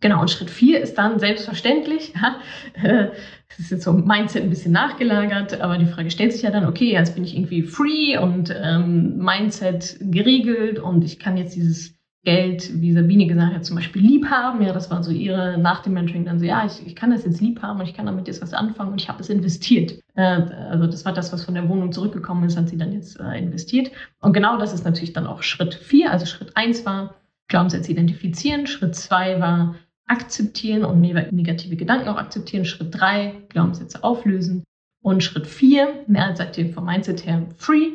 Genau, 0.00 0.20
und 0.20 0.30
Schritt 0.32 0.50
vier 0.50 0.80
ist 0.80 0.98
dann 0.98 1.20
selbstverständlich, 1.20 2.12
ja, 2.14 2.40
äh, 2.82 3.12
das 3.56 3.66
ist 3.66 3.70
jetzt 3.70 3.84
so 3.84 3.92
Mindset 3.92 4.42
ein 4.42 4.50
bisschen 4.50 4.72
nachgelagert, 4.72 5.60
aber 5.60 5.78
die 5.78 5.86
Frage 5.86 6.10
stellt 6.10 6.32
sich 6.32 6.42
ja 6.42 6.50
dann, 6.50 6.66
okay, 6.66 6.92
jetzt 6.92 7.14
bin 7.14 7.24
ich 7.24 7.36
irgendwie 7.36 7.62
free 7.62 8.16
und 8.16 8.54
ähm, 8.62 9.18
Mindset 9.18 9.98
geregelt 10.00 10.78
und 10.78 11.04
ich 11.04 11.18
kann 11.18 11.36
jetzt 11.36 11.54
dieses 11.54 11.94
Geld, 12.24 12.80
wie 12.80 12.92
Sabine 12.92 13.26
gesagt 13.26 13.52
hat, 13.52 13.64
zum 13.64 13.74
Beispiel 13.74 14.00
lieb 14.00 14.26
haben. 14.26 14.62
Ja, 14.62 14.72
das 14.72 14.90
war 14.92 15.02
so 15.02 15.10
ihre 15.10 15.58
nach 15.58 15.82
dem 15.82 15.94
Mentoring 15.94 16.24
dann 16.24 16.38
so, 16.38 16.44
ja, 16.44 16.64
ich, 16.64 16.86
ich 16.86 16.94
kann 16.94 17.10
das 17.10 17.24
jetzt 17.24 17.40
lieb 17.40 17.60
haben 17.62 17.80
und 17.80 17.86
ich 17.86 17.94
kann 17.94 18.06
damit 18.06 18.28
jetzt 18.28 18.40
was 18.40 18.54
anfangen 18.54 18.92
und 18.92 19.00
ich 19.00 19.08
habe 19.08 19.20
es 19.20 19.28
investiert. 19.28 19.98
Äh, 20.14 20.22
also 20.22 20.86
das 20.86 21.04
war 21.04 21.12
das, 21.12 21.32
was 21.32 21.44
von 21.44 21.54
der 21.54 21.68
Wohnung 21.68 21.90
zurückgekommen 21.90 22.44
ist, 22.44 22.56
hat 22.56 22.68
sie 22.68 22.78
dann 22.78 22.92
jetzt 22.92 23.18
äh, 23.18 23.38
investiert. 23.38 23.90
Und 24.20 24.34
genau 24.34 24.56
das 24.56 24.72
ist 24.72 24.84
natürlich 24.84 25.12
dann 25.12 25.26
auch 25.26 25.42
Schritt 25.42 25.74
vier. 25.74 26.12
Also 26.12 26.26
Schritt 26.26 26.56
eins 26.56 26.86
war 26.86 27.16
Glaubenssatz 27.48 27.88
identifizieren, 27.88 28.68
Schritt 28.68 28.94
zwei 28.94 29.40
war 29.40 29.74
akzeptieren 30.06 30.84
und 30.84 31.00
negative 31.00 31.76
Gedanken 31.76 32.08
auch 32.08 32.16
akzeptieren. 32.16 32.64
Schritt 32.64 32.88
drei, 32.90 33.34
Glaubenssätze 33.48 34.02
auflösen. 34.04 34.64
Und 35.02 35.22
Schritt 35.22 35.46
vier, 35.46 36.04
mehr 36.06 36.34
seid 36.36 36.56
ihr 36.58 36.72
vom 36.72 36.84
Mindset 36.84 37.26
her 37.26 37.46
free, 37.56 37.92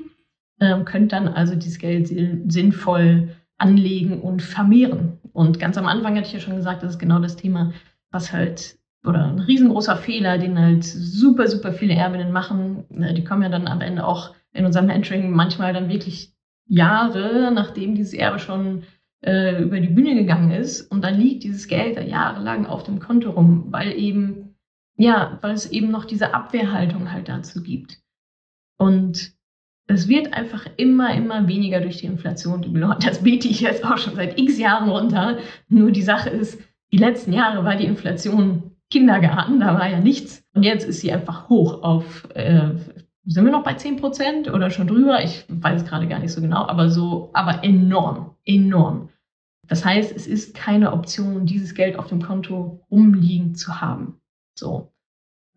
ähm, 0.60 0.84
könnt 0.84 1.14
dann 1.14 1.28
also 1.28 1.56
dieses 1.56 1.80
Geld 1.80 2.08
sinnvoll 2.52 3.30
anlegen 3.58 4.22
und 4.22 4.42
vermehren. 4.42 5.20
Und 5.32 5.60
ganz 5.60 5.78
am 5.78 5.86
Anfang 5.86 6.16
hatte 6.16 6.28
ich 6.28 6.34
ja 6.34 6.40
schon 6.40 6.56
gesagt, 6.56 6.84
das 6.84 6.94
ist 6.94 7.00
genau 7.00 7.20
das 7.20 7.38
Thema, 7.38 7.74
was 8.12 8.34
halt, 8.34 8.78
oder 9.06 9.26
ein 9.26 9.40
riesengroßer 9.40 9.96
Fehler, 9.96 10.38
den 10.38 10.60
halt 10.60 10.84
super, 10.84 11.48
super 11.48 11.72
viele 11.72 11.94
Erbinnen 11.94 12.32
machen. 12.32 12.86
Die 12.90 13.24
kommen 13.24 13.44
ja 13.44 13.50
dann 13.50 13.68
am 13.68 13.82
Ende 13.82 14.06
auch 14.06 14.34
in 14.54 14.66
unserem 14.66 14.88
Mentoring 14.88 15.32
manchmal 15.32 15.74
dann 15.74 15.90
wirklich 15.90 16.34
Jahre, 16.68 17.52
nachdem 17.54 17.96
dieses 17.96 18.14
Erbe 18.14 18.40
schon 18.40 18.84
äh, 19.26 19.62
über 19.62 19.80
die 19.80 19.90
Bühne 19.90 20.16
gegangen 20.16 20.52
ist 20.52 20.82
und 20.92 21.04
dann 21.04 21.20
liegt 21.20 21.44
dieses 21.44 21.68
Geld 21.68 21.98
da 21.98 22.02
jahrelang 22.02 22.66
auf 22.66 22.84
dem 22.84 23.00
Konto 23.00 23.32
rum, 23.32 23.68
weil 23.70 23.94
eben, 23.94 24.56
ja, 24.98 25.40
weil 25.42 25.54
es 25.54 25.72
eben 25.72 25.92
noch 25.92 26.06
diese 26.06 26.34
Abwehrhaltung 26.34 27.12
halt 27.12 27.30
dazu 27.30 27.64
gibt. 27.64 28.00
Und 28.78 29.34
es 29.88 30.08
wird 30.08 30.34
einfach 30.34 30.68
immer, 30.76 31.14
immer 31.16 31.48
weniger 31.48 31.80
durch 31.80 31.98
die 31.98 32.06
Inflation. 32.08 32.62
Das 33.00 33.24
bete 33.24 33.48
ich 33.48 33.62
jetzt 33.62 33.86
auch 33.86 33.98
schon 33.98 34.16
seit 34.16 34.38
x 34.38 34.58
Jahren 34.58 34.90
runter. 34.90 35.38
Nur 35.70 35.92
die 35.92 36.02
Sache 36.02 36.30
ist, 36.30 36.62
die 36.92 36.98
letzten 36.98 37.34
Jahre 37.34 37.64
war 37.64 37.76
die 37.76 37.86
Inflation 37.86 38.72
Kindergarten, 38.90 39.60
da 39.60 39.78
war 39.78 39.90
ja 39.90 40.00
nichts. 40.00 40.46
Und 40.54 40.64
jetzt 40.64 40.88
ist 40.88 41.02
sie 41.02 41.12
einfach 41.12 41.50
hoch 41.50 41.84
auf, 41.84 42.28
äh, 42.36 42.72
sind 43.28 43.44
wir 43.44 43.52
noch 43.52 43.64
bei 43.64 43.74
10 43.74 43.98
Prozent 43.98 44.52
oder 44.52 44.70
schon 44.70 44.88
drüber? 44.88 45.22
Ich 45.24 45.46
weiß 45.50 45.82
es 45.82 45.88
gerade 45.88 46.08
gar 46.08 46.20
nicht 46.20 46.32
so 46.32 46.42
genau, 46.42 46.66
aber 46.66 46.90
so, 46.90 47.30
aber 47.34 47.64
enorm, 47.64 48.36
enorm. 48.46 49.10
Das 49.68 49.84
heißt, 49.84 50.16
es 50.16 50.28
ist 50.28 50.56
keine 50.56 50.94
Option, 50.94 51.46
dieses 51.46 51.76
Geld 51.76 52.00
auf 52.00 52.08
dem 52.08 52.22
Konto 52.22 52.86
rumliegen 52.90 53.54
zu 53.54 53.82
haben. 53.82 54.22
So. 54.58 54.94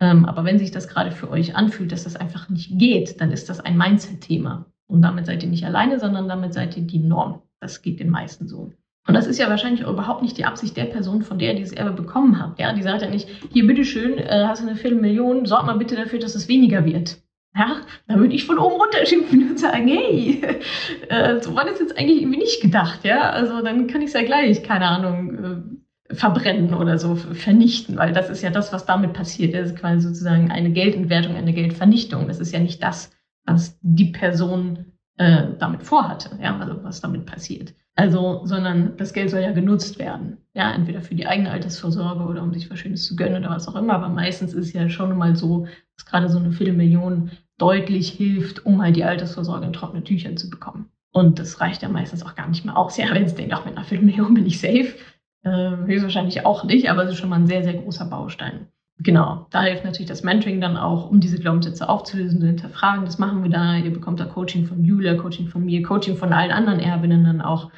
Ähm, 0.01 0.25
aber 0.25 0.45
wenn 0.45 0.59
sich 0.59 0.73
das 0.73 0.89
gerade 0.89 1.13
für 1.13 1.31
euch 1.31 1.55
anfühlt, 1.55 1.93
dass 1.93 2.05
das 2.05 2.17
einfach 2.17 2.49
nicht 2.49 2.77
geht, 2.77 3.21
dann 3.21 3.31
ist 3.31 3.49
das 3.49 3.61
ein 3.61 3.79
Mindset-Thema. 3.79 4.67
Und 4.89 5.03
damit 5.03 5.27
seid 5.27 5.45
ihr 5.45 5.49
nicht 5.49 5.65
alleine, 5.65 6.01
sondern 6.01 6.29
damit 6.29 6.53
seid 6.53 6.77
ihr 6.77 6.83
die 6.83 6.99
Norm. 6.99 7.43
Das 7.61 7.83
geht 7.83 8.01
den 8.01 8.11
meisten 8.11 8.49
so. 8.49 8.73
Und 9.07 9.15
das 9.15 9.27
ist 9.27 9.39
ja 9.39 9.49
wahrscheinlich 9.49 9.85
auch 9.85 9.93
überhaupt 9.93 10.23
nicht 10.23 10.37
die 10.39 10.45
Absicht 10.45 10.77
der 10.77 10.85
Person, 10.85 11.23
von 11.23 11.39
der 11.39 11.53
ihr 11.53 11.59
dieses 11.59 11.73
Erbe 11.73 11.93
bekommen 11.93 12.41
habt. 12.41 12.59
Ja, 12.59 12.73
die 12.73 12.83
sagt 12.83 13.03
ja 13.03 13.11
nicht, 13.11 13.29
hier 13.53 13.67
bitteschön, 13.67 14.19
äh, 14.19 14.45
hast 14.47 14.63
du 14.63 14.67
eine 14.67 14.77
Viertelmillion, 14.77 15.47
sorg 15.47 15.67
mal 15.67 15.79
bitte 15.79 15.95
dafür, 15.95 16.19
dass 16.19 16.35
es 16.35 16.49
weniger 16.49 16.85
wird. 16.85 17.23
Ja, 17.55 17.81
da 18.07 18.17
würde 18.17 18.35
ich 18.35 18.45
von 18.45 18.59
oben 18.59 18.77
runter 18.77 19.05
schimpfen 19.05 19.51
und 19.51 19.59
sagen, 19.59 19.89
hey, 19.89 20.41
äh, 21.09 21.41
so 21.41 21.55
war 21.55 21.65
das 21.65 21.81
jetzt 21.81 21.99
eigentlich 21.99 22.23
irgendwie 22.23 22.39
nicht 22.39 22.63
gedacht, 22.63 23.05
ja. 23.05 23.31
Also 23.31 23.63
dann 23.63 23.89
kann 23.89 24.03
ich 24.03 24.09
es 24.09 24.13
ja 24.15 24.23
gleich, 24.23 24.63
keine 24.63 24.87
Ahnung, 24.87 25.79
äh, 26.09 26.15
verbrennen 26.15 26.75
oder 26.75 26.99
so 26.99 27.15
vernichten, 27.15 27.97
weil 27.97 28.13
das 28.13 28.31
ist 28.31 28.43
ja 28.43 28.51
das, 28.51 28.73
was 28.73 28.87
damit 28.87 29.13
passiert. 29.13 29.55
Das 29.55 29.71
ist 29.71 29.79
quasi 29.79 30.01
sozusagen 30.01 30.51
eine 30.51 30.71
Geldentwertung, 30.71 31.37
eine 31.37 31.53
Geldvernichtung. 31.53 32.29
Das 32.29 32.41
ist 32.41 32.53
ja 32.53 32.59
nicht 32.59 32.83
das, 32.83 33.13
was 33.45 33.79
die 33.83 34.07
Person 34.07 34.93
äh, 35.21 35.49
damit 35.59 35.83
vorhatte, 35.83 36.31
ja, 36.43 36.59
also 36.59 36.83
was 36.83 37.03
damit 37.03 37.27
passiert. 37.27 37.75
Also, 37.95 38.41
sondern 38.45 38.97
das 38.97 39.13
Geld 39.13 39.29
soll 39.29 39.43
ja 39.43 39.53
genutzt 39.53 39.99
werden. 39.99 40.39
Ja, 40.55 40.73
entweder 40.73 41.03
für 41.03 41.15
die 41.15 41.27
eigene 41.27 41.51
Altersvorsorge 41.51 42.25
oder 42.25 42.43
um 42.43 42.55
sich 42.55 42.71
was 42.71 42.79
Schönes 42.79 43.05
zu 43.05 43.17
gönnen 43.17 43.45
oder 43.45 43.55
was 43.55 43.69
auch 43.69 43.77
immer. 43.77 43.93
Aber 43.93 44.09
meistens 44.09 44.55
ist 44.55 44.73
ja 44.73 44.89
schon 44.89 45.19
mal 45.19 45.37
so, 45.37 45.67
dass 45.95 46.07
gerade 46.07 46.31
so 46.31 46.39
eine 46.39 46.53
Viertelmillion 46.53 47.33
deutlich 47.59 48.09
hilft, 48.09 48.65
um 48.65 48.81
halt 48.81 48.97
die 48.97 49.05
Altersvorsorge 49.05 49.67
in 49.67 49.75
trockene 49.75 50.03
Tücher 50.03 50.35
zu 50.37 50.49
bekommen. 50.49 50.91
Und 51.13 51.39
das 51.39 51.61
reicht 51.61 51.83
ja 51.83 51.91
meistens 51.91 52.25
auch 52.25 52.35
gar 52.35 52.49
nicht 52.49 52.65
mehr 52.65 52.79
aus. 52.79 52.97
Ja, 52.97 53.13
wenn 53.13 53.25
es 53.25 53.35
denkt, 53.35 53.53
auch 53.53 53.67
mit 53.67 53.77
einer 53.77 53.85
Viertelmillion 53.85 54.33
bin 54.33 54.47
ich 54.47 54.59
safe, 54.59 54.95
äh, 55.43 55.77
höchstwahrscheinlich 55.85 56.47
auch 56.47 56.65
nicht, 56.65 56.89
aber 56.91 57.05
es 57.05 57.11
ist 57.11 57.19
schon 57.19 57.29
mal 57.29 57.37
ein 57.37 57.47
sehr, 57.47 57.63
sehr 57.63 57.75
großer 57.75 58.07
Baustein. 58.07 58.69
Genau, 59.03 59.47
da 59.51 59.63
hilft 59.63 59.85
natürlich 59.85 60.09
das 60.09 60.23
Mentoring 60.23 60.61
dann 60.61 60.77
auch, 60.77 61.11
um 61.11 61.21
diese 61.21 61.39
Glaubenssätze 61.39 61.89
aufzulösen, 61.89 62.41
zu 62.41 62.47
hinterfragen. 62.47 63.05
Das 63.05 63.19
machen 63.19 63.43
wir 63.43 63.51
da. 63.51 63.77
Ihr 63.77 63.93
bekommt 63.93 64.21
da 64.21 64.27
Coaching 64.27 64.67
von 64.67 64.85
Julia, 64.85 65.15
Coaching 65.15 65.49
von 65.49 65.65
mir, 65.65 65.83
Coaching 65.83 66.17
von 66.17 66.33
allen 66.33 66.51
anderen 66.51 66.81
Erbinnen 66.81 67.25
dann 67.25 67.41
auch. 67.41 67.71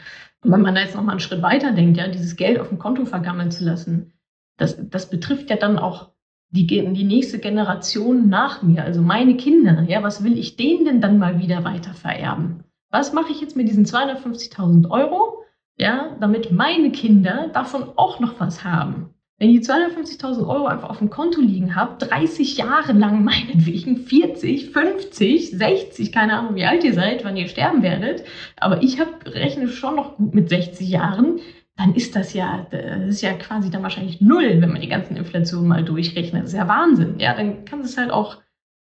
Und 0.42 0.50
wenn 0.50 0.62
man 0.62 0.74
da 0.74 0.80
jetzt 0.80 0.96
nochmal 0.96 1.12
einen 1.12 1.20
Schritt 1.20 1.42
weiter 1.42 1.72
denkt, 1.72 1.96
ja, 1.96 2.08
dieses 2.08 2.34
Geld 2.34 2.58
auf 2.58 2.68
dem 2.68 2.78
Konto 2.78 3.04
vergammeln 3.04 3.52
zu 3.52 3.64
lassen, 3.64 4.12
das, 4.58 4.76
das 4.90 5.10
betrifft 5.10 5.48
ja 5.50 5.56
dann 5.56 5.78
auch 5.78 6.10
die, 6.50 6.66
die 6.66 7.04
nächste 7.04 7.38
Generation 7.38 8.28
nach 8.28 8.62
mir, 8.62 8.82
also 8.82 9.00
meine 9.00 9.36
Kinder. 9.36 9.84
Ja, 9.88 10.02
was 10.02 10.24
will 10.24 10.36
ich 10.36 10.56
denen 10.56 10.84
denn 10.84 11.00
dann 11.00 11.18
mal 11.18 11.38
wieder 11.38 11.64
weiter 11.64 11.94
vererben? 11.94 12.64
Was 12.90 13.12
mache 13.12 13.32
ich 13.32 13.40
jetzt 13.40 13.56
mit 13.56 13.68
diesen 13.68 13.86
250.000 13.86 14.90
Euro? 14.90 15.42
ja, 15.76 16.16
damit 16.20 16.52
meine 16.52 16.92
Kinder 16.92 17.48
davon 17.52 17.84
auch 17.96 18.20
noch 18.20 18.38
was 18.40 18.64
haben. 18.64 19.14
Wenn 19.42 19.50
ihr 19.50 19.60
250.000 19.60 20.46
Euro 20.46 20.66
einfach 20.66 20.88
auf 20.88 20.98
dem 20.98 21.10
Konto 21.10 21.40
liegen 21.40 21.74
habt, 21.74 22.08
30 22.08 22.58
Jahre 22.58 22.92
lang 22.92 23.24
meinetwegen, 23.24 23.96
40, 23.96 24.70
50, 24.70 25.50
60, 25.50 26.12
keine 26.12 26.38
Ahnung, 26.38 26.54
wie 26.54 26.64
alt 26.64 26.84
ihr 26.84 26.94
seid, 26.94 27.24
wann 27.24 27.36
ihr 27.36 27.48
sterben 27.48 27.82
werdet, 27.82 28.22
aber 28.56 28.84
ich 28.84 29.00
hab, 29.00 29.26
rechne 29.26 29.66
schon 29.66 29.96
noch 29.96 30.16
gut 30.16 30.32
mit 30.32 30.48
60 30.48 30.88
Jahren, 30.88 31.40
dann 31.76 31.92
ist 31.96 32.14
das 32.14 32.34
ja, 32.34 32.68
das 32.70 33.08
ist 33.08 33.22
ja 33.22 33.32
quasi 33.32 33.68
dann 33.68 33.82
wahrscheinlich 33.82 34.20
null, 34.20 34.60
wenn 34.60 34.70
man 34.70 34.80
die 34.80 34.88
ganzen 34.88 35.16
Inflationen 35.16 35.66
mal 35.66 35.82
durchrechnet. 35.82 36.44
Das 36.44 36.52
ist 36.52 36.58
ja 36.58 36.68
Wahnsinn. 36.68 37.18
Ja, 37.18 37.34
dann 37.34 37.64
kann 37.64 37.80
es 37.80 37.98
halt 37.98 38.12
auch, 38.12 38.36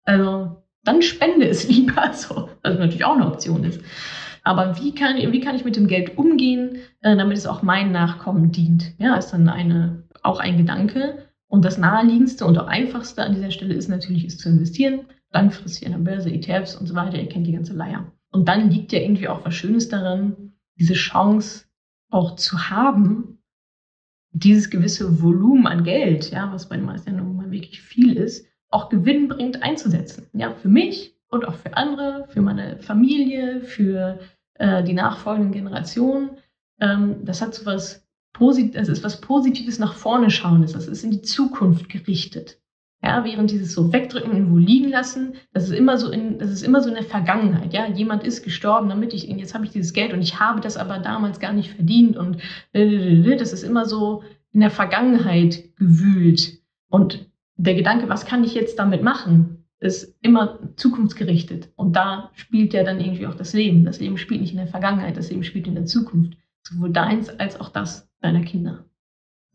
also, 0.06 0.64
dann 0.82 1.02
spende 1.02 1.46
es 1.46 1.68
lieber 1.68 2.12
so, 2.14 2.48
was 2.64 2.80
natürlich 2.80 3.04
auch 3.04 3.14
eine 3.14 3.28
Option 3.28 3.62
ist. 3.62 3.80
Aber 4.42 4.76
wie 4.80 4.94
kann, 4.94 5.18
wie 5.18 5.40
kann 5.40 5.54
ich 5.54 5.64
mit 5.64 5.76
dem 5.76 5.86
Geld 5.86 6.18
umgehen, 6.18 6.78
äh, 7.02 7.16
damit 7.16 7.36
es 7.36 7.46
auch 7.46 7.62
meinen 7.62 7.92
Nachkommen 7.92 8.50
dient? 8.50 8.94
Ja, 8.98 9.14
ist 9.16 9.30
dann 9.30 9.48
eine, 9.48 10.07
auch 10.28 10.38
ein 10.38 10.56
Gedanke. 10.56 11.24
Und 11.48 11.64
das 11.64 11.78
naheliegendste 11.78 12.44
und 12.44 12.58
auch 12.58 12.66
einfachste 12.66 13.22
an 13.22 13.34
dieser 13.34 13.50
Stelle 13.50 13.74
ist 13.74 13.88
natürlich, 13.88 14.26
ist 14.26 14.40
zu 14.40 14.50
investieren, 14.50 15.06
langfristig 15.32 15.86
in 15.86 15.92
der 15.92 15.98
Börse, 15.98 16.30
ETFs 16.30 16.76
und 16.76 16.86
so 16.86 16.94
weiter. 16.94 17.18
Ihr 17.18 17.28
kennt 17.28 17.46
die 17.46 17.52
ganze 17.52 17.72
Leier. 17.72 18.12
Und 18.30 18.48
dann 18.48 18.70
liegt 18.70 18.92
ja 18.92 19.00
irgendwie 19.00 19.28
auch 19.28 19.44
was 19.44 19.54
Schönes 19.54 19.88
daran, 19.88 20.52
diese 20.78 20.92
Chance 20.92 21.64
auch 22.10 22.36
zu 22.36 22.70
haben, 22.70 23.38
dieses 24.32 24.68
gewisse 24.68 25.22
Volumen 25.22 25.66
an 25.66 25.84
Geld, 25.84 26.30
ja, 26.30 26.52
was 26.52 26.68
bei 26.68 26.76
den 26.76 26.84
meisten 26.84 27.10
ja 27.10 27.16
nun 27.16 27.36
mal 27.36 27.50
wirklich 27.50 27.80
viel 27.80 28.14
ist, 28.16 28.46
auch 28.70 28.90
gewinnbringend 28.90 29.62
einzusetzen. 29.62 30.26
Ja, 30.34 30.52
für 30.52 30.68
mich 30.68 31.16
und 31.30 31.46
auch 31.46 31.54
für 31.54 31.76
andere, 31.76 32.26
für 32.28 32.42
meine 32.42 32.78
Familie, 32.78 33.62
für 33.62 34.18
äh, 34.54 34.84
die 34.84 34.92
nachfolgenden 34.92 35.52
Generationen. 35.52 36.38
Ähm, 36.80 37.24
das 37.24 37.40
hat 37.40 37.54
so 37.54 37.64
was 37.64 38.06
Posit 38.38 38.76
das 38.76 38.88
ist 38.88 39.02
was 39.02 39.20
Positives 39.20 39.78
nach 39.78 39.94
vorne 39.94 40.30
schauendes. 40.30 40.72
Das 40.72 40.86
ist 40.86 41.02
in 41.02 41.10
die 41.10 41.22
Zukunft 41.22 41.88
gerichtet. 41.88 42.60
Ja, 43.02 43.24
während 43.24 43.50
dieses 43.50 43.74
so 43.74 43.92
wegdrücken 43.92 44.32
und 44.32 44.52
wo 44.52 44.56
liegen 44.56 44.88
lassen, 44.90 45.34
das 45.52 45.64
ist 45.64 45.72
immer 45.72 45.98
so 45.98 46.10
in, 46.10 46.38
das 46.38 46.50
ist 46.50 46.62
immer 46.62 46.80
so 46.80 46.88
in 46.88 46.96
der 46.96 47.04
Vergangenheit. 47.04 47.72
Ja, 47.72 47.86
jemand 47.86 48.24
ist 48.24 48.42
gestorben, 48.42 48.88
damit 48.88 49.14
ich, 49.14 49.28
jetzt 49.28 49.54
habe 49.54 49.64
ich 49.64 49.70
dieses 49.70 49.92
Geld 49.92 50.12
und 50.12 50.20
ich 50.20 50.40
habe 50.40 50.60
das 50.60 50.76
aber 50.76 50.98
damals 50.98 51.38
gar 51.38 51.52
nicht 51.52 51.70
verdient 51.70 52.16
und 52.16 52.38
das 52.72 53.52
ist 53.52 53.62
immer 53.62 53.84
so 53.84 54.22
in 54.52 54.60
der 54.60 54.70
Vergangenheit 54.70 55.76
gewühlt. 55.76 56.58
Und 56.88 57.28
der 57.56 57.74
Gedanke, 57.74 58.08
was 58.08 58.26
kann 58.26 58.42
ich 58.42 58.54
jetzt 58.54 58.78
damit 58.78 59.02
machen, 59.02 59.64
ist 59.80 60.16
immer 60.22 60.58
zukunftsgerichtet. 60.74 61.70
Und 61.76 61.94
da 61.94 62.30
spielt 62.34 62.72
ja 62.72 62.82
dann 62.82 63.00
irgendwie 63.00 63.28
auch 63.28 63.36
das 63.36 63.52
Leben. 63.52 63.84
Das 63.84 64.00
Leben 64.00 64.18
spielt 64.18 64.40
nicht 64.40 64.52
in 64.52 64.58
der 64.58 64.66
Vergangenheit, 64.66 65.16
das 65.16 65.30
Leben 65.30 65.44
spielt 65.44 65.68
in 65.68 65.76
der 65.76 65.86
Zukunft. 65.86 66.36
Sowohl 66.68 66.90
deins 66.90 67.30
als 67.38 67.58
auch 67.60 67.70
das 67.70 68.08
deiner 68.20 68.42
Kinder. 68.42 68.84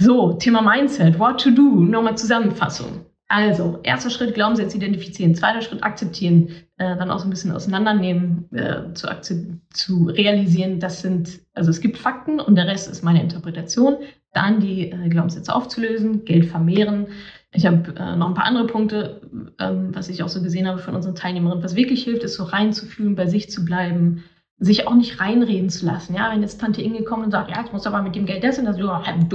So, 0.02 0.34
Thema 0.34 0.62
Mindset, 0.62 1.20
what 1.20 1.40
to 1.42 1.52
do, 1.52 1.62
nochmal 1.62 2.18
Zusammenfassung. 2.18 3.06
Also, 3.28 3.80
erster 3.84 4.10
Schritt, 4.10 4.34
Glaubenssätze 4.34 4.78
identifizieren. 4.78 5.34
Zweiter 5.36 5.62
Schritt, 5.62 5.84
akzeptieren. 5.84 6.50
Äh, 6.78 6.98
dann 6.98 7.12
auch 7.12 7.20
so 7.20 7.28
ein 7.28 7.30
bisschen 7.30 7.52
auseinandernehmen, 7.52 8.52
äh, 8.52 8.94
zu, 8.94 9.60
zu 9.72 10.06
realisieren, 10.06 10.80
das 10.80 11.02
sind, 11.02 11.40
also 11.54 11.70
es 11.70 11.82
gibt 11.82 11.98
Fakten 11.98 12.40
und 12.40 12.56
der 12.56 12.68
Rest 12.68 12.90
ist 12.90 13.04
meine 13.04 13.22
Interpretation. 13.22 13.98
Dann 14.34 14.60
die 14.60 14.92
äh, 14.92 15.10
Glaubenssätze 15.10 15.54
aufzulösen, 15.54 16.26
Geld 16.26 16.46
vermehren. 16.46 17.08
Ich 17.52 17.66
habe 17.66 17.96
äh, 17.96 18.16
noch 18.16 18.30
ein 18.30 18.34
paar 18.34 18.46
andere 18.46 18.66
Punkte, 18.66 19.22
ähm, 19.60 19.90
was 19.94 20.10
ich 20.10 20.24
auch 20.24 20.30
so 20.30 20.42
gesehen 20.42 20.68
habe 20.68 20.80
von 20.80 20.96
unseren 20.96 21.16
Teilnehmerinnen. 21.16 21.64
Was 21.64 21.76
wirklich 21.76 22.04
hilft, 22.04 22.24
ist 22.24 22.36
so 22.36 22.44
reinzufühlen, 22.44 23.16
bei 23.16 23.28
sich 23.28 23.52
zu 23.52 23.64
bleiben, 23.64 24.24
sich 24.64 24.88
auch 24.88 24.96
nicht 24.96 25.20
reinreden 25.20 25.70
zu 25.70 25.86
lassen. 25.86 26.16
Ja, 26.16 26.32
wenn 26.32 26.42
jetzt 26.42 26.60
Tante 26.60 26.82
Inge 26.82 27.04
kommt 27.04 27.26
und 27.26 27.32
sagt, 27.32 27.50
ja, 27.50 27.60
jetzt 27.60 27.74
musst 27.74 27.86
du 27.86 27.90
aber 27.90 28.02
mit 28.02 28.16
dem 28.16 28.26
Geld 28.26 28.44
das 28.44 28.58
und 28.60 28.66
das, 28.66 28.78
du, 28.78 28.90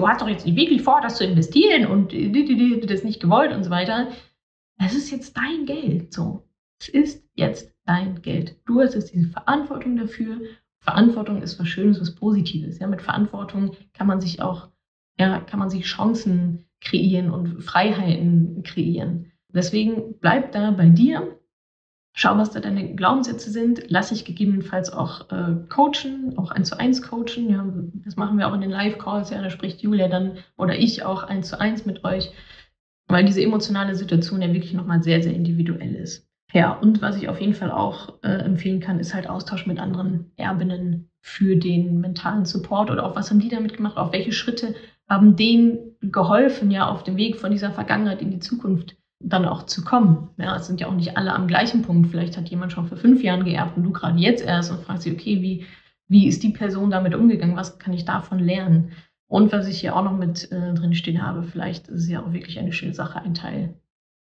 hast 0.08 0.20
doch 0.22 0.28
jetzt 0.28 0.46
nicht 0.46 0.56
wirklich 0.56 0.82
vor, 0.82 1.00
das 1.02 1.16
zu 1.16 1.24
investieren 1.24 1.86
und 1.86 2.12
das 2.12 3.04
nicht 3.04 3.20
gewollt 3.20 3.52
und 3.52 3.64
so 3.64 3.70
weiter. 3.70 4.08
Das 4.78 4.94
ist 4.94 5.10
jetzt 5.10 5.36
dein 5.36 5.66
Geld. 5.66 6.12
So. 6.12 6.48
Es 6.80 6.88
ist 6.88 7.24
jetzt 7.34 7.74
dein 7.84 8.22
Geld. 8.22 8.56
Du 8.64 8.80
hast 8.80 8.94
jetzt 8.94 9.12
diese 9.12 9.28
Verantwortung 9.28 9.96
dafür. 9.96 10.40
Verantwortung 10.80 11.42
ist 11.42 11.58
was 11.58 11.68
Schönes, 11.68 12.00
was 12.00 12.14
Positives. 12.14 12.78
Ja, 12.78 12.86
mit 12.86 13.02
Verantwortung 13.02 13.76
kann 13.92 14.06
man 14.06 14.20
sich 14.20 14.40
auch, 14.40 14.68
ja, 15.18 15.40
kann 15.40 15.58
man 15.58 15.70
sich 15.70 15.84
Chancen 15.84 16.64
kreieren 16.80 17.30
und 17.30 17.62
Freiheiten 17.62 18.62
kreieren. 18.62 19.32
Deswegen 19.52 20.18
bleib 20.20 20.52
da 20.52 20.70
bei 20.70 20.88
dir, 20.88 21.37
Schau, 22.20 22.36
was 22.36 22.50
da 22.50 22.58
deine 22.58 22.96
Glaubenssätze 22.96 23.48
sind. 23.48 23.84
Lass 23.90 24.08
dich 24.08 24.24
gegebenenfalls 24.24 24.92
auch 24.92 25.30
äh, 25.30 25.54
coachen, 25.68 26.36
auch 26.36 26.50
eins 26.50 26.70
zu 26.70 26.76
eins 26.76 27.00
coachen. 27.00 27.48
Ja, 27.48 27.64
das 28.04 28.16
machen 28.16 28.38
wir 28.38 28.48
auch 28.48 28.54
in 28.54 28.60
den 28.60 28.72
Live-Calls. 28.72 29.30
Ja, 29.30 29.40
da 29.40 29.50
spricht 29.50 29.82
Julia 29.82 30.08
dann 30.08 30.32
oder 30.56 30.76
ich 30.76 31.04
auch 31.04 31.22
eins 31.22 31.50
zu 31.50 31.60
eins 31.60 31.86
mit 31.86 32.02
euch, 32.02 32.32
weil 33.06 33.24
diese 33.24 33.40
emotionale 33.40 33.94
Situation 33.94 34.42
ja 34.42 34.52
wirklich 34.52 34.74
nochmal 34.74 35.00
sehr, 35.00 35.22
sehr 35.22 35.32
individuell 35.32 35.94
ist. 35.94 36.26
Ja, 36.52 36.72
und 36.72 37.00
was 37.02 37.16
ich 37.16 37.28
auf 37.28 37.40
jeden 37.40 37.54
Fall 37.54 37.70
auch 37.70 38.14
äh, 38.24 38.30
empfehlen 38.30 38.80
kann, 38.80 38.98
ist 38.98 39.14
halt 39.14 39.30
Austausch 39.30 39.66
mit 39.66 39.78
anderen 39.78 40.32
Erbinnen 40.34 41.10
für 41.20 41.54
den 41.54 42.00
mentalen 42.00 42.46
Support 42.46 42.90
oder 42.90 43.06
auch 43.06 43.14
was 43.14 43.30
haben 43.30 43.38
die 43.38 43.48
damit 43.48 43.76
gemacht, 43.76 43.96
auf 43.96 44.12
welche 44.12 44.32
Schritte 44.32 44.74
haben 45.08 45.36
denen 45.36 45.94
geholfen, 46.00 46.72
ja, 46.72 46.88
auf 46.88 47.04
dem 47.04 47.16
Weg 47.16 47.36
von 47.36 47.52
dieser 47.52 47.70
Vergangenheit 47.70 48.22
in 48.22 48.32
die 48.32 48.40
Zukunft 48.40 48.96
dann 49.20 49.44
auch 49.44 49.64
zu 49.64 49.84
kommen. 49.84 50.30
Ja, 50.36 50.56
es 50.56 50.66
sind 50.66 50.80
ja 50.80 50.86
auch 50.86 50.94
nicht 50.94 51.16
alle 51.16 51.32
am 51.32 51.48
gleichen 51.48 51.82
Punkt. 51.82 52.08
Vielleicht 52.08 52.36
hat 52.36 52.48
jemand 52.48 52.72
schon 52.72 52.86
vor 52.86 52.98
fünf 52.98 53.22
Jahren 53.22 53.44
geerbt 53.44 53.76
und 53.76 53.82
du 53.82 53.92
gerade 53.92 54.18
jetzt 54.18 54.44
erst 54.44 54.70
und 54.70 54.80
fragst 54.80 55.04
dich, 55.04 55.12
okay, 55.12 55.42
wie, 55.42 55.66
wie 56.06 56.28
ist 56.28 56.42
die 56.42 56.50
Person 56.50 56.90
damit 56.90 57.14
umgegangen? 57.14 57.56
Was 57.56 57.78
kann 57.78 57.92
ich 57.92 58.04
davon 58.04 58.38
lernen? 58.38 58.92
Und 59.26 59.52
was 59.52 59.66
ich 59.66 59.80
hier 59.80 59.94
auch 59.94 60.04
noch 60.04 60.16
mit 60.16 60.50
äh, 60.52 60.72
drin 60.72 60.94
stehen 60.94 61.22
habe, 61.22 61.42
vielleicht 61.42 61.88
ist 61.88 62.04
es 62.04 62.08
ja 62.08 62.22
auch 62.22 62.32
wirklich 62.32 62.58
eine 62.58 62.72
schöne 62.72 62.94
Sache, 62.94 63.20
ein 63.20 63.34
Teil, 63.34 63.74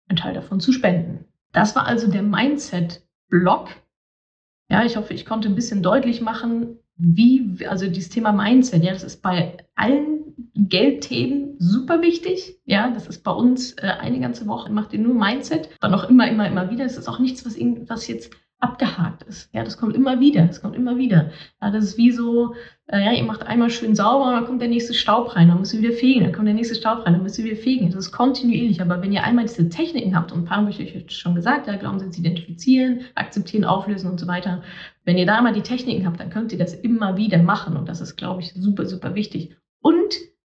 ein 0.07 0.17
Teil 0.17 0.33
davon 0.33 0.59
zu 0.59 0.71
spenden. 0.71 1.25
Das 1.51 1.75
war 1.75 1.87
also 1.87 2.11
der 2.11 2.21
Mindset-Block. 2.21 3.69
Ja, 4.69 4.85
ich 4.85 4.97
hoffe, 4.97 5.13
ich 5.13 5.25
konnte 5.25 5.47
ein 5.47 5.55
bisschen 5.55 5.81
deutlich 5.81 6.21
machen, 6.21 6.77
wie, 6.95 7.57
also 7.67 7.87
dieses 7.87 8.09
Thema 8.09 8.31
Mindset, 8.31 8.83
ja, 8.83 8.93
das 8.93 9.03
ist 9.03 9.21
bei 9.21 9.57
allen 9.75 10.22
Geldthemen 10.55 11.55
super 11.57 12.01
wichtig. 12.01 12.59
Ja, 12.65 12.91
das 12.91 13.07
ist 13.07 13.23
bei 13.23 13.31
uns 13.31 13.73
äh, 13.73 13.87
eine 13.99 14.19
ganze 14.19 14.47
Woche, 14.47 14.71
macht 14.71 14.93
ihr 14.93 14.99
nur 14.99 15.15
Mindset. 15.15 15.69
Dann 15.81 15.93
auch 15.93 16.09
immer, 16.09 16.29
immer, 16.29 16.47
immer 16.47 16.69
wieder. 16.69 16.85
Es 16.85 16.97
ist 16.97 17.07
auch 17.07 17.19
nichts, 17.19 17.45
was, 17.45 17.57
was 17.87 18.07
jetzt 18.07 18.33
abgehakt 18.63 19.23
ist. 19.23 19.53
Ja, 19.53 19.63
das 19.63 19.77
kommt 19.77 19.95
immer 19.95 20.19
wieder. 20.19 20.45
Das 20.45 20.61
kommt 20.61 20.75
immer 20.75 20.97
wieder. 20.97 21.31
Ja, 21.61 21.69
das 21.69 21.83
ist 21.83 21.97
wie 21.97 22.11
so, 22.11 22.55
äh, 22.87 23.03
ja, 23.03 23.11
ihr 23.11 23.23
macht 23.23 23.43
einmal 23.43 23.69
schön 23.69 23.93
sauber 23.93 24.27
und 24.27 24.33
dann 24.33 24.45
kommt 24.45 24.61
der 24.61 24.69
nächste 24.69 24.93
Staub 24.93 25.35
rein, 25.35 25.49
dann 25.49 25.59
müsst 25.59 25.73
ihr 25.73 25.81
wieder 25.81 25.91
fegen, 25.91 26.23
dann 26.23 26.31
kommt 26.31 26.47
der 26.47 26.53
nächste 26.53 26.75
Staub 26.75 27.05
rein, 27.05 27.13
dann 27.13 27.23
müsst 27.23 27.37
ihr 27.37 27.45
wieder 27.45 27.57
fegen. 27.57 27.87
Das 27.87 27.95
ist 27.95 28.11
kontinuierlich. 28.13 28.81
Aber 28.81 29.01
wenn 29.01 29.11
ihr 29.11 29.23
einmal 29.23 29.45
diese 29.45 29.67
Techniken 29.67 30.15
habt, 30.15 30.31
und 30.31 30.39
ein 30.39 30.45
paar 30.45 30.57
habe 30.57 30.69
ich 30.69 30.79
euch 30.79 31.11
schon 31.11 31.35
gesagt, 31.35 31.67
ja, 31.67 31.75
Glaubenssatz 31.75 32.17
identifizieren, 32.17 33.01
akzeptieren, 33.15 33.65
auflösen 33.65 34.09
und 34.09 34.19
so 34.19 34.27
weiter. 34.27 34.63
Wenn 35.03 35.17
ihr 35.17 35.25
da 35.25 35.37
einmal 35.37 35.53
die 35.53 35.61
Techniken 35.61 36.05
habt, 36.05 36.19
dann 36.19 36.29
könnt 36.29 36.53
ihr 36.53 36.57
das 36.57 36.73
immer 36.73 37.17
wieder 37.17 37.43
machen. 37.43 37.75
Und 37.75 37.89
das 37.89 37.99
ist, 37.99 38.15
glaube 38.15 38.41
ich, 38.41 38.53
super, 38.53 38.85
super 38.85 39.13
wichtig. 39.13 39.57
Und 39.81 40.13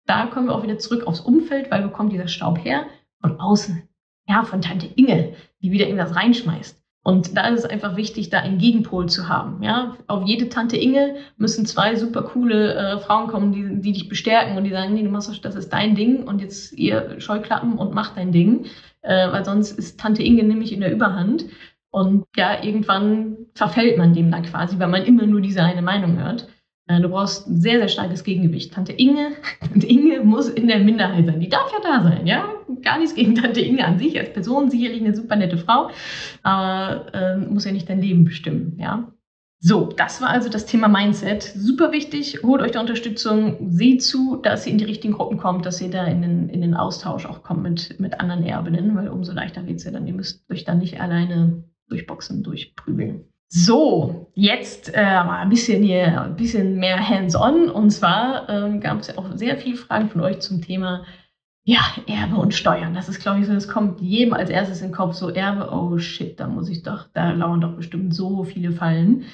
da 0.06 0.26
kommen 0.26 0.48
wir 0.48 0.54
auch 0.54 0.62
wieder 0.62 0.78
zurück 0.78 1.06
aufs 1.06 1.20
Umfeld, 1.20 1.70
weil 1.70 1.84
wo 1.84 1.88
kommt 1.88 2.12
dieser 2.12 2.28
Staub 2.28 2.62
her? 2.64 2.86
Von 3.20 3.40
außen. 3.40 3.88
Ja, 4.28 4.44
von 4.44 4.62
Tante 4.62 4.86
Inge, 4.96 5.34
die 5.62 5.70
wieder 5.70 5.86
irgendwas 5.86 6.16
reinschmeißt. 6.16 6.80
Und 7.04 7.36
da 7.36 7.48
ist 7.48 7.60
es 7.60 7.70
einfach 7.70 7.96
wichtig, 7.96 8.30
da 8.30 8.38
einen 8.40 8.56
Gegenpol 8.56 9.10
zu 9.10 9.28
haben. 9.28 9.62
Ja, 9.62 9.96
auf 10.06 10.26
jede 10.26 10.48
Tante 10.48 10.78
Inge 10.78 11.16
müssen 11.36 11.66
zwei 11.66 11.96
super 11.96 12.22
coole 12.22 12.74
äh, 12.74 12.98
Frauen 12.98 13.28
kommen, 13.28 13.52
die, 13.52 13.82
die 13.82 13.92
dich 13.92 14.08
bestärken 14.08 14.56
und 14.56 14.64
die 14.64 14.70
sagen, 14.70 14.94
nee, 14.94 15.02
du 15.02 15.10
machst 15.10 15.28
das, 15.28 15.40
das 15.42 15.54
ist 15.54 15.70
dein 15.70 15.94
Ding 15.94 16.26
und 16.26 16.40
jetzt 16.40 16.72
ihr 16.72 17.20
Scheuklappen 17.20 17.74
und 17.74 17.92
macht 17.92 18.16
dein 18.16 18.32
Ding, 18.32 18.64
äh, 19.02 19.30
weil 19.30 19.44
sonst 19.44 19.72
ist 19.72 20.00
Tante 20.00 20.22
Inge 20.22 20.44
nämlich 20.44 20.72
in 20.72 20.80
der 20.80 20.92
Überhand 20.92 21.44
und 21.90 22.24
ja, 22.36 22.60
irgendwann 22.64 23.36
verfällt 23.54 23.98
man 23.98 24.14
dem 24.14 24.30
dann 24.30 24.42
quasi, 24.42 24.78
weil 24.78 24.88
man 24.88 25.04
immer 25.04 25.26
nur 25.26 25.42
diese 25.42 25.62
eine 25.62 25.82
Meinung 25.82 26.18
hört. 26.18 26.48
Äh, 26.86 27.00
du 27.00 27.08
brauchst 27.08 27.48
ein 27.48 27.60
sehr, 27.60 27.78
sehr 27.78 27.88
starkes 27.88 28.24
Gegengewicht. 28.24 28.74
Tante 28.74 28.92
Inge, 28.92 29.32
Tante 29.60 29.86
Inge 29.86 30.20
muss 30.20 30.48
in 30.48 30.68
der 30.68 30.78
Minderheit 30.80 31.26
sein. 31.26 31.40
Die 31.40 31.48
darf 31.48 31.72
ja 31.72 31.78
da 31.82 32.02
sein, 32.02 32.26
ja? 32.26 32.48
Gar 32.82 32.98
nichts 32.98 33.14
gegen 33.14 33.34
Tante 33.34 33.60
Inge 33.60 33.84
an 33.84 33.98
sich 33.98 34.18
als 34.18 34.32
Person, 34.32 34.70
sicherlich 34.70 35.00
eine 35.00 35.14
super 35.14 35.36
nette 35.36 35.58
Frau, 35.58 35.90
aber 36.42 37.12
äh, 37.14 37.36
muss 37.38 37.64
ja 37.64 37.72
nicht 37.72 37.88
dein 37.88 38.00
Leben 38.00 38.24
bestimmen, 38.24 38.76
ja? 38.78 39.10
So, 39.66 39.86
das 39.86 40.20
war 40.20 40.28
also 40.28 40.50
das 40.50 40.66
Thema 40.66 40.88
Mindset. 40.88 41.42
Super 41.42 41.90
wichtig, 41.90 42.42
holt 42.42 42.60
euch 42.60 42.72
da 42.72 42.80
Unterstützung, 42.80 43.70
seht 43.70 44.02
zu, 44.02 44.36
dass 44.36 44.66
ihr 44.66 44.72
in 44.72 44.78
die 44.78 44.84
richtigen 44.84 45.14
Gruppen 45.14 45.38
kommt, 45.38 45.64
dass 45.64 45.80
ihr 45.80 45.88
da 45.88 46.04
in 46.04 46.20
den, 46.20 46.50
in 46.50 46.60
den 46.60 46.74
Austausch 46.74 47.24
auch 47.24 47.42
kommt 47.42 47.62
mit, 47.62 47.98
mit 47.98 48.20
anderen 48.20 48.44
Erbinnen, 48.44 48.94
weil 48.94 49.08
umso 49.08 49.32
leichter 49.32 49.66
wird 49.66 49.78
es 49.78 49.84
ja 49.84 49.90
dann. 49.90 50.06
Ihr 50.06 50.12
müsst 50.12 50.44
euch 50.50 50.64
dann 50.64 50.80
nicht 50.80 51.00
alleine 51.00 51.64
durchboxen, 51.88 52.42
durchprügeln. 52.42 53.24
So, 53.56 54.32
jetzt 54.34 54.92
äh, 54.94 55.00
mal 55.00 55.42
ein 55.42 55.48
bisschen, 55.48 55.84
hier, 55.84 56.22
ein 56.22 56.34
bisschen 56.34 56.74
mehr 56.74 56.98
hands-on. 57.08 57.70
Und 57.70 57.90
zwar 57.90 58.48
ähm, 58.48 58.80
gab 58.80 58.98
es 58.98 59.06
ja 59.06 59.16
auch 59.16 59.30
sehr 59.36 59.56
viele 59.56 59.76
Fragen 59.76 60.10
von 60.10 60.22
euch 60.22 60.40
zum 60.40 60.60
Thema 60.60 61.04
ja, 61.62 61.78
Erbe 62.08 62.34
und 62.34 62.52
Steuern. 62.52 62.94
Das 62.94 63.08
ist, 63.08 63.20
glaube 63.20 63.38
ich, 63.38 63.46
so, 63.46 63.52
das 63.52 63.68
kommt 63.68 64.00
jedem 64.00 64.34
als 64.34 64.50
erstes 64.50 64.80
in 64.80 64.88
den 64.88 64.94
Kopf. 64.96 65.14
So 65.14 65.30
Erbe, 65.30 65.70
oh 65.70 65.98
shit, 65.98 66.40
da 66.40 66.48
muss 66.48 66.68
ich 66.68 66.82
doch, 66.82 67.06
da 67.14 67.30
lauern 67.30 67.60
doch 67.60 67.76
bestimmt 67.76 68.12
so 68.12 68.42
viele 68.42 68.72
Fallen. 68.72 69.26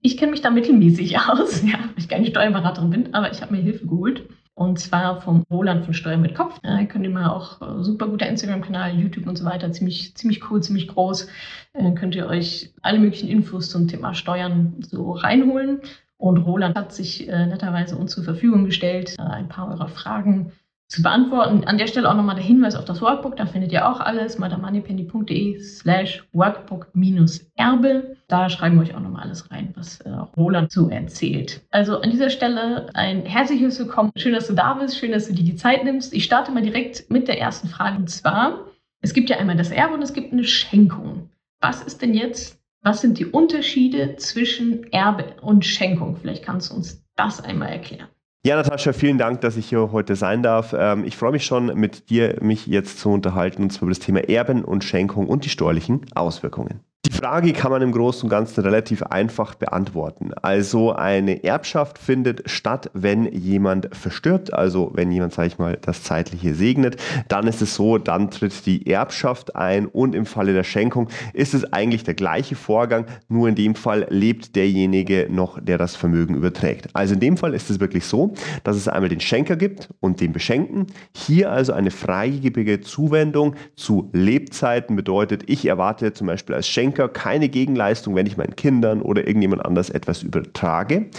Ich 0.00 0.16
kenne 0.16 0.30
mich 0.30 0.40
da 0.40 0.48
mittelmäßig 0.48 1.18
aus, 1.28 1.62
ja, 1.62 1.74
weil 1.74 1.98
ich 1.98 2.08
keine 2.08 2.24
Steuerberaterin 2.24 2.88
bin, 2.88 3.14
aber 3.14 3.30
ich 3.30 3.42
habe 3.42 3.54
mir 3.54 3.60
Hilfe 3.60 3.86
geholt. 3.86 4.22
Und 4.56 4.78
zwar 4.78 5.20
vom 5.20 5.44
Roland 5.50 5.84
von 5.84 5.92
Steuer 5.92 6.16
mit 6.16 6.34
Kopf. 6.34 6.58
Ja, 6.64 6.82
könnt 6.86 7.04
ihr 7.04 7.10
mal 7.10 7.28
auch 7.28 7.60
äh, 7.60 7.84
super 7.84 8.08
guter 8.08 8.26
Instagram-Kanal, 8.26 8.94
YouTube 8.94 9.26
und 9.26 9.36
so 9.36 9.44
weiter, 9.44 9.70
ziemlich, 9.70 10.16
ziemlich 10.16 10.50
cool, 10.50 10.62
ziemlich 10.62 10.88
groß. 10.88 11.28
Äh, 11.74 11.92
könnt 11.92 12.14
ihr 12.14 12.26
euch 12.26 12.72
alle 12.80 12.98
möglichen 12.98 13.28
Infos 13.28 13.68
zum 13.68 13.86
Thema 13.86 14.14
Steuern 14.14 14.76
so 14.80 15.12
reinholen. 15.12 15.82
Und 16.16 16.38
Roland 16.38 16.74
hat 16.74 16.94
sich 16.94 17.28
äh, 17.28 17.46
netterweise 17.46 17.96
uns 17.96 18.12
zur 18.12 18.24
Verfügung 18.24 18.64
gestellt, 18.64 19.14
äh, 19.18 19.22
ein 19.22 19.48
paar 19.48 19.68
eurer 19.68 19.88
Fragen 19.88 20.52
zu 20.88 21.02
beantworten. 21.02 21.64
An 21.64 21.78
der 21.78 21.88
Stelle 21.88 22.08
auch 22.08 22.14
nochmal 22.14 22.36
der 22.36 22.44
Hinweis 22.44 22.76
auf 22.76 22.84
das 22.84 23.02
Workbook. 23.02 23.36
Da 23.36 23.46
findet 23.46 23.72
ihr 23.72 23.88
auch 23.88 24.00
alles. 24.00 24.38
madamoneypenny.de 24.38 25.60
slash 25.60 26.24
workbook-erbe. 26.32 28.16
Da 28.28 28.48
schreiben 28.48 28.76
wir 28.76 28.82
euch 28.82 28.94
auch 28.94 29.00
nochmal 29.00 29.22
alles 29.22 29.50
rein, 29.50 29.72
was 29.74 30.00
äh, 30.00 30.10
Roland 30.36 30.70
so 30.70 30.88
erzählt. 30.88 31.62
Also 31.70 32.00
an 32.00 32.10
dieser 32.10 32.30
Stelle 32.30 32.88
ein 32.94 33.24
herzliches 33.26 33.78
Willkommen. 33.78 34.12
Schön, 34.16 34.34
dass 34.34 34.46
du 34.46 34.54
da 34.54 34.74
bist. 34.74 34.96
Schön, 34.96 35.12
dass 35.12 35.26
du 35.26 35.34
dir 35.34 35.44
die 35.44 35.56
Zeit 35.56 35.84
nimmst. 35.84 36.14
Ich 36.14 36.24
starte 36.24 36.52
mal 36.52 36.62
direkt 36.62 37.10
mit 37.10 37.26
der 37.26 37.40
ersten 37.40 37.68
Frage. 37.68 37.96
Und 37.96 38.08
zwar, 38.08 38.66
es 39.00 39.12
gibt 39.12 39.28
ja 39.28 39.38
einmal 39.38 39.56
das 39.56 39.70
Erbe 39.70 39.94
und 39.94 40.02
es 40.02 40.12
gibt 40.12 40.32
eine 40.32 40.44
Schenkung. 40.44 41.30
Was 41.60 41.82
ist 41.82 42.00
denn 42.02 42.14
jetzt, 42.14 42.60
was 42.82 43.00
sind 43.00 43.18
die 43.18 43.26
Unterschiede 43.26 44.16
zwischen 44.16 44.84
Erbe 44.92 45.34
und 45.40 45.64
Schenkung? 45.64 46.16
Vielleicht 46.16 46.44
kannst 46.44 46.70
du 46.70 46.76
uns 46.76 47.04
das 47.16 47.42
einmal 47.42 47.70
erklären. 47.70 48.08
Ja, 48.46 48.54
Natascha, 48.54 48.92
vielen 48.92 49.18
Dank, 49.18 49.40
dass 49.40 49.56
ich 49.56 49.68
hier 49.68 49.90
heute 49.90 50.14
sein 50.14 50.40
darf. 50.40 50.72
Ähm, 50.72 51.02
ich 51.02 51.16
freue 51.16 51.32
mich 51.32 51.44
schon, 51.44 51.66
mit 51.74 52.10
dir 52.10 52.38
mich 52.40 52.68
jetzt 52.68 53.00
zu 53.00 53.10
unterhalten, 53.10 53.64
und 53.64 53.70
zwar 53.70 53.86
über 53.86 53.90
das 53.90 53.98
Thema 53.98 54.20
Erben 54.20 54.64
und 54.64 54.84
Schenkung 54.84 55.26
und 55.26 55.44
die 55.44 55.48
steuerlichen 55.48 56.06
Auswirkungen. 56.14 56.78
Die 57.06 57.12
Frage 57.12 57.52
kann 57.52 57.70
man 57.70 57.82
im 57.82 57.92
Großen 57.92 58.24
und 58.24 58.30
Ganzen 58.30 58.62
relativ 58.62 59.04
einfach 59.04 59.54
beantworten. 59.54 60.32
Also 60.42 60.92
eine 60.92 61.44
Erbschaft 61.44 61.98
findet 61.98 62.50
statt, 62.50 62.90
wenn 62.94 63.32
jemand 63.32 63.94
verstirbt, 63.94 64.52
also 64.52 64.90
wenn 64.92 65.12
jemand, 65.12 65.32
sage 65.32 65.46
ich 65.46 65.58
mal, 65.58 65.78
das 65.80 66.02
Zeitliche 66.02 66.54
segnet, 66.54 66.96
dann 67.28 67.46
ist 67.46 67.62
es 67.62 67.76
so, 67.76 67.98
dann 67.98 68.32
tritt 68.32 68.66
die 68.66 68.88
Erbschaft 68.90 69.54
ein 69.54 69.86
und 69.86 70.16
im 70.16 70.26
Falle 70.26 70.52
der 70.52 70.64
Schenkung 70.64 71.08
ist 71.32 71.54
es 71.54 71.72
eigentlich 71.72 72.02
der 72.02 72.14
gleiche 72.14 72.56
Vorgang, 72.56 73.06
nur 73.28 73.48
in 73.48 73.54
dem 73.54 73.76
Fall 73.76 74.06
lebt 74.10 74.56
derjenige 74.56 75.28
noch, 75.30 75.60
der 75.60 75.78
das 75.78 75.94
Vermögen 75.94 76.34
überträgt. 76.34 76.88
Also 76.92 77.14
in 77.14 77.20
dem 77.20 77.36
Fall 77.36 77.54
ist 77.54 77.70
es 77.70 77.78
wirklich 77.78 78.04
so, 78.04 78.34
dass 78.64 78.76
es 78.76 78.88
einmal 78.88 79.10
den 79.10 79.20
Schenker 79.20 79.54
gibt 79.54 79.90
und 80.00 80.20
den 80.20 80.32
Beschenken. 80.32 80.86
Hier 81.14 81.52
also 81.52 81.72
eine 81.72 81.92
freigebige 81.92 82.80
Zuwendung 82.80 83.54
zu 83.76 84.10
Lebzeiten 84.12 84.96
bedeutet, 84.96 85.44
ich 85.46 85.66
erwarte 85.66 86.12
zum 86.12 86.26
Beispiel 86.26 86.56
als 86.56 86.66
Schenker 86.66 86.95
Schenker 86.96 87.08
keine 87.08 87.48
Gegenleistung, 87.48 88.14
wenn 88.14 88.26
ich 88.26 88.36
meinen 88.36 88.56
Kindern 88.56 89.02
oder 89.02 89.26
irgendjemand 89.26 89.64
anders 89.64 89.90
etwas 89.90 90.22
übertrage. 90.22 91.10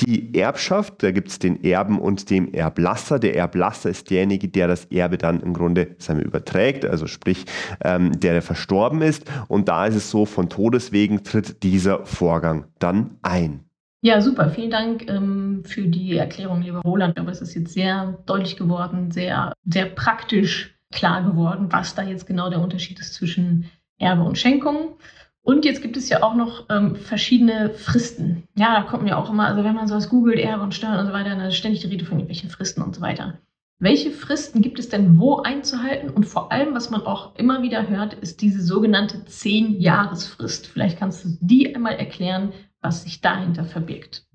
Die 0.00 0.34
Erbschaft, 0.38 1.02
da 1.02 1.10
gibt 1.10 1.28
es 1.28 1.38
den 1.40 1.64
Erben 1.64 1.98
und 1.98 2.30
den 2.30 2.54
Erblasser. 2.54 3.18
Der 3.18 3.34
Erblasser 3.34 3.90
ist 3.90 4.10
derjenige, 4.10 4.48
der 4.48 4.68
das 4.68 4.84
Erbe 4.86 5.18
dann 5.18 5.40
im 5.40 5.52
Grunde 5.52 5.96
seinem 5.98 6.20
überträgt, 6.20 6.84
also 6.84 7.06
sprich, 7.06 7.44
ähm, 7.82 8.18
der, 8.20 8.34
der 8.34 8.42
verstorben 8.42 9.02
ist. 9.02 9.30
Und 9.48 9.68
da 9.68 9.86
ist 9.86 9.96
es 9.96 10.10
so, 10.10 10.24
von 10.24 10.48
Todeswegen 10.48 11.24
tritt 11.24 11.62
dieser 11.62 12.06
Vorgang 12.06 12.66
dann 12.78 13.16
ein. 13.22 13.64
Ja, 14.02 14.20
super. 14.20 14.50
Vielen 14.50 14.70
Dank 14.70 15.08
ähm, 15.08 15.62
für 15.64 15.86
die 15.86 16.16
Erklärung, 16.16 16.62
lieber 16.62 16.80
Roland. 16.82 17.16
Glaube, 17.16 17.30
es 17.30 17.40
ist 17.40 17.54
jetzt 17.54 17.72
sehr 17.72 18.18
deutlich 18.26 18.56
geworden, 18.56 19.10
sehr, 19.10 19.52
sehr 19.64 19.86
praktisch 19.86 20.76
klar 20.92 21.24
geworden, 21.24 21.68
was 21.70 21.94
da 21.94 22.02
jetzt 22.02 22.26
genau 22.26 22.50
der 22.50 22.60
Unterschied 22.60 23.00
ist 23.00 23.14
zwischen 23.14 23.70
Erbe 23.98 24.22
und 24.22 24.38
Schenkung. 24.38 24.98
Und 25.44 25.66
jetzt 25.66 25.82
gibt 25.82 25.98
es 25.98 26.08
ja 26.08 26.22
auch 26.22 26.34
noch 26.34 26.70
ähm, 26.70 26.96
verschiedene 26.96 27.70
Fristen. 27.70 28.44
Ja, 28.56 28.80
da 28.80 28.82
kommt 28.82 29.02
mir 29.04 29.18
auch 29.18 29.28
immer, 29.28 29.46
also 29.46 29.62
wenn 29.62 29.74
man 29.74 29.86
sowas 29.86 30.08
googelt, 30.08 30.38
Erbe 30.38 30.62
und 30.62 30.74
Steuern 30.74 30.98
und 30.98 31.06
so 31.06 31.12
weiter, 31.12 31.30
dann 31.30 31.40
ist 31.40 31.56
ständig 31.56 31.82
die 31.82 31.88
Rede 31.88 32.06
von 32.06 32.18
irgendwelchen 32.18 32.48
Fristen 32.48 32.82
und 32.82 32.94
so 32.94 33.02
weiter. 33.02 33.38
Welche 33.78 34.10
Fristen 34.10 34.62
gibt 34.62 34.78
es 34.78 34.88
denn 34.88 35.18
wo 35.18 35.42
einzuhalten? 35.42 36.08
Und 36.08 36.24
vor 36.24 36.50
allem, 36.50 36.74
was 36.74 36.88
man 36.88 37.02
auch 37.02 37.36
immer 37.36 37.62
wieder 37.62 37.88
hört, 37.88 38.14
ist 38.14 38.40
diese 38.40 38.62
sogenannte 38.62 39.18
10-Jahresfrist. 39.18 40.66
Vielleicht 40.66 40.98
kannst 40.98 41.26
du 41.26 41.36
die 41.42 41.74
einmal 41.74 41.96
erklären, 41.96 42.54
was 42.80 43.02
sich 43.02 43.20
dahinter 43.20 43.64
verbirgt. 43.64 44.26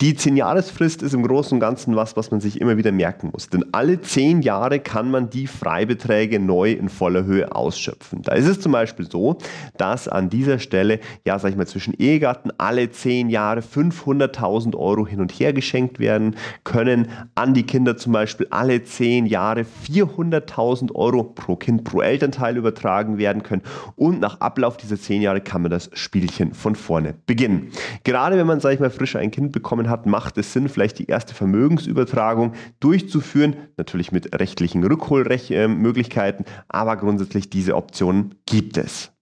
Die 0.00 0.14
10-Jahresfrist 0.14 1.02
ist 1.02 1.14
im 1.14 1.24
Großen 1.24 1.56
und 1.56 1.60
Ganzen 1.60 1.96
was, 1.96 2.16
was 2.16 2.30
man 2.30 2.40
sich 2.40 2.60
immer 2.60 2.76
wieder 2.76 2.92
merken 2.92 3.30
muss. 3.32 3.48
Denn 3.48 3.64
alle 3.72 4.00
10 4.00 4.42
Jahre 4.42 4.78
kann 4.78 5.10
man 5.10 5.30
die 5.30 5.48
Freibeträge 5.48 6.38
neu 6.38 6.72
in 6.72 6.88
voller 6.88 7.24
Höhe 7.24 7.50
ausschöpfen. 7.54 8.22
Da 8.22 8.32
ist 8.32 8.46
es 8.46 8.60
zum 8.60 8.72
Beispiel 8.72 9.10
so, 9.10 9.38
dass 9.76 10.06
an 10.06 10.30
dieser 10.30 10.60
Stelle, 10.60 11.00
ja, 11.26 11.38
sag 11.38 11.50
ich 11.50 11.56
mal, 11.56 11.66
zwischen 11.66 11.94
Ehegatten 11.94 12.52
alle 12.58 12.90
10 12.90 13.28
Jahre 13.30 13.60
500.000 13.60 14.76
Euro 14.76 15.06
hin 15.06 15.20
und 15.20 15.32
her 15.32 15.52
geschenkt 15.52 15.98
werden 15.98 16.36
können. 16.62 17.08
An 17.34 17.54
die 17.54 17.64
Kinder 17.64 17.96
zum 17.96 18.12
Beispiel 18.12 18.46
alle 18.50 18.84
10 18.84 19.26
Jahre 19.26 19.66
400.000 19.88 20.94
Euro 20.94 21.24
pro 21.24 21.56
Kind, 21.56 21.82
pro 21.82 22.00
Elternteil 22.00 22.56
übertragen 22.56 23.18
werden 23.18 23.42
können. 23.42 23.62
Und 23.96 24.20
nach 24.20 24.40
Ablauf 24.40 24.76
dieser 24.76 25.00
10 25.00 25.22
Jahre 25.22 25.40
kann 25.40 25.62
man 25.62 25.72
das 25.72 25.90
Spielchen 25.94 26.54
von 26.54 26.76
vorne 26.76 27.14
beginnen. 27.26 27.72
Gerade 28.04 28.36
wenn 28.36 28.46
man, 28.46 28.60
sag 28.60 28.74
ich 28.74 28.80
mal, 28.80 28.90
frisch 28.90 29.16
ein 29.16 29.32
Kind 29.32 29.47
bekommen 29.50 29.88
hat, 29.88 30.06
macht 30.06 30.38
es 30.38 30.52
Sinn, 30.52 30.68
vielleicht 30.68 30.98
die 30.98 31.06
erste 31.06 31.34
Vermögensübertragung 31.34 32.54
durchzuführen. 32.80 33.56
Natürlich 33.76 34.12
mit 34.12 34.38
rechtlichen 34.38 34.84
Rückholmöglichkeiten, 34.84 36.44
aber 36.68 36.96
grundsätzlich 36.96 37.50
diese 37.50 37.76
Optionen 37.76 38.34
gibt 38.46 38.76
es. 38.76 39.12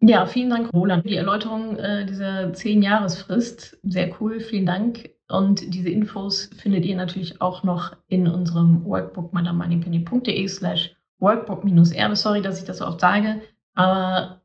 Ja, 0.00 0.26
vielen 0.26 0.50
Dank, 0.50 0.72
Roland, 0.72 1.02
für 1.02 1.08
die 1.08 1.16
Erläuterung 1.16 1.76
äh, 1.76 2.06
dieser 2.06 2.52
10-Jahresfrist. 2.52 3.78
Sehr 3.82 4.10
cool, 4.20 4.38
vielen 4.40 4.66
Dank. 4.66 5.10
Und 5.28 5.74
diese 5.74 5.90
Infos 5.90 6.50
findet 6.56 6.86
ihr 6.86 6.96
natürlich 6.96 7.40
auch 7.42 7.64
noch 7.64 7.96
in 8.06 8.28
unserem 8.28 8.84
Workbook 8.84 9.32
madamoneypenny.de 9.32 10.46
slash 10.48 10.94
workbook-erbe. 11.18 12.16
Sorry, 12.16 12.40
dass 12.42 12.60
ich 12.60 12.64
das 12.64 12.78
so 12.78 12.86
oft 12.86 13.00
sage, 13.00 13.40
aber 13.74 14.40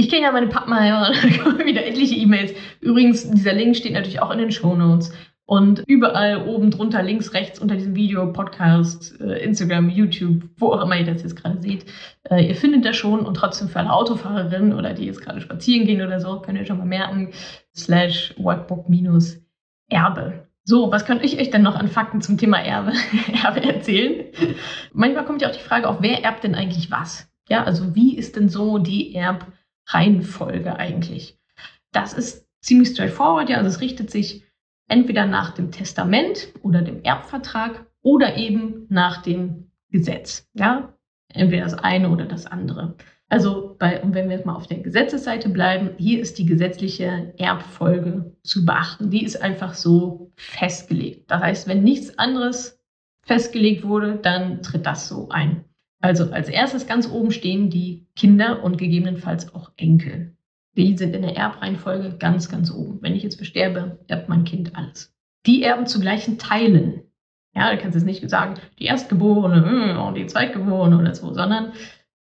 ich 0.00 0.08
kenne 0.08 0.22
ja 0.22 0.32
meine 0.32 0.46
Pappenheimer, 0.46 1.12
da 1.22 1.42
kommen 1.42 1.66
wieder 1.66 1.86
etliche 1.86 2.16
E-Mails. 2.16 2.54
Übrigens, 2.80 3.30
dieser 3.30 3.52
Link 3.52 3.76
steht 3.76 3.92
natürlich 3.92 4.22
auch 4.22 4.30
in 4.30 4.38
den 4.38 4.50
Show 4.50 4.74
Notes. 4.74 5.12
Und 5.44 5.82
überall 5.88 6.46
oben 6.46 6.70
drunter, 6.70 7.02
links, 7.02 7.34
rechts 7.34 7.58
unter 7.58 7.74
diesem 7.74 7.96
Video, 7.96 8.32
Podcast, 8.32 9.20
äh, 9.20 9.42
Instagram, 9.44 9.90
YouTube, 9.90 10.44
wo 10.56 10.68
auch 10.68 10.82
immer 10.82 10.96
ihr 10.96 11.04
das 11.04 11.24
jetzt 11.24 11.34
gerade 11.34 11.60
seht, 11.60 11.86
äh, 12.30 12.46
ihr 12.46 12.54
findet 12.54 12.84
das 12.84 12.96
schon 12.96 13.26
und 13.26 13.34
trotzdem 13.34 13.68
für 13.68 13.80
alle 13.80 13.92
Autofahrerinnen 13.92 14.72
oder 14.72 14.94
die 14.94 15.06
jetzt 15.06 15.20
gerade 15.22 15.40
spazieren 15.40 15.86
gehen 15.86 16.02
oder 16.02 16.20
so, 16.20 16.40
könnt 16.40 16.56
ihr 16.56 16.64
schon 16.64 16.78
mal 16.78 16.86
merken, 16.86 17.32
slash 17.76 18.32
Workbook 18.38 18.88
minus 18.88 19.38
Erbe. 19.88 20.46
So, 20.62 20.92
was 20.92 21.04
könnte 21.04 21.26
ich 21.26 21.36
euch 21.38 21.50
denn 21.50 21.62
noch 21.62 21.74
an 21.74 21.88
Fakten 21.88 22.20
zum 22.20 22.38
Thema 22.38 22.58
Erbe, 22.58 22.92
Erbe 23.42 23.64
erzählen? 23.64 24.26
Manchmal 24.92 25.24
kommt 25.24 25.42
ja 25.42 25.48
auch 25.48 25.56
die 25.56 25.58
Frage 25.58 25.88
auf, 25.88 25.96
wer 26.00 26.22
erbt 26.22 26.44
denn 26.44 26.54
eigentlich 26.54 26.92
was? 26.92 27.28
Ja, 27.48 27.64
also 27.64 27.96
wie 27.96 28.16
ist 28.16 28.36
denn 28.36 28.48
so 28.48 28.78
die 28.78 29.16
Erb- 29.16 29.46
Reihenfolge 29.92 30.76
eigentlich. 30.76 31.38
Das 31.92 32.12
ist 32.12 32.46
ziemlich 32.60 32.90
straightforward, 32.90 33.48
ja, 33.50 33.56
also 33.56 33.68
es 33.68 33.80
richtet 33.80 34.10
sich 34.10 34.44
entweder 34.88 35.26
nach 35.26 35.52
dem 35.52 35.70
Testament 35.70 36.48
oder 36.62 36.82
dem 36.82 37.02
Erbvertrag 37.02 37.86
oder 38.02 38.36
eben 38.36 38.86
nach 38.88 39.22
dem 39.22 39.70
Gesetz, 39.90 40.48
ja, 40.54 40.94
entweder 41.28 41.64
das 41.64 41.74
eine 41.74 42.10
oder 42.10 42.26
das 42.26 42.46
andere. 42.46 42.96
Also 43.28 43.76
bei, 43.78 44.02
und 44.02 44.14
wenn 44.14 44.28
wir 44.28 44.36
jetzt 44.36 44.46
mal 44.46 44.56
auf 44.56 44.66
der 44.66 44.78
Gesetzesseite 44.78 45.48
bleiben, 45.48 45.90
hier 45.98 46.20
ist 46.20 46.38
die 46.38 46.46
gesetzliche 46.46 47.32
Erbfolge 47.38 48.36
zu 48.42 48.64
beachten. 48.66 49.10
Die 49.10 49.24
ist 49.24 49.40
einfach 49.40 49.74
so 49.74 50.32
festgelegt. 50.36 51.30
Das 51.30 51.40
heißt, 51.40 51.68
wenn 51.68 51.84
nichts 51.84 52.18
anderes 52.18 52.80
festgelegt 53.22 53.86
wurde, 53.86 54.16
dann 54.16 54.62
tritt 54.62 54.84
das 54.84 55.08
so 55.08 55.28
ein. 55.28 55.64
Also 56.00 56.30
als 56.30 56.48
erstes 56.48 56.86
ganz 56.86 57.08
oben 57.08 57.30
stehen 57.30 57.70
die 57.70 58.06
Kinder 58.16 58.64
und 58.64 58.78
gegebenenfalls 58.78 59.54
auch 59.54 59.70
Enkel. 59.76 60.36
Die 60.76 60.96
sind 60.96 61.14
in 61.14 61.22
der 61.22 61.36
Erbreihenfolge 61.36 62.16
ganz, 62.18 62.48
ganz 62.48 62.70
oben. 62.70 63.02
Wenn 63.02 63.14
ich 63.14 63.22
jetzt 63.22 63.38
besterbe, 63.38 63.98
erbt 64.08 64.28
mein 64.28 64.44
Kind 64.44 64.76
alles. 64.76 65.14
Die 65.46 65.62
erben 65.62 65.86
zu 65.86 66.00
gleichen 66.00 66.38
Teilen. 66.38 67.02
Ja, 67.54 67.70
da 67.70 67.76
kannst 67.76 67.94
du 67.94 67.98
jetzt 67.98 68.06
nicht 68.06 68.30
sagen, 68.30 68.54
die 68.78 68.84
Erstgeborene 68.84 69.64
hm, 69.64 69.98
und 69.98 70.14
die 70.14 70.26
Zweitgeborene 70.26 70.98
oder 70.98 71.14
so, 71.14 71.34
sondern 71.34 71.72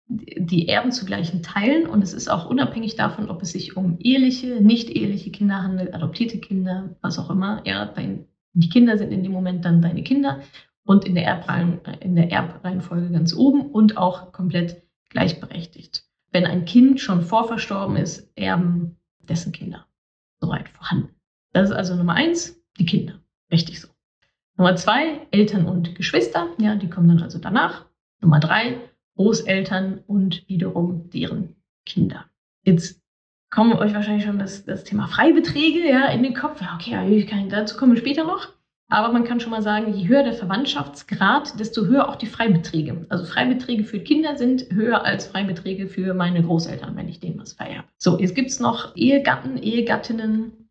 die 0.10 0.70
erben 0.70 0.94
zu 0.94 1.06
gleichen 1.06 1.44
Teilen 1.44 1.86
und 1.86 2.02
es 2.02 2.13
ist 2.13 2.30
auch 2.30 2.50
unabhängig 2.50 2.96
davon, 2.96 3.30
ob 3.30 3.42
es 3.42 3.52
sich 3.52 3.76
um 3.76 3.98
eheliche, 4.00 4.62
nicht 4.62 4.90
eheliche 4.90 5.32
Kinder 5.32 5.62
handelt, 5.62 5.94
adoptierte 5.94 6.40
Kinder, 6.40 6.96
was 7.02 7.20
auch 7.20 7.30
immer. 7.30 7.62
Ja, 7.66 7.86
dein, 7.86 8.26
die 8.54 8.70
Kinder 8.70 8.98
sind 8.98 9.12
in 9.12 9.24
dem 9.24 9.34
Moment 9.34 9.66
dann 9.66 9.82
deine 9.82 10.04
Kinder 10.04 10.40
und 10.88 11.06
in 11.06 11.15
der, 11.15 11.26
Erbreihen, 11.26 11.82
in 12.00 12.15
der 12.15 12.32
Erbreihenfolge 12.32 13.12
ganz 13.12 13.36
oben 13.36 13.71
und 13.71 13.97
auch 13.97 14.32
komplett 14.32 14.82
gleichberechtigt. 15.10 16.06
Wenn 16.32 16.45
ein 16.45 16.65
Kind 16.65 17.02
schon 17.02 17.21
vorverstorben 17.21 17.97
ist, 17.97 18.32
erben 18.36 18.95
dessen 19.19 19.52
Kinder 19.52 19.86
soweit 20.39 20.69
vorhanden. 20.69 21.10
Das 21.52 21.69
ist 21.69 21.76
also 21.76 21.95
Nummer 21.95 22.13
eins, 22.13 22.62
die 22.80 22.86
Kinder. 22.86 23.19
Richtig 23.52 23.82
so. 23.82 23.89
Nummer 24.56 24.76
zwei, 24.78 25.28
Eltern 25.32 25.65
und 25.65 25.95
Geschwister. 25.95 26.47
Ja, 26.58 26.76
die 26.76 26.89
kommen 26.89 27.10
dann 27.10 27.21
also 27.21 27.38
danach. 27.38 27.86
Nummer 28.21 28.39
drei, 28.39 28.80
Großeltern 29.15 30.00
und 30.08 30.47
wiederum 30.47 31.10
deren 31.10 31.56
Kinder. 31.86 32.26
Jetzt 32.63 33.02
kommen 33.50 33.73
euch 33.73 33.93
wahrscheinlich 33.93 34.26
schon 34.26 34.39
das, 34.39 34.63
das 34.63 34.86
Thema 34.86 35.08
Freibeträge 35.08 35.89
ja, 35.89 36.08
in 36.08 36.23
den 36.23 36.34
Kopf. 36.34 36.62
Ja, 36.62 36.76
okay, 36.76 37.47
dazu 37.50 37.76
kommen 37.76 37.93
wir 37.93 38.00
später 38.00 38.23
noch. 38.23 38.57
Aber 38.89 39.12
man 39.12 39.26
kann 39.26 39.41
schon 39.41 39.52
mal 39.52 39.62
sagen, 39.62 39.93
je 39.93 40.08
höher 40.08 40.23
der 40.23 40.34
Verwandtschaftsgrad, 40.34 41.60
desto 41.60 41.86
höher 41.86 42.08
auch 42.08 42.15
die 42.15 42.26
Freibeträge. 42.26 43.06
Also 43.10 43.26
Freibeträge 43.26 43.84
für 43.84 44.00
Kinder 44.00 44.38
sind 44.38 44.71
höher 44.71 45.04
als 45.04 45.28
Freibeträge 45.28 45.88
für 45.88 46.13
meine 46.13 46.41
Großeltern, 46.41 46.95
wenn 46.95 47.10
ich 47.10 47.19
denen 47.19 47.39
was 47.39 47.54
vererbe. 47.54 47.88
So, 47.97 48.17
jetzt 48.17 48.36
gibt 48.36 48.50
es 48.50 48.62
noch 48.62 48.95
Ehegatten, 48.95 49.58
Ehegattinnen, 49.58 50.69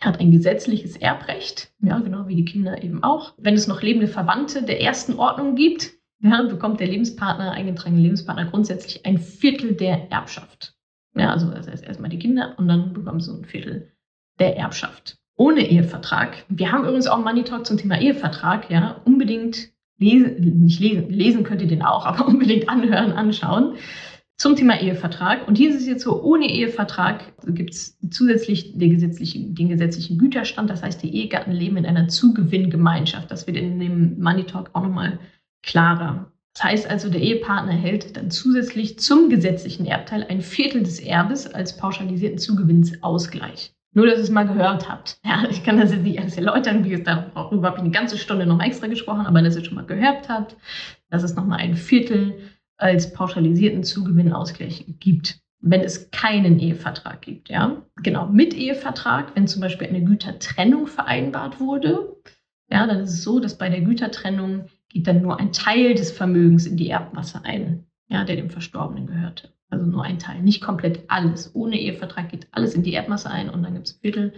hat 0.00 0.20
ein 0.20 0.30
gesetzliches 0.30 0.96
Erbrecht, 0.96 1.72
ja, 1.80 1.98
genau 1.98 2.28
wie 2.28 2.36
die 2.36 2.44
Kinder 2.44 2.84
eben 2.84 3.02
auch. 3.02 3.34
Wenn 3.36 3.54
es 3.54 3.66
noch 3.66 3.82
lebende 3.82 4.06
Verwandte 4.06 4.62
der 4.62 4.80
ersten 4.80 5.14
Ordnung 5.14 5.56
gibt, 5.56 5.90
ja, 6.20 6.42
bekommt 6.42 6.78
der 6.78 6.86
Lebenspartner, 6.86 7.50
eingetragene 7.50 8.00
Lebenspartner 8.00 8.44
grundsätzlich 8.44 9.04
ein 9.04 9.18
Viertel 9.18 9.74
der 9.74 10.12
Erbschaft. 10.12 10.76
Ja, 11.16 11.32
also 11.32 11.50
das 11.50 11.66
heißt 11.66 11.84
erstmal 11.84 12.10
die 12.10 12.20
Kinder 12.20 12.54
und 12.58 12.68
dann 12.68 12.92
bekommen 12.92 13.18
sie 13.18 13.32
ein 13.32 13.44
Viertel 13.44 13.92
der 14.38 14.56
Erbschaft 14.56 15.18
ohne 15.38 15.66
Ehevertrag. 15.66 16.44
Wir 16.48 16.72
haben 16.72 16.84
übrigens 16.84 17.06
auch 17.06 17.14
einen 17.14 17.24
Money 17.24 17.44
Talk 17.44 17.64
zum 17.64 17.78
Thema 17.78 17.98
Ehevertrag. 17.98 18.70
Ja, 18.70 19.00
unbedingt 19.04 19.70
lesen, 19.98 20.64
nicht 20.64 20.80
lesen, 20.80 21.08
lesen 21.08 21.44
könnt 21.44 21.62
ihr 21.62 21.68
den 21.68 21.82
auch, 21.82 22.04
aber 22.06 22.26
unbedingt 22.26 22.68
anhören, 22.68 23.12
anschauen 23.12 23.76
zum 24.36 24.54
Thema 24.54 24.80
Ehevertrag. 24.80 25.48
Und 25.48 25.56
hier 25.56 25.70
ist 25.70 25.76
es 25.76 25.86
jetzt 25.86 26.04
so, 26.04 26.22
ohne 26.22 26.48
Ehevertrag 26.48 27.32
gibt 27.46 27.74
es 27.74 27.98
zusätzlich 28.10 28.78
den 28.78 28.90
gesetzlichen, 28.90 29.54
den 29.54 29.68
gesetzlichen 29.68 30.18
Güterstand. 30.18 30.70
Das 30.70 30.82
heißt, 30.82 31.02
die 31.02 31.14
Ehegatten 31.14 31.52
leben 31.52 31.76
in 31.76 31.86
einer 31.86 32.08
Zugewinngemeinschaft. 32.08 33.30
Das 33.30 33.46
wird 33.46 33.56
in 33.56 33.80
dem 33.80 34.20
Money 34.20 34.44
Talk 34.44 34.70
auch 34.74 34.82
nochmal 34.82 35.18
klarer. 35.62 36.32
Das 36.54 36.64
heißt 36.64 36.90
also, 36.90 37.10
der 37.10 37.20
Ehepartner 37.20 37.72
erhält 37.72 38.16
dann 38.16 38.30
zusätzlich 38.30 38.98
zum 38.98 39.28
gesetzlichen 39.28 39.86
Erbteil 39.86 40.24
ein 40.28 40.40
Viertel 40.40 40.82
des 40.82 40.98
Erbes 41.00 41.52
als 41.52 41.76
pauschalisierten 41.76 42.38
Zugewinnsausgleich. 42.38 43.72
Nur, 43.92 44.06
dass 44.06 44.18
ihr 44.18 44.24
es 44.24 44.30
mal 44.30 44.46
gehört 44.46 44.88
habt. 44.88 45.18
Ja, 45.24 45.44
ich 45.50 45.64
kann 45.64 45.78
das 45.78 45.90
jetzt 45.90 46.02
nicht 46.02 46.20
alles 46.20 46.36
erläutern, 46.36 46.84
wie 46.84 46.90
gesagt, 46.90 47.34
darüber 47.34 47.68
habe 47.68 47.78
ich 47.78 47.82
eine 47.82 47.90
ganze 47.90 48.18
Stunde 48.18 48.46
noch 48.46 48.62
extra 48.62 48.86
gesprochen, 48.86 49.26
aber 49.26 49.42
dass 49.42 49.56
ihr 49.56 49.64
schon 49.64 49.76
mal 49.76 49.86
gehört 49.86 50.28
habt, 50.28 50.56
dass 51.10 51.22
es 51.22 51.34
nochmal 51.34 51.58
ein 51.58 51.74
Viertel 51.74 52.38
als 52.76 53.12
pauschalisierten 53.12 53.82
Zugewinnausgleich 53.82 54.84
gibt, 55.00 55.40
wenn 55.60 55.80
es 55.80 56.10
keinen 56.10 56.58
Ehevertrag 56.58 57.22
gibt. 57.22 57.48
Ja, 57.48 57.82
genau, 57.96 58.26
mit 58.28 58.54
Ehevertrag, 58.54 59.34
wenn 59.34 59.48
zum 59.48 59.62
Beispiel 59.62 59.88
eine 59.88 60.04
Gütertrennung 60.04 60.86
vereinbart 60.86 61.58
wurde, 61.58 62.16
ja, 62.70 62.86
dann 62.86 63.00
ist 63.00 63.14
es 63.14 63.22
so, 63.24 63.40
dass 63.40 63.58
bei 63.58 63.68
der 63.68 63.80
Gütertrennung 63.80 64.66
geht 64.90 65.06
dann 65.06 65.22
nur 65.22 65.40
ein 65.40 65.52
Teil 65.52 65.94
des 65.94 66.12
Vermögens 66.12 66.66
in 66.66 66.76
die 66.76 66.90
Erbmasse 66.90 67.40
ein, 67.44 67.86
ja, 68.08 68.24
der 68.24 68.36
dem 68.36 68.50
Verstorbenen 68.50 69.06
gehörte. 69.06 69.50
Also 69.70 69.84
nur 69.84 70.02
ein 70.02 70.18
Teil, 70.18 70.42
nicht 70.42 70.62
komplett 70.62 71.04
alles. 71.08 71.54
Ohne 71.54 71.78
Ehevertrag 71.78 72.30
geht 72.30 72.48
alles 72.52 72.74
in 72.74 72.82
die 72.82 72.94
Erbmasse 72.94 73.30
ein 73.30 73.50
und 73.50 73.62
dann 73.62 73.74
gibt 73.74 73.88
es 73.88 73.92
Viertel. 73.92 74.32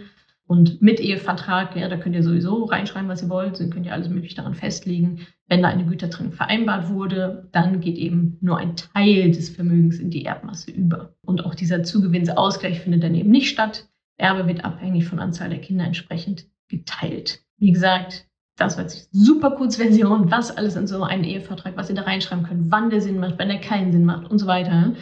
Und 0.45 0.81
mit 0.81 0.99
Ehevertrag, 0.99 1.77
ja, 1.77 1.87
da 1.87 1.95
könnt 1.95 2.13
ihr 2.13 2.23
sowieso 2.23 2.65
reinschreiben, 2.65 3.07
was 3.07 3.23
ihr 3.23 3.29
wollt, 3.29 3.57
dann 3.61 3.69
könnt 3.69 3.85
ihr 3.85 3.93
alles 3.93 4.09
mögliche 4.09 4.35
daran 4.35 4.53
festlegen. 4.53 5.25
Wenn 5.47 5.61
da 5.61 5.69
eine 5.69 5.85
Gütertrennung 5.85 6.33
vereinbart 6.33 6.89
wurde, 6.89 7.47
dann 7.53 7.79
geht 7.79 7.95
eben 7.95 8.37
nur 8.41 8.57
ein 8.57 8.75
Teil 8.75 9.31
des 9.31 9.49
Vermögens 9.49 9.99
in 9.99 10.09
die 10.09 10.25
Erbmasse 10.25 10.71
über. 10.71 11.15
Und 11.21 11.45
auch 11.45 11.55
dieser 11.55 11.83
Zugewinnsausgleich 11.83 12.81
findet 12.81 13.03
dann 13.03 13.15
eben 13.15 13.31
nicht 13.31 13.47
statt. 13.47 13.87
Erbe 14.17 14.45
wird 14.45 14.65
abhängig 14.65 15.05
von 15.05 15.19
Anzahl 15.19 15.49
der 15.49 15.61
Kinder 15.61 15.85
entsprechend 15.85 16.47
geteilt. 16.67 17.39
Wie 17.57 17.71
gesagt, 17.71 18.27
das 18.57 18.75
war 18.75 18.83
jetzt 18.83 19.09
super 19.11 19.51
Kurzversion, 19.51 20.29
was 20.31 20.55
alles 20.55 20.75
in 20.75 20.85
so 20.85 21.01
einen 21.03 21.23
Ehevertrag, 21.23 21.77
was 21.77 21.89
ihr 21.89 21.95
da 21.95 22.01
reinschreiben 22.01 22.45
könnt, 22.45 22.71
wann 22.71 22.89
der 22.89 23.01
Sinn 23.01 23.19
macht, 23.19 23.35
wann 23.37 23.47
der 23.47 23.61
keinen 23.61 23.91
Sinn 23.91 24.03
macht 24.03 24.29
und 24.29 24.37
so 24.37 24.47
weiter. 24.47 24.93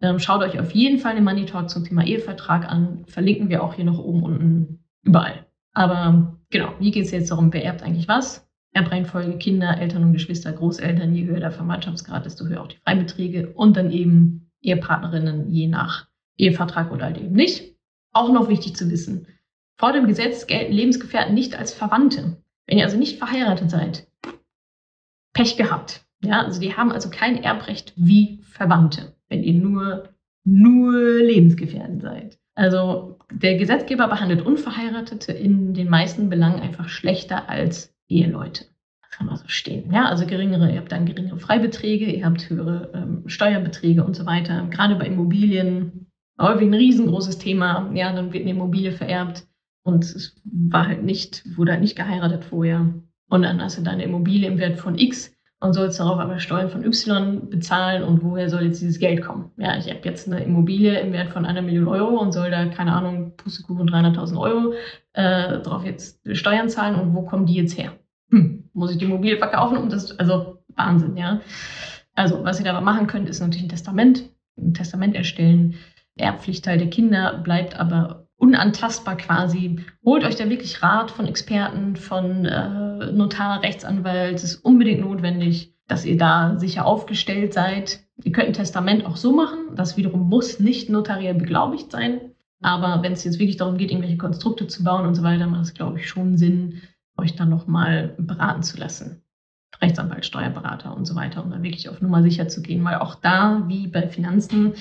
Ähm, 0.00 0.18
schaut 0.18 0.42
euch 0.42 0.58
auf 0.60 0.72
jeden 0.72 0.98
Fall 0.98 1.14
den 1.14 1.24
Money 1.24 1.46
Talk 1.46 1.70
zum 1.70 1.84
Thema 1.84 2.04
Ehevertrag 2.04 2.70
an. 2.70 3.04
Verlinken 3.06 3.48
wir 3.48 3.62
auch 3.62 3.74
hier 3.74 3.84
noch 3.84 3.98
oben 3.98 4.22
unten 4.22 4.84
überall. 5.02 5.46
Aber 5.72 6.38
genau, 6.50 6.72
hier 6.78 6.92
geht 6.92 7.04
es 7.04 7.10
jetzt 7.10 7.30
darum, 7.30 7.52
wer 7.52 7.64
erbt 7.64 7.82
eigentlich 7.82 8.08
was? 8.08 8.48
Erbreihenfolge, 8.72 9.38
Kinder, 9.38 9.78
Eltern 9.78 10.04
und 10.04 10.12
Geschwister, 10.12 10.52
Großeltern, 10.52 11.14
je 11.14 11.24
höher 11.24 11.40
der 11.40 11.50
Verwandtschaftsgrad, 11.50 12.26
desto 12.26 12.46
höher 12.46 12.62
auch 12.62 12.68
die 12.68 12.76
Freibeträge 12.76 13.48
und 13.54 13.76
dann 13.76 13.90
eben 13.90 14.50
Ehepartnerinnen 14.60 15.50
je 15.50 15.68
nach 15.68 16.06
Ehevertrag 16.36 16.92
oder 16.92 17.06
halt 17.06 17.18
eben 17.18 17.34
nicht. 17.34 17.76
Auch 18.12 18.32
noch 18.32 18.48
wichtig 18.48 18.76
zu 18.76 18.90
wissen, 18.90 19.26
vor 19.76 19.92
dem 19.92 20.06
Gesetz 20.06 20.46
gelten 20.46 20.72
Lebensgefährten 20.72 21.34
nicht 21.34 21.56
als 21.56 21.72
Verwandte. 21.72 22.42
Wenn 22.66 22.78
ihr 22.78 22.84
also 22.84 22.98
nicht 22.98 23.18
verheiratet 23.18 23.70
seid, 23.70 24.08
Pech 25.32 25.56
gehabt. 25.56 26.04
Ja, 26.22 26.42
also 26.42 26.60
die 26.60 26.76
haben 26.76 26.90
also 26.90 27.10
kein 27.10 27.42
Erbrecht 27.42 27.92
wie 27.94 28.40
Verwandte, 28.42 29.14
wenn 29.28 29.42
ihr 29.42 29.54
nur, 29.54 30.08
nur 30.44 30.94
Lebensgefährten 31.18 32.00
seid. 32.00 32.38
Also 32.54 33.18
der 33.30 33.56
Gesetzgeber 33.56 34.08
behandelt 34.08 34.42
Unverheiratete 34.42 35.32
in 35.32 35.74
den 35.74 35.88
meisten 35.88 36.28
Belangen 36.28 36.60
einfach 36.60 36.88
schlechter 36.88 37.48
als 37.48 37.94
Eheleute. 38.08 38.64
Das 39.00 39.10
kann 39.10 39.26
man 39.26 39.36
so 39.36 39.46
stehen. 39.46 39.92
Ja, 39.92 40.06
also 40.06 40.26
geringere, 40.26 40.70
ihr 40.70 40.78
habt 40.78 40.90
dann 40.90 41.06
geringere 41.06 41.38
Freibeträge, 41.38 42.06
ihr 42.06 42.24
habt 42.24 42.50
höhere 42.50 42.90
ähm, 42.94 43.22
Steuerbeträge 43.26 44.04
und 44.04 44.16
so 44.16 44.26
weiter. 44.26 44.66
Gerade 44.70 44.96
bei 44.96 45.06
Immobilien 45.06 46.06
häufig 46.40 46.66
ein 46.66 46.74
riesengroßes 46.74 47.38
Thema. 47.38 47.90
Ja, 47.94 48.12
dann 48.12 48.32
wird 48.32 48.42
eine 48.42 48.52
Immobilie 48.52 48.92
vererbt 48.92 49.46
und 49.84 50.04
es 50.04 50.36
war 50.44 50.88
halt 50.88 51.04
nicht, 51.04 51.44
wurde 51.56 51.72
halt 51.72 51.80
nicht 51.80 51.96
geheiratet 51.96 52.44
vorher. 52.44 52.92
Und 53.28 53.42
dann 53.42 53.62
hast 53.62 53.78
du 53.78 53.82
deine 53.82 54.04
Immobilie 54.04 54.48
im 54.48 54.58
Wert 54.58 54.78
von 54.78 54.98
X 54.98 55.32
und 55.60 55.72
sollst 55.72 55.98
darauf 55.98 56.18
aber 56.18 56.38
Steuern 56.38 56.70
von 56.70 56.84
Y 56.84 57.50
bezahlen 57.50 58.04
und 58.04 58.22
woher 58.22 58.48
soll 58.48 58.62
jetzt 58.62 58.80
dieses 58.80 58.98
Geld 58.98 59.22
kommen? 59.22 59.50
Ja, 59.56 59.76
ich 59.76 59.88
habe 59.88 60.00
jetzt 60.04 60.28
eine 60.28 60.42
Immobilie 60.42 60.98
im 61.00 61.12
Wert 61.12 61.30
von 61.30 61.44
einer 61.44 61.62
Million 61.62 61.88
Euro 61.88 62.20
und 62.20 62.32
soll 62.32 62.50
da, 62.50 62.66
keine 62.66 62.92
Ahnung, 62.92 63.36
Pustekuchen 63.36 63.88
300.000 63.88 64.38
Euro 64.38 64.74
äh, 65.14 65.58
drauf 65.58 65.84
jetzt 65.84 66.20
Steuern 66.36 66.68
zahlen 66.68 66.94
und 66.94 67.14
wo 67.14 67.22
kommen 67.22 67.46
die 67.46 67.54
jetzt 67.54 67.76
her? 67.76 67.92
Hm, 68.30 68.70
muss 68.72 68.92
ich 68.92 68.98
die 68.98 69.06
Immobilie 69.06 69.38
verkaufen? 69.38 69.78
Und 69.78 69.92
das, 69.92 70.16
also 70.18 70.62
Wahnsinn, 70.76 71.16
ja. 71.16 71.40
Also, 72.14 72.44
was 72.44 72.58
ihr 72.58 72.64
da 72.64 72.80
machen 72.80 73.06
könnt, 73.06 73.28
ist 73.28 73.40
natürlich 73.40 73.64
ein 73.64 73.68
Testament, 73.68 74.24
ein 74.56 74.74
Testament 74.74 75.16
erstellen. 75.16 75.74
Erbpflichtteil 76.16 76.78
der 76.78 76.90
Kinder 76.90 77.38
bleibt 77.38 77.78
aber 77.78 78.27
unantastbar 78.38 79.16
quasi. 79.16 79.80
Holt 80.04 80.24
euch 80.24 80.36
da 80.36 80.48
wirklich 80.48 80.82
Rat 80.82 81.10
von 81.10 81.26
Experten, 81.26 81.96
von 81.96 82.46
äh, 82.46 83.12
Notar, 83.12 83.62
Rechtsanwalt. 83.62 84.36
Es 84.36 84.44
ist 84.44 84.64
unbedingt 84.64 85.00
notwendig, 85.00 85.74
dass 85.88 86.04
ihr 86.04 86.16
da 86.16 86.56
sicher 86.58 86.86
aufgestellt 86.86 87.52
seid. 87.52 88.00
Ihr 88.22 88.32
könnt 88.32 88.48
ein 88.48 88.54
Testament 88.54 89.04
auch 89.04 89.16
so 89.16 89.34
machen. 89.34 89.74
Das 89.74 89.96
wiederum 89.96 90.28
muss 90.28 90.60
nicht 90.60 90.88
notariell 90.88 91.34
beglaubigt 91.34 91.90
sein. 91.90 92.20
Aber 92.60 93.02
wenn 93.02 93.12
es 93.12 93.24
jetzt 93.24 93.38
wirklich 93.38 93.56
darum 93.56 93.76
geht, 93.76 93.90
irgendwelche 93.90 94.16
Konstrukte 94.16 94.66
zu 94.66 94.82
bauen 94.82 95.06
und 95.06 95.14
so 95.14 95.22
weiter, 95.22 95.46
macht 95.46 95.62
es, 95.62 95.74
glaube 95.74 95.98
ich, 95.98 96.08
schon 96.08 96.36
Sinn, 96.36 96.82
euch 97.16 97.36
dann 97.36 97.50
nochmal 97.50 98.14
beraten 98.18 98.62
zu 98.62 98.78
lassen. 98.78 99.22
Rechtsanwalt, 99.80 100.26
Steuerberater 100.26 100.96
und 100.96 101.04
so 101.04 101.14
weiter, 101.14 101.44
um 101.44 101.50
da 101.50 101.62
wirklich 101.62 101.88
auf 101.88 102.00
Nummer 102.00 102.22
sicher 102.22 102.48
zu 102.48 102.62
gehen. 102.62 102.84
Weil 102.84 102.96
auch 102.96 103.14
da, 103.16 103.64
wie 103.66 103.86
bei 103.86 104.08
Finanzen, 104.08 104.74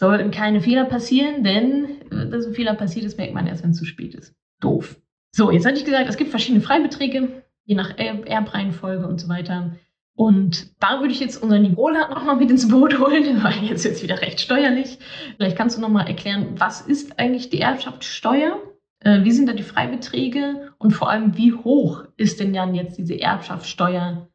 sollten 0.00 0.30
keine 0.30 0.62
Fehler 0.62 0.86
passieren, 0.86 1.44
denn 1.44 2.00
äh, 2.10 2.28
dass 2.28 2.46
ein 2.46 2.54
Fehler 2.54 2.74
passiert 2.74 3.04
ist, 3.04 3.18
merkt 3.18 3.34
man 3.34 3.46
erst, 3.46 3.62
wenn 3.62 3.70
es 3.70 3.76
zu 3.76 3.84
spät 3.84 4.14
ist. 4.14 4.34
Doof. 4.60 4.98
So, 5.30 5.52
jetzt 5.52 5.64
hatte 5.64 5.78
ich 5.78 5.84
gesagt, 5.84 6.08
es 6.08 6.16
gibt 6.16 6.30
verschiedene 6.30 6.62
Freibeträge, 6.62 7.44
je 7.64 7.76
nach 7.76 7.96
Erbreihenfolge 7.96 9.06
und 9.06 9.20
so 9.20 9.28
weiter. 9.28 9.76
Und 10.16 10.72
da 10.82 11.00
würde 11.00 11.12
ich 11.12 11.20
jetzt 11.20 11.40
unseren 11.42 11.62
Nicola 11.62 12.08
nochmal 12.08 12.36
mit 12.36 12.50
ins 12.50 12.68
Boot 12.68 12.98
holen, 12.98 13.42
weil 13.44 13.62
jetzt 13.62 13.84
wird 13.84 14.02
wieder 14.02 14.20
recht 14.22 14.40
steuerlich. 14.40 14.98
Vielleicht 15.36 15.56
kannst 15.56 15.76
du 15.76 15.80
nochmal 15.80 16.08
erklären, 16.08 16.54
was 16.56 16.80
ist 16.80 17.18
eigentlich 17.18 17.50
die 17.50 17.60
Erbschaftssteuer? 17.60 18.58
Äh, 19.00 19.22
wie 19.24 19.32
sind 19.32 19.48
da 19.48 19.52
die 19.52 19.62
Freibeträge? 19.62 20.72
Und 20.78 20.92
vor 20.92 21.10
allem, 21.10 21.36
wie 21.36 21.52
hoch 21.52 22.04
ist 22.16 22.40
denn 22.40 22.54
dann 22.54 22.74
jetzt 22.74 22.96
diese 22.96 23.20
Erbschaftssteuer 23.20 24.28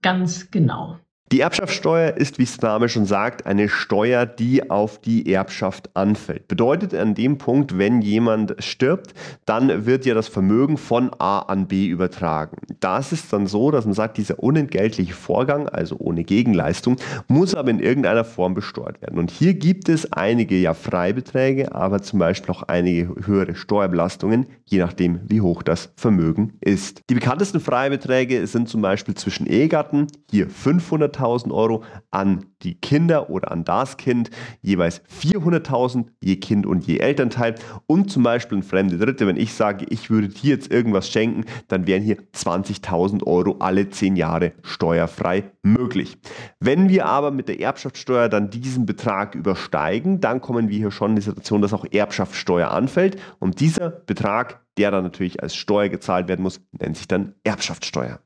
ganz 0.00 0.50
genau? 0.52 0.98
Die 1.32 1.40
Erbschaftssteuer 1.40 2.18
ist, 2.18 2.38
wie 2.38 2.42
es 2.42 2.58
der 2.58 2.68
Name 2.68 2.90
schon 2.90 3.06
sagt, 3.06 3.46
eine 3.46 3.70
Steuer, 3.70 4.26
die 4.26 4.68
auf 4.70 5.00
die 5.00 5.32
Erbschaft 5.32 5.88
anfällt. 5.96 6.46
Bedeutet 6.46 6.92
an 6.92 7.14
dem 7.14 7.38
Punkt, 7.38 7.78
wenn 7.78 8.02
jemand 8.02 8.54
stirbt, 8.58 9.14
dann 9.46 9.86
wird 9.86 10.04
ja 10.04 10.12
das 10.12 10.28
Vermögen 10.28 10.76
von 10.76 11.10
A 11.18 11.38
an 11.38 11.68
B 11.68 11.86
übertragen. 11.86 12.58
Das 12.80 13.12
ist 13.12 13.32
dann 13.32 13.46
so, 13.46 13.70
dass 13.70 13.86
man 13.86 13.94
sagt, 13.94 14.18
dieser 14.18 14.40
unentgeltliche 14.40 15.14
Vorgang, 15.14 15.70
also 15.70 15.96
ohne 15.98 16.22
Gegenleistung, 16.22 16.96
muss 17.28 17.54
aber 17.54 17.70
in 17.70 17.80
irgendeiner 17.80 18.24
Form 18.24 18.52
besteuert 18.52 19.00
werden. 19.00 19.18
Und 19.18 19.30
hier 19.30 19.54
gibt 19.54 19.88
es 19.88 20.12
einige 20.12 20.56
ja 20.56 20.74
Freibeträge, 20.74 21.74
aber 21.74 22.02
zum 22.02 22.18
Beispiel 22.18 22.54
auch 22.54 22.64
einige 22.64 23.08
höhere 23.24 23.54
Steuerbelastungen, 23.54 24.48
je 24.66 24.80
nachdem, 24.80 25.20
wie 25.24 25.40
hoch 25.40 25.62
das 25.62 25.92
Vermögen 25.96 26.58
ist. 26.60 27.00
Die 27.08 27.14
bekanntesten 27.14 27.60
Freibeträge 27.60 28.46
sind 28.46 28.68
zum 28.68 28.82
Beispiel 28.82 29.14
zwischen 29.14 29.46
Ehegatten, 29.46 30.08
hier 30.30 30.50
500 30.50 31.21
500.000 31.22 31.52
Euro 31.52 31.84
an 32.10 32.46
die 32.62 32.74
Kinder 32.74 33.30
oder 33.30 33.50
an 33.50 33.64
das 33.64 33.96
Kind, 33.96 34.30
jeweils 34.60 35.02
400.000 35.04 36.06
je 36.20 36.36
Kind 36.36 36.66
und 36.66 36.86
je 36.86 36.98
Elternteil 36.98 37.54
und 37.86 38.10
zum 38.10 38.22
Beispiel 38.22 38.58
ein 38.58 38.62
fremde 38.62 38.98
Dritte, 38.98 39.26
wenn 39.26 39.36
ich 39.36 39.54
sage, 39.54 39.86
ich 39.88 40.10
würde 40.10 40.28
dir 40.28 40.50
jetzt 40.50 40.70
irgendwas 40.70 41.08
schenken, 41.08 41.44
dann 41.68 41.86
wären 41.86 42.02
hier 42.02 42.18
20.000 42.34 43.26
Euro 43.26 43.56
alle 43.58 43.88
10 43.88 44.16
Jahre 44.16 44.52
steuerfrei 44.62 45.50
möglich. 45.62 46.18
Wenn 46.60 46.88
wir 46.88 47.06
aber 47.06 47.30
mit 47.30 47.48
der 47.48 47.60
Erbschaftssteuer 47.60 48.28
dann 48.28 48.50
diesen 48.50 48.86
Betrag 48.86 49.34
übersteigen, 49.34 50.20
dann 50.20 50.40
kommen 50.40 50.68
wir 50.68 50.78
hier 50.78 50.90
schon 50.90 51.10
in 51.10 51.16
die 51.16 51.22
Situation, 51.22 51.62
dass 51.62 51.72
auch 51.72 51.86
Erbschaftssteuer 51.90 52.70
anfällt 52.70 53.20
und 53.38 53.60
dieser 53.60 53.90
Betrag, 53.90 54.60
der 54.78 54.90
dann 54.90 55.04
natürlich 55.04 55.42
als 55.42 55.54
Steuer 55.54 55.88
gezahlt 55.88 56.28
werden 56.28 56.42
muss, 56.42 56.60
nennt 56.72 56.96
sich 56.96 57.08
dann 57.08 57.34
Erbschaftssteuer. 57.44 58.20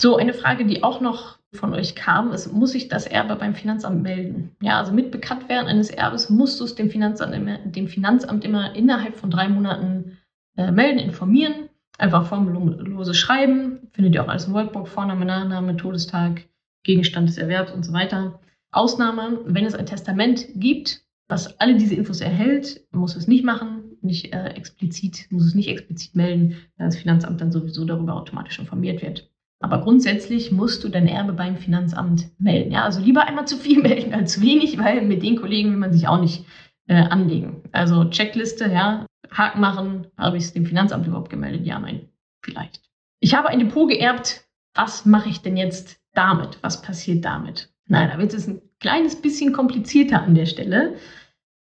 So, 0.00 0.16
eine 0.16 0.32
Frage, 0.32 0.64
die 0.64 0.84
auch 0.84 1.00
noch 1.00 1.37
von 1.52 1.72
euch 1.72 1.94
kam, 1.94 2.32
ist, 2.32 2.52
muss 2.52 2.74
ich 2.74 2.88
das 2.88 3.06
Erbe 3.06 3.36
beim 3.36 3.54
Finanzamt 3.54 4.02
melden? 4.02 4.54
Ja, 4.60 4.78
also 4.78 4.92
mit 4.92 5.10
Bekanntwerden 5.10 5.68
eines 5.68 5.90
Erbes 5.90 6.28
musst 6.28 6.60
du 6.60 6.64
es 6.64 6.74
dem 6.74 6.90
Finanzamt 6.90 7.34
immer, 7.34 7.58
dem 7.58 7.88
Finanzamt 7.88 8.44
immer 8.44 8.74
innerhalb 8.76 9.16
von 9.16 9.30
drei 9.30 9.48
Monaten 9.48 10.18
äh, 10.56 10.70
melden, 10.70 10.98
informieren. 10.98 11.70
Einfach 11.96 12.26
formlose 12.26 13.14
schreiben. 13.14 13.88
Findet 13.92 14.14
ihr 14.14 14.22
auch 14.22 14.28
alles 14.28 14.46
im 14.46 14.54
Workbook, 14.54 14.88
Vorname, 14.88 15.24
Nachname, 15.24 15.76
Todestag, 15.76 16.44
Gegenstand 16.84 17.28
des 17.28 17.38
Erwerbs 17.38 17.72
und 17.72 17.84
so 17.84 17.92
weiter. 17.92 18.40
Ausnahme, 18.70 19.40
wenn 19.46 19.64
es 19.64 19.74
ein 19.74 19.86
Testament 19.86 20.46
gibt, 20.54 21.02
was 21.28 21.58
alle 21.60 21.76
diese 21.76 21.94
Infos 21.94 22.20
erhält, 22.20 22.86
muss 22.92 23.16
es 23.16 23.26
nicht 23.26 23.44
machen, 23.44 23.96
nicht 24.02 24.32
äh, 24.32 24.50
explizit, 24.50 25.26
muss 25.30 25.44
es 25.44 25.54
nicht 25.54 25.68
explizit 25.68 26.14
melden, 26.14 26.56
da 26.76 26.84
das 26.84 26.96
Finanzamt 26.96 27.40
dann 27.40 27.52
sowieso 27.52 27.84
darüber 27.84 28.14
automatisch 28.14 28.58
informiert 28.58 29.02
wird. 29.02 29.30
Aber 29.60 29.80
grundsätzlich 29.80 30.52
musst 30.52 30.84
du 30.84 30.88
dein 30.88 31.08
Erbe 31.08 31.32
beim 31.32 31.56
Finanzamt 31.56 32.30
melden. 32.38 32.70
Ja, 32.70 32.84
also 32.84 33.00
lieber 33.00 33.26
einmal 33.26 33.46
zu 33.46 33.56
viel 33.56 33.82
melden 33.82 34.14
als 34.14 34.34
zu 34.34 34.42
wenig, 34.42 34.78
weil 34.78 35.02
mit 35.02 35.22
den 35.22 35.36
Kollegen 35.36 35.70
will 35.70 35.78
man 35.78 35.92
sich 35.92 36.06
auch 36.06 36.20
nicht 36.20 36.44
äh, 36.86 36.94
anlegen. 36.94 37.62
Also 37.72 38.04
Checkliste, 38.04 38.70
ja, 38.70 39.06
Haken 39.30 39.60
machen, 39.60 40.06
habe 40.16 40.36
ich 40.36 40.44
es 40.44 40.52
dem 40.52 40.66
Finanzamt 40.66 41.06
überhaupt 41.06 41.30
gemeldet? 41.30 41.66
Ja, 41.66 41.78
nein, 41.78 42.08
vielleicht. 42.42 42.80
Ich 43.20 43.34
habe 43.34 43.48
ein 43.48 43.58
Depot 43.58 43.88
geerbt. 43.88 44.44
Was 44.74 45.06
mache 45.06 45.28
ich 45.28 45.42
denn 45.42 45.56
jetzt 45.56 46.00
damit? 46.14 46.58
Was 46.62 46.82
passiert 46.82 47.24
damit? 47.24 47.70
Nein, 47.86 48.10
da 48.12 48.18
wird 48.18 48.32
es 48.32 48.46
ein 48.46 48.60
kleines 48.78 49.20
bisschen 49.20 49.52
komplizierter 49.52 50.22
an 50.22 50.34
der 50.34 50.46
Stelle. 50.46 50.96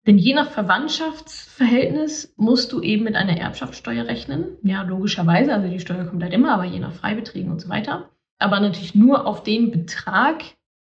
Denn 0.08 0.18
je 0.20 0.36
nach 0.36 0.52
Verwandtschaftsverhältnis 0.52 2.34
musst 2.38 2.72
du 2.72 2.82
eben 2.82 3.04
mit 3.04 3.16
einer 3.16 3.38
Erbschaftssteuer 3.38 4.06
rechnen. 4.06 4.58
Ja, 4.62 4.84
logischerweise, 4.84 5.54
also 5.54 5.68
die 5.68 5.80
Steuer 5.80 6.06
kommt 6.06 6.22
halt 6.22 6.34
immer, 6.34 6.54
aber 6.54 6.66
je 6.66 6.80
nach 6.80 6.94
Freibeträgen 6.94 7.52
und 7.52 7.60
so 7.60 7.70
weiter. 7.70 8.10
Aber 8.38 8.60
natürlich 8.60 8.94
nur 8.94 9.26
auf 9.26 9.42
den 9.44 9.72
Betrag, 9.72 10.44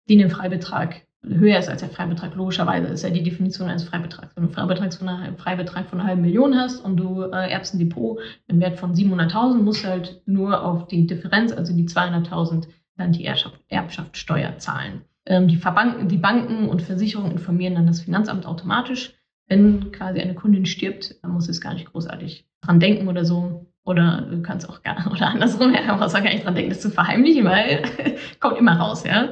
den 0.09 0.19
der 0.19 0.29
Freibetrag 0.29 1.01
höher 1.23 1.57
ist 1.57 1.69
als 1.69 1.81
der 1.81 1.89
Freibetrag. 1.89 2.35
Logischerweise 2.35 2.87
ist 2.87 3.03
ja 3.03 3.09
die 3.09 3.23
Definition 3.23 3.67
eines 3.67 3.83
Freibetrags. 3.83 4.35
Wenn 4.35 4.43
du 4.43 4.49
einen 4.49 4.55
Freibetrag 4.55 4.93
von 4.93 5.09
einer, 5.09 5.33
Freibetrag 5.37 5.89
von 5.89 5.99
einer 5.99 6.07
halben 6.07 6.21
Million 6.21 6.55
hast 6.55 6.79
und 6.79 6.97
du 6.97 7.23
äh, 7.23 7.51
erbst 7.51 7.73
ein 7.73 7.79
Depot 7.79 8.19
im 8.47 8.59
Wert 8.59 8.77
von 8.77 8.93
700.000, 8.93 9.55
musst 9.55 9.83
du 9.83 9.89
halt 9.89 10.21
nur 10.25 10.63
auf 10.63 10.87
die 10.87 11.07
Differenz, 11.07 11.51
also 11.51 11.75
die 11.75 11.87
200.000, 11.87 12.67
dann 12.97 13.11
die 13.11 13.25
Erbschaft, 13.25 13.59
Erbschaftssteuer 13.67 14.57
zahlen. 14.57 15.01
Ähm, 15.29 15.47
die, 15.47 15.61
die 16.07 16.17
Banken 16.17 16.67
und 16.67 16.81
Versicherungen 16.81 17.31
informieren 17.31 17.75
dann 17.75 17.87
das 17.87 18.01
Finanzamt 18.01 18.45
automatisch. 18.45 19.13
Wenn 19.47 19.91
quasi 19.91 20.19
eine 20.19 20.33
Kundin 20.33 20.65
stirbt, 20.65 21.15
dann 21.23 21.31
muss 21.31 21.47
es 21.47 21.61
gar 21.61 21.73
nicht 21.73 21.91
großartig 21.91 22.45
dran 22.61 22.79
denken 22.79 23.07
oder 23.07 23.23
so. 23.23 23.67
Oder 23.83 24.27
du 24.29 24.41
kannst 24.41 24.67
auch 24.67 24.81
gar, 24.83 25.07
oder 25.11 25.27
andersrum, 25.27 25.73
ja, 25.73 25.95
musst 25.95 26.15
auch 26.15 26.23
gar 26.23 26.33
nicht 26.33 26.45
dran 26.45 26.55
denken, 26.55 26.71
das 26.71 26.81
zu 26.81 26.89
verheimlichen, 26.89 27.45
weil 27.45 27.83
kommt 28.39 28.57
immer 28.57 28.77
raus, 28.77 29.03
ja. 29.05 29.29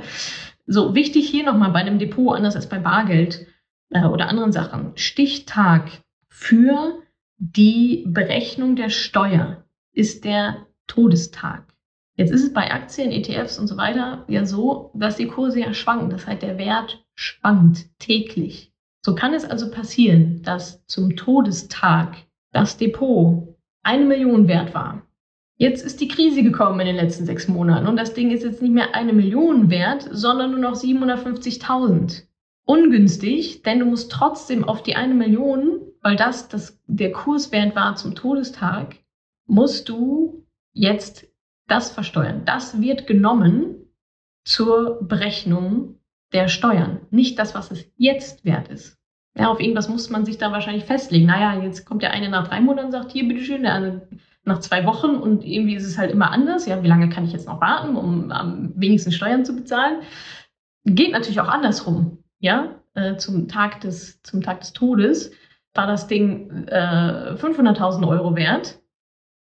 So, 0.67 0.95
wichtig 0.95 1.29
hier 1.29 1.45
nochmal 1.45 1.71
bei 1.71 1.79
einem 1.79 1.99
Depot, 1.99 2.35
anders 2.35 2.55
als 2.55 2.69
bei 2.69 2.77
Bargeld 2.77 3.47
äh, 3.89 4.05
oder 4.05 4.27
anderen 4.29 4.51
Sachen. 4.51 4.91
Stichtag 4.95 5.89
für 6.27 7.01
die 7.37 8.03
Berechnung 8.07 8.75
der 8.75 8.89
Steuer 8.89 9.63
ist 9.93 10.25
der 10.25 10.67
Todestag. 10.87 11.66
Jetzt 12.17 12.31
ist 12.31 12.43
es 12.43 12.51
bei 12.51 12.71
Aktien, 12.71 13.11
ETFs 13.11 13.59
und 13.59 13.67
so 13.67 13.77
weiter 13.77 14.25
ja 14.27 14.43
so, 14.43 14.91
dass 14.95 15.17
die 15.17 15.27
Kurse 15.27 15.59
ja 15.59 15.73
schwanken. 15.73 16.09
Das 16.09 16.25
heißt, 16.25 16.41
der 16.41 16.57
Wert 16.57 17.05
schwankt 17.13 17.85
täglich. 17.99 18.73
So 19.05 19.13
kann 19.13 19.33
es 19.33 19.45
also 19.45 19.69
passieren, 19.69 20.41
dass 20.41 20.85
zum 20.87 21.15
Todestag 21.15 22.17
das 22.51 22.77
Depot 22.77 23.55
eine 23.83 24.03
Million 24.03 24.47
wert 24.47 24.73
war. 24.73 25.03
Jetzt 25.59 25.85
ist 25.85 26.01
die 26.01 26.07
Krise 26.07 26.43
gekommen 26.43 26.79
in 26.79 26.87
den 26.87 26.95
letzten 26.95 27.25
sechs 27.25 27.47
Monaten 27.47 27.87
und 27.87 27.97
das 27.97 28.13
Ding 28.13 28.31
ist 28.31 28.43
jetzt 28.43 28.61
nicht 28.61 28.73
mehr 28.73 28.95
eine 28.95 29.13
Million 29.13 29.69
wert, 29.69 30.07
sondern 30.11 30.51
nur 30.51 30.59
noch 30.59 30.75
750.000. 30.75 32.23
Ungünstig, 32.65 33.61
denn 33.63 33.79
du 33.79 33.85
musst 33.85 34.11
trotzdem 34.11 34.63
auf 34.63 34.83
die 34.83 34.95
eine 34.95 35.13
Million, 35.13 35.81
weil 36.01 36.15
das, 36.15 36.49
das 36.49 36.79
der 36.87 37.11
Kurswert 37.11 37.75
war 37.75 37.95
zum 37.95 38.13
Todestag, 38.13 38.97
musst 39.47 39.87
du 39.87 40.45
jetzt 40.73 41.27
das 41.67 41.91
versteuern. 41.91 42.43
Das 42.45 42.81
wird 42.81 43.07
genommen 43.07 43.75
zur 44.45 44.99
Berechnung 45.01 45.99
der 46.33 46.47
Steuern. 46.47 47.01
Nicht 47.09 47.37
das, 47.39 47.53
was 47.55 47.71
es 47.71 47.85
jetzt 47.97 48.45
wert 48.45 48.69
ist. 48.69 48.97
Ja, 49.37 49.49
auf 49.49 49.59
irgendwas 49.59 49.87
muss 49.87 50.09
man 50.09 50.25
sich 50.25 50.37
da 50.37 50.51
wahrscheinlich 50.51 50.85
festlegen. 50.85 51.27
Naja, 51.27 51.61
jetzt 51.61 51.85
kommt 51.85 52.01
der 52.01 52.11
eine 52.11 52.29
nach 52.29 52.47
drei 52.47 52.59
Monaten 52.59 52.87
und 52.87 52.91
sagt, 52.91 53.11
hier, 53.11 53.27
bitteschön, 53.27 53.63
der 53.63 53.75
andere 53.75 54.07
nach 54.43 54.59
zwei 54.59 54.85
Wochen 54.85 55.15
und 55.15 55.43
irgendwie 55.43 55.75
ist 55.75 55.85
es 55.85 55.97
halt 55.97 56.09
immer 56.09 56.31
anders. 56.31 56.65
Ja, 56.65 56.81
wie 56.81 56.87
lange 56.87 57.09
kann 57.09 57.25
ich 57.25 57.33
jetzt 57.33 57.47
noch 57.47 57.61
warten, 57.61 57.95
um 57.95 58.31
am 58.31 58.71
wenigsten 58.75 59.11
Steuern 59.11 59.45
zu 59.45 59.55
bezahlen? 59.55 60.01
Geht 60.85 61.11
natürlich 61.11 61.41
auch 61.41 61.49
andersrum. 61.49 62.23
Ja, 62.39 62.75
äh, 62.95 63.17
zum, 63.17 63.47
Tag 63.47 63.81
des, 63.81 64.21
zum 64.23 64.41
Tag 64.41 64.61
des 64.61 64.73
Todes 64.73 65.31
war 65.73 65.85
das 65.85 66.07
Ding 66.07 66.67
äh, 66.67 67.33
500.000 67.35 68.07
Euro 68.07 68.35
wert 68.35 68.79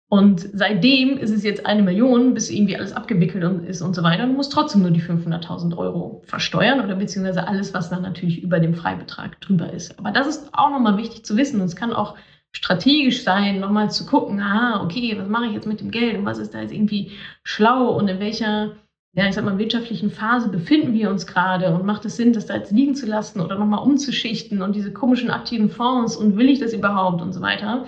und 0.09 0.49
seitdem 0.53 1.19
ist 1.19 1.31
es 1.31 1.43
jetzt 1.43 1.67
eine 1.67 1.83
Million, 1.83 2.33
bis 2.33 2.49
irgendwie 2.49 2.77
alles 2.77 2.93
abgewickelt 2.93 3.65
ist 3.65 3.83
und 3.83 3.95
so 3.95 4.05
weiter. 4.05 4.23
Und 4.23 4.31
du 4.31 4.37
musst 4.37 4.53
trotzdem 4.53 4.83
nur 4.83 4.93
die 4.93 5.03
500.000 5.03 5.77
Euro 5.77 6.23
versteuern 6.25 6.81
oder 6.81 6.95
beziehungsweise 6.95 7.49
alles, 7.49 7.75
was 7.75 7.91
dann 7.91 8.03
natürlich 8.03 8.41
über 8.43 8.61
dem 8.61 8.75
Freibetrag 8.75 9.41
drüber 9.41 9.73
ist. 9.73 9.99
Aber 9.99 10.13
das 10.13 10.29
ist 10.29 10.49
auch 10.53 10.71
nochmal 10.71 10.97
wichtig 10.97 11.25
zu 11.25 11.37
wissen. 11.37 11.61
Und 11.61 11.67
es 11.67 11.75
kann 11.75 11.93
auch 11.93 12.17
strategisch 12.53 13.25
sein, 13.25 13.59
nochmal 13.59 13.91
zu 13.91 14.07
gucken, 14.07 14.41
ah, 14.41 14.81
okay, 14.85 15.17
was 15.19 15.29
mache 15.29 15.47
ich 15.47 15.53
jetzt 15.53 15.67
mit 15.67 15.81
dem 15.81 15.91
Geld 15.91 16.17
und 16.17 16.25
was 16.25 16.39
ist 16.39 16.55
da 16.55 16.61
jetzt 16.61 16.73
irgendwie 16.73 17.11
schlau 17.43 17.89
und 17.89 18.07
in 18.09 18.21
welcher, 18.21 18.77
ja, 19.13 19.27
ich 19.27 19.35
sag 19.35 19.45
mal, 19.45 19.59
wirtschaftlichen 19.59 20.11
Phase 20.11 20.49
befinden 20.49 20.95
wir 20.95 21.11
uns 21.11 21.27
gerade 21.27 21.75
und 21.75 21.85
macht 21.85 22.05
es 22.05 22.17
Sinn, 22.17 22.33
das 22.33 22.47
da 22.47 22.55
jetzt 22.55 22.71
liegen 22.71 22.95
zu 22.95 23.07
lassen 23.07 23.41
oder 23.41 23.59
nochmal 23.59 23.83
umzuschichten 23.85 24.63
und 24.63 24.77
diese 24.77 24.93
komischen 24.93 25.31
aktiven 25.31 25.69
Fonds 25.69 26.17
und 26.17 26.37
will 26.37 26.49
ich 26.49 26.61
das 26.61 26.73
überhaupt 26.73 27.21
und 27.21 27.33
so 27.33 27.41
weiter. 27.41 27.87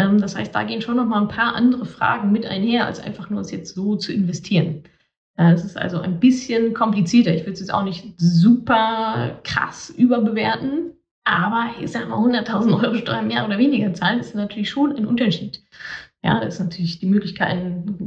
Ähm, 0.00 0.20
das 0.20 0.36
heißt, 0.36 0.54
da 0.54 0.64
gehen 0.64 0.80
schon 0.80 0.96
noch 0.96 1.06
mal 1.06 1.20
ein 1.20 1.28
paar 1.28 1.54
andere 1.54 1.84
Fragen 1.84 2.32
mit 2.32 2.46
einher, 2.46 2.86
als 2.86 3.00
einfach 3.00 3.30
nur 3.30 3.40
es 3.40 3.50
jetzt 3.50 3.74
so 3.74 3.96
zu 3.96 4.12
investieren. 4.12 4.84
Äh, 5.36 5.52
es 5.52 5.64
ist 5.64 5.76
also 5.76 6.00
ein 6.00 6.20
bisschen 6.20 6.74
komplizierter. 6.74 7.34
Ich 7.34 7.44
will 7.44 7.52
es 7.52 7.60
jetzt 7.60 7.74
auch 7.74 7.84
nicht 7.84 8.14
super 8.16 9.38
krass 9.44 9.90
überbewerten, 9.90 10.92
aber 11.24 11.70
ich 11.80 11.90
sage 11.92 12.06
mal 12.06 12.18
100.000 12.18 12.82
Euro 12.82 12.94
Steuern 12.96 13.28
mehr 13.28 13.44
oder 13.44 13.58
weniger 13.58 13.92
zahlen, 13.92 14.20
ist 14.20 14.34
natürlich 14.34 14.70
schon 14.70 14.96
ein 14.96 15.06
Unterschied. 15.06 15.62
Ja, 16.22 16.38
das 16.40 16.54
ist 16.54 16.60
natürlich 16.60 16.98
die 16.98 17.06
Möglichkeit, 17.06 17.58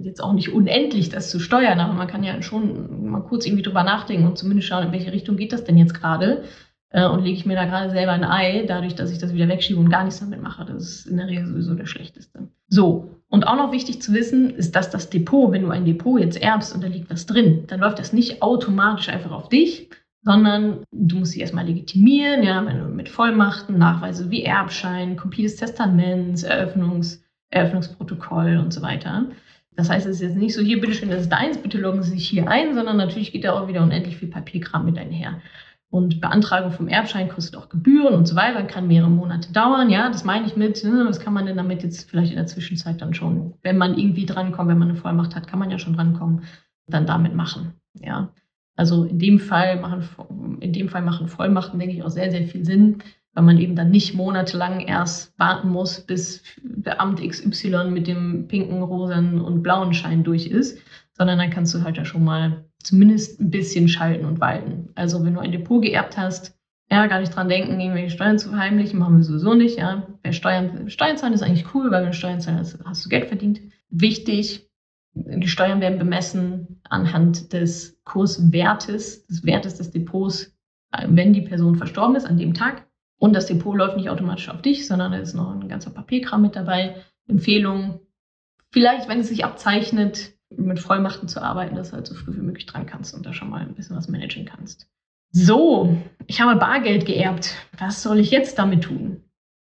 jetzt 0.04 0.24
auch 0.24 0.34
nicht 0.34 0.54
unendlich 0.54 1.10
das 1.10 1.32
zu 1.32 1.40
steuern, 1.40 1.80
aber 1.80 1.94
man 1.94 2.08
kann 2.08 2.24
ja 2.24 2.44
schon 2.44 3.10
mal 3.10 3.22
kurz 3.22 3.48
irgendwie 3.48 3.64
drüber 3.64 3.84
nachdenken 3.84 4.28
und 4.28 4.38
zumindest 4.38 4.68
schauen, 4.68 4.86
in 4.86 4.92
welche 4.92 5.12
Richtung 5.12 5.36
geht 5.36 5.52
das 5.52 5.64
denn 5.64 5.78
jetzt 5.78 5.96
gerade 5.96 6.44
äh, 6.94 7.06
und 7.08 7.24
lege 7.24 7.38
ich 7.38 7.46
mir 7.46 7.56
da 7.56 7.66
gerade 7.66 7.90
selber 7.90 8.14
ein 8.14 8.24
Ei, 8.24 8.64
dadurch, 8.66 8.96
dass 8.96 9.12
ich 9.12 9.18
das 9.18 9.34
wieder 9.34 9.50
wegschiebe 9.50 9.80
und 9.80 9.90
gar 9.90 10.06
nichts 10.06 10.22
damit 10.22 10.42
mache. 10.42 10.64
Das 10.64 10.84
ist 10.84 11.06
in 11.08 11.18
der 11.18 11.28
Regel 11.28 11.46
sowieso 11.46 11.74
der 11.74 11.88
schlechteste. 11.88 12.48
So, 12.70 13.10
und 13.30 13.48
auch 13.48 13.58
noch 13.58 13.72
wichtig 13.72 14.02
zu 14.02 14.14
wissen, 14.14 14.52
ist, 14.52 14.76
dass 14.76 14.90
das 14.90 15.10
Depot, 15.10 15.52
wenn 15.52 15.64
du 15.64 15.70
ein 15.70 15.86
Depot 15.86 16.20
jetzt 16.20 16.42
erbst 16.42 16.74
und 16.74 16.84
da 16.84 16.88
liegt 16.88 17.10
was 17.10 17.26
drin, 17.26 17.66
dann 17.68 17.80
läuft 17.80 18.00
das 18.00 18.14
nicht 18.14 18.42
automatisch 18.42 19.10
einfach 19.10 19.32
auf 19.32 19.50
dich, 19.50 19.90
sondern 20.22 20.84
du 20.92 21.18
musst 21.18 21.34
sie 21.34 21.42
erstmal 21.42 21.66
legitimieren, 21.66 22.44
ja, 22.44 22.62
mit 22.62 23.10
Vollmachten, 23.10 23.78
Nachweise 23.78 24.32
wie 24.32 24.44
Erbschein, 24.44 25.18
Kopie 25.18 25.44
des 25.44 25.58
Testaments, 25.58 26.44
Eröffnungs, 26.44 27.24
Eröffnungsprotokoll 27.50 28.58
und 28.58 28.72
so 28.72 28.82
weiter. 28.82 29.26
Das 29.76 29.90
heißt, 29.90 30.06
es 30.06 30.18
ist 30.18 30.22
jetzt 30.22 30.38
nicht 30.38 30.54
so, 30.54 30.62
hier, 30.62 30.80
bitteschön, 30.80 31.10
das 31.10 31.22
ist 31.22 31.32
deins, 31.32 31.58
bitte 31.58 31.80
loggen 31.80 32.04
Sie 32.04 32.12
sich 32.12 32.30
hier 32.30 32.48
ein, 32.48 32.76
sondern 32.76 32.98
natürlich 32.98 33.32
geht 33.32 33.44
da 33.44 33.54
auch 33.54 33.68
wieder 33.68 33.82
unendlich 33.82 34.18
viel 34.18 34.30
Papierkram 34.30 34.86
mit 34.86 34.98
einher. 34.98 35.42
Und 35.94 36.22
Beantragung 36.22 36.72
vom 36.72 36.88
Erbschein 36.88 37.30
kostet 37.30 37.56
auch 37.56 37.70
Gebühren 37.70 38.16
und 38.16 38.28
so 38.28 38.36
weiter, 38.36 38.64
kann 38.64 38.88
mehrere 38.88 39.12
Monate 39.12 39.54
dauern. 39.54 39.92
Ja, 39.92 40.10
das 40.10 40.24
meine 40.24 40.48
ich 40.48 40.56
mit, 40.56 40.84
ne, 40.84 41.06
was 41.08 41.20
kann 41.20 41.34
man 41.34 41.46
denn 41.46 41.56
damit 41.56 41.84
jetzt 41.84 42.10
vielleicht 42.10 42.32
in 42.32 42.38
der 42.38 42.48
Zwischenzeit 42.48 43.00
dann 43.00 43.14
schon, 43.14 43.54
wenn 43.62 43.78
man 43.78 43.96
irgendwie 43.96 44.26
drankommt, 44.26 44.72
wenn 44.72 44.80
man 44.80 44.90
eine 44.90 44.98
Vollmacht 44.98 45.36
hat, 45.36 45.46
kann 45.46 45.60
man 45.60 45.70
ja 45.70 45.78
schon 45.78 45.94
drankommen, 45.94 46.46
dann 46.88 47.06
damit 47.06 47.36
machen. 47.36 47.74
Ja, 47.94 48.34
also 48.76 49.04
in 49.04 49.20
dem 49.20 49.38
Fall 49.38 49.80
machen, 49.80 50.58
in 50.62 50.74
dem 50.74 50.90
Fall 50.90 51.04
machen 51.04 51.28
Vollmachten, 51.28 51.78
denke 51.78 51.94
ich, 51.94 52.02
auch 52.02 52.10
sehr, 52.10 52.32
sehr 52.32 52.48
viel 52.48 52.66
Sinn, 52.66 52.98
weil 53.36 53.44
man 53.44 53.60
eben 53.60 53.76
dann 53.76 53.92
nicht 53.92 54.16
monatelang 54.16 54.80
erst 54.80 55.38
warten 55.38 55.70
muss, 55.70 56.02
bis 56.02 56.42
Beamt 56.64 57.22
XY 57.22 57.92
mit 57.92 58.08
dem 58.08 58.48
pinken, 58.48 58.82
rosen 58.82 59.40
und 59.40 59.62
blauen 59.62 59.94
Schein 59.94 60.24
durch 60.24 60.48
ist, 60.48 60.80
sondern 61.12 61.38
dann 61.38 61.52
kannst 61.52 61.76
du 61.76 61.84
halt 61.84 61.98
ja 61.98 62.04
schon 62.04 62.24
mal 62.24 62.66
zumindest 62.84 63.40
ein 63.40 63.50
bisschen 63.50 63.88
schalten 63.88 64.26
und 64.26 64.40
walten. 64.40 64.90
Also 64.96 65.24
wenn 65.24 65.34
du 65.34 65.40
ein 65.40 65.52
Depot 65.52 65.82
geerbt 65.82 66.18
hast, 66.18 66.58
ja, 66.92 67.08
gar 67.08 67.22
nicht 67.22 67.36
dran 67.36 67.50
denken, 67.50 67.80
irgendwelche 67.80 68.12
Steuern 68.12 68.38
zu 68.38 68.50
verheimlichen, 68.50 69.00
machen 69.00 69.18
wir 69.18 69.24
sowieso 69.24 69.54
nicht, 69.54 69.78
ja. 69.78 70.08
Wer 70.22 70.34
Steuern, 70.34 70.90
Steuern 70.90 71.18
zahlen 71.18 71.34
ist 71.34 71.42
eigentlich 71.42 71.74
cool, 71.74 71.90
weil 71.90 72.02
wenn 72.02 72.12
du 72.12 72.14
Steuern 72.14 72.42
zahlst, 72.42 72.78
hast 72.86 73.06
du 73.06 73.10
Geld 73.10 73.26
verdient. 73.26 73.62
Wichtig, 73.90 74.70
die 75.16 75.48
Steuern 75.48 75.82
werden 75.82 75.98
bemessen 75.98 76.82
anhand 76.90 77.54
des 77.54 78.00
Kurswertes, 78.04 79.26
des 79.28 79.46
Wertes 79.46 79.76
des 79.76 79.92
Depots, 79.92 80.56
wenn 81.08 81.34
die 81.34 81.42
Person 81.42 81.76
verstorben 81.76 82.16
ist 82.16 82.26
an 82.26 82.38
dem 82.38 82.54
Tag. 82.54 82.88
Und 83.18 83.34
das 83.34 83.46
Depot 83.46 83.76
läuft 83.76 83.96
nicht 83.96 84.10
automatisch 84.10 84.50
auf 84.50 84.62
dich, 84.62 84.86
sondern 84.86 85.14
da 85.14 85.18
ist 85.18 85.34
noch 85.34 85.52
ein 85.52 85.70
ganzer 85.70 85.92
Papierkram 85.92 86.42
mit 86.42 86.56
dabei. 86.56 86.98
Empfehlung, 87.28 88.02
vielleicht, 88.72 89.08
wenn 89.08 89.20
es 89.20 89.30
sich 89.30 89.46
abzeichnet, 89.46 90.33
mit 90.58 90.80
Vollmachten 90.80 91.28
zu 91.28 91.42
arbeiten, 91.42 91.76
dass 91.76 91.90
du 91.90 91.96
halt 91.96 92.08
so 92.08 92.16
früh 92.16 92.36
wie 92.36 92.42
möglich 92.42 92.66
dran 92.66 92.86
kannst 92.86 93.14
und 93.14 93.26
da 93.26 93.34
schon 93.34 93.50
mal 93.50 93.62
ein 93.62 93.76
bisschen 93.76 93.96
was 93.96 94.08
managen 94.08 94.46
kannst. 94.46 94.88
So, 95.32 95.98
ich 96.28 96.42
habe 96.42 96.60
Bargeld 96.60 97.06
geerbt. 97.06 97.56
Was 97.80 98.04
soll 98.04 98.20
ich 98.20 98.32
jetzt 98.32 98.60
damit 98.60 98.84
tun? 98.84 99.24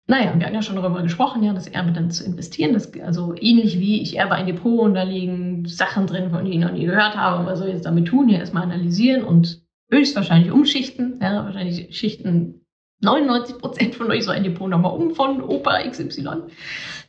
Naja, 0.06 0.34
wir 0.36 0.46
haben 0.46 0.54
ja 0.54 0.62
schon 0.62 0.76
darüber 0.76 1.02
gesprochen, 1.02 1.42
ja, 1.42 1.54
das 1.54 1.66
Erbe 1.66 1.92
dann 1.92 2.10
zu 2.10 2.24
investieren. 2.24 2.74
Das, 2.74 2.92
also 3.00 3.34
ähnlich 3.40 3.78
wie 3.78 4.02
ich 4.02 4.18
erbe 4.18 4.34
ein 4.34 4.46
Depot 4.46 4.80
und 4.80 4.94
da 4.94 5.02
liegen 5.02 5.64
Sachen 5.66 6.06
drin, 6.06 6.30
von 6.30 6.44
denen 6.44 6.52
ich 6.52 6.58
noch 6.58 6.72
nie 6.72 6.84
gehört 6.84 7.16
habe. 7.16 7.46
Was 7.46 7.58
soll 7.58 7.68
ich 7.68 7.74
jetzt 7.74 7.86
damit 7.86 8.08
tun? 8.08 8.28
Ja, 8.28 8.38
erstmal 8.38 8.64
analysieren 8.64 9.24
und 9.24 9.62
höchstwahrscheinlich 9.90 10.50
umschichten. 10.50 11.20
Ja, 11.22 11.44
wahrscheinlich 11.44 11.96
schichten 11.96 12.66
99 13.00 13.58
Prozent 13.58 13.94
von 13.94 14.10
euch 14.10 14.24
so 14.24 14.30
ein 14.30 14.44
Depot 14.44 14.68
nochmal 14.68 14.92
um 14.92 15.14
von 15.14 15.40
Opa 15.42 15.88
XY. 15.88 16.48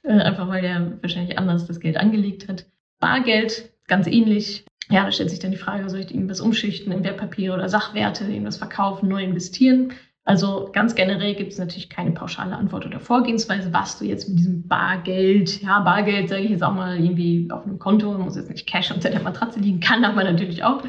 Äh, 0.04 0.14
einfach 0.14 0.48
weil 0.48 0.62
der 0.62 0.98
wahrscheinlich 1.02 1.38
anders 1.38 1.66
das 1.66 1.80
Geld 1.80 1.98
angelegt 1.98 2.48
hat. 2.48 2.66
Bargeld, 3.00 3.72
ganz 3.88 4.08
ähnlich. 4.08 4.66
Ja, 4.90 5.04
da 5.04 5.12
stellt 5.12 5.32
sich 5.32 5.40
dann 5.40 5.52
die 5.52 5.58
Frage, 5.58 5.90
soll 5.90 6.02
ich 6.02 6.14
irgendwas 6.14 6.42
umschichten 6.42 6.92
in 6.92 7.04
Wertpapiere 7.04 7.56
oder 7.56 7.70
Sachwerte, 7.70 8.26
irgendwas 8.26 8.58
verkaufen, 8.58 9.10
neu 9.10 9.24
investieren? 9.24 9.94
Also 10.28 10.70
ganz 10.74 10.96
generell 10.96 11.36
gibt 11.36 11.52
es 11.52 11.60
natürlich 11.60 11.88
keine 11.88 12.12
pauschale 12.12 12.56
Antwort 12.56 12.86
oder 12.86 13.00
Vorgehensweise, 13.00 13.74
was 13.74 14.00
du 14.00 14.06
jetzt 14.06 14.28
mit 14.28 14.40
diesem 14.40 14.68
Bargeld, 14.68 15.62
ja, 15.62 15.82
Bargeld 15.82 16.30
sage 16.30 16.42
ich 16.42 16.50
jetzt 16.50 16.64
auch 16.64 16.74
mal 16.74 17.00
irgendwie 17.00 17.48
auf 17.52 17.64
einem 17.64 17.78
Konto, 17.78 18.12
muss 18.18 18.36
jetzt 18.36 18.50
nicht 18.50 18.68
Cash 18.68 18.92
unter 18.92 19.12
der 19.12 19.22
Matratze 19.22 19.60
liegen, 19.60 19.80
kann 19.80 20.04
aber 20.04 20.24
natürlich 20.24 20.64
auch. 20.64 20.82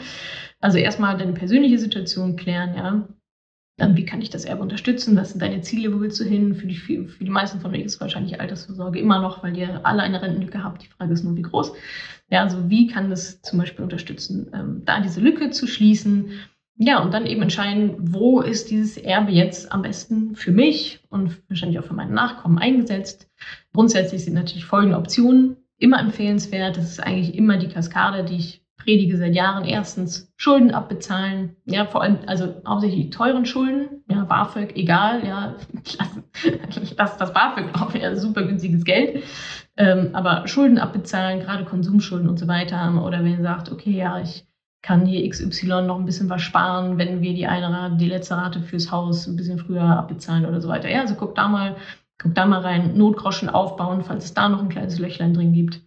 Also 0.60 0.78
erstmal 0.78 1.18
deine 1.18 1.34
persönliche 1.34 1.78
Situation 1.78 2.36
klären, 2.36 2.74
ja. 2.76 3.08
Dann, 3.78 3.94
wie 3.96 4.06
kann 4.06 4.22
ich 4.22 4.30
das 4.30 4.46
Erbe 4.46 4.62
unterstützen? 4.62 5.16
Was 5.16 5.30
sind 5.30 5.42
deine 5.42 5.60
Ziele? 5.60 5.92
Wo 5.92 6.00
willst 6.00 6.18
du 6.18 6.24
hin? 6.24 6.54
Für 6.54 6.66
die, 6.66 6.76
für, 6.76 7.24
die 7.24 7.30
meisten 7.30 7.60
von 7.60 7.72
euch 7.72 7.82
ist 7.82 8.00
wahrscheinlich 8.00 8.40
Altersvorsorge 8.40 8.98
immer 8.98 9.20
noch, 9.20 9.42
weil 9.42 9.56
ihr 9.56 9.84
alle 9.84 10.02
eine 10.02 10.22
Rentenlücke 10.22 10.64
habt. 10.64 10.82
Die 10.82 10.88
Frage 10.88 11.12
ist 11.12 11.24
nur, 11.24 11.36
wie 11.36 11.42
groß. 11.42 11.74
Ja, 12.30 12.42
also 12.42 12.70
wie 12.70 12.86
kann 12.86 13.10
das 13.10 13.42
zum 13.42 13.58
Beispiel 13.58 13.84
unterstützen, 13.84 14.50
ähm, 14.54 14.82
da 14.86 15.00
diese 15.00 15.20
Lücke 15.20 15.50
zu 15.50 15.66
schließen? 15.66 16.30
Ja, 16.78 17.02
und 17.02 17.12
dann 17.12 17.26
eben 17.26 17.42
entscheiden, 17.42 17.94
wo 17.98 18.40
ist 18.40 18.70
dieses 18.70 18.96
Erbe 18.96 19.32
jetzt 19.32 19.72
am 19.72 19.82
besten 19.82 20.36
für 20.36 20.52
mich 20.52 21.00
und 21.10 21.42
wahrscheinlich 21.48 21.78
auch 21.78 21.84
für 21.84 21.94
meine 21.94 22.12
Nachkommen 22.12 22.58
eingesetzt. 22.58 23.30
Grundsätzlich 23.72 24.24
sind 24.24 24.34
natürlich 24.34 24.64
folgende 24.64 24.98
Optionen 24.98 25.56
immer 25.78 26.00
empfehlenswert. 26.00 26.76
Das 26.76 26.90
ist 26.90 27.00
eigentlich 27.00 27.34
immer 27.34 27.58
die 27.58 27.68
Kaskade, 27.68 28.24
die 28.24 28.36
ich 28.36 28.65
predige 28.86 29.16
seit 29.16 29.34
Jahren. 29.34 29.64
Erstens 29.64 30.32
Schulden 30.36 30.70
abbezahlen, 30.70 31.56
ja, 31.64 31.84
vor 31.86 32.02
allem, 32.02 32.18
also 32.26 32.54
hauptsächlich 32.66 33.10
teuren 33.10 33.44
Schulden, 33.44 34.04
ja, 34.08 34.24
BAföG, 34.24 34.76
egal, 34.76 35.26
ja, 35.26 35.56
lass, 36.62 36.94
lass 36.96 37.16
das 37.16 37.32
BAföG 37.32 37.74
auf, 37.74 37.94
ja, 37.94 38.14
super 38.14 38.44
günstiges 38.44 38.84
Geld. 38.84 39.24
Ähm, 39.76 40.10
aber 40.12 40.46
Schulden 40.46 40.78
abbezahlen, 40.78 41.40
gerade 41.40 41.64
Konsumschulden 41.64 42.28
und 42.28 42.38
so 42.38 42.48
weiter. 42.48 43.04
Oder 43.04 43.18
wenn 43.18 43.32
ihr 43.32 43.42
sagt, 43.42 43.70
okay, 43.70 43.90
ja, 43.90 44.20
ich 44.20 44.46
kann 44.82 45.04
hier 45.04 45.28
XY 45.28 45.82
noch 45.82 45.98
ein 45.98 46.04
bisschen 46.04 46.30
was 46.30 46.42
sparen, 46.42 46.96
wenn 46.96 47.20
wir 47.20 47.34
die 47.34 47.48
eine 47.48 47.70
Rate, 47.70 47.96
die 47.96 48.08
letzte 48.08 48.36
Rate 48.36 48.62
fürs 48.62 48.92
Haus 48.92 49.26
ein 49.26 49.36
bisschen 49.36 49.58
früher 49.58 49.82
abbezahlen 49.82 50.46
oder 50.46 50.60
so 50.60 50.68
weiter. 50.68 50.88
Ja, 50.88 51.00
also 51.00 51.16
guck 51.16 51.34
da 51.34 51.48
mal, 51.48 51.76
guck 52.22 52.36
da 52.36 52.46
mal 52.46 52.60
rein, 52.60 52.96
Notgroschen 52.96 53.48
aufbauen, 53.48 54.04
falls 54.04 54.26
es 54.26 54.34
da 54.34 54.48
noch 54.48 54.62
ein 54.62 54.68
kleines 54.68 55.00
Löchlein 55.00 55.34
drin 55.34 55.52
gibt. 55.52 55.80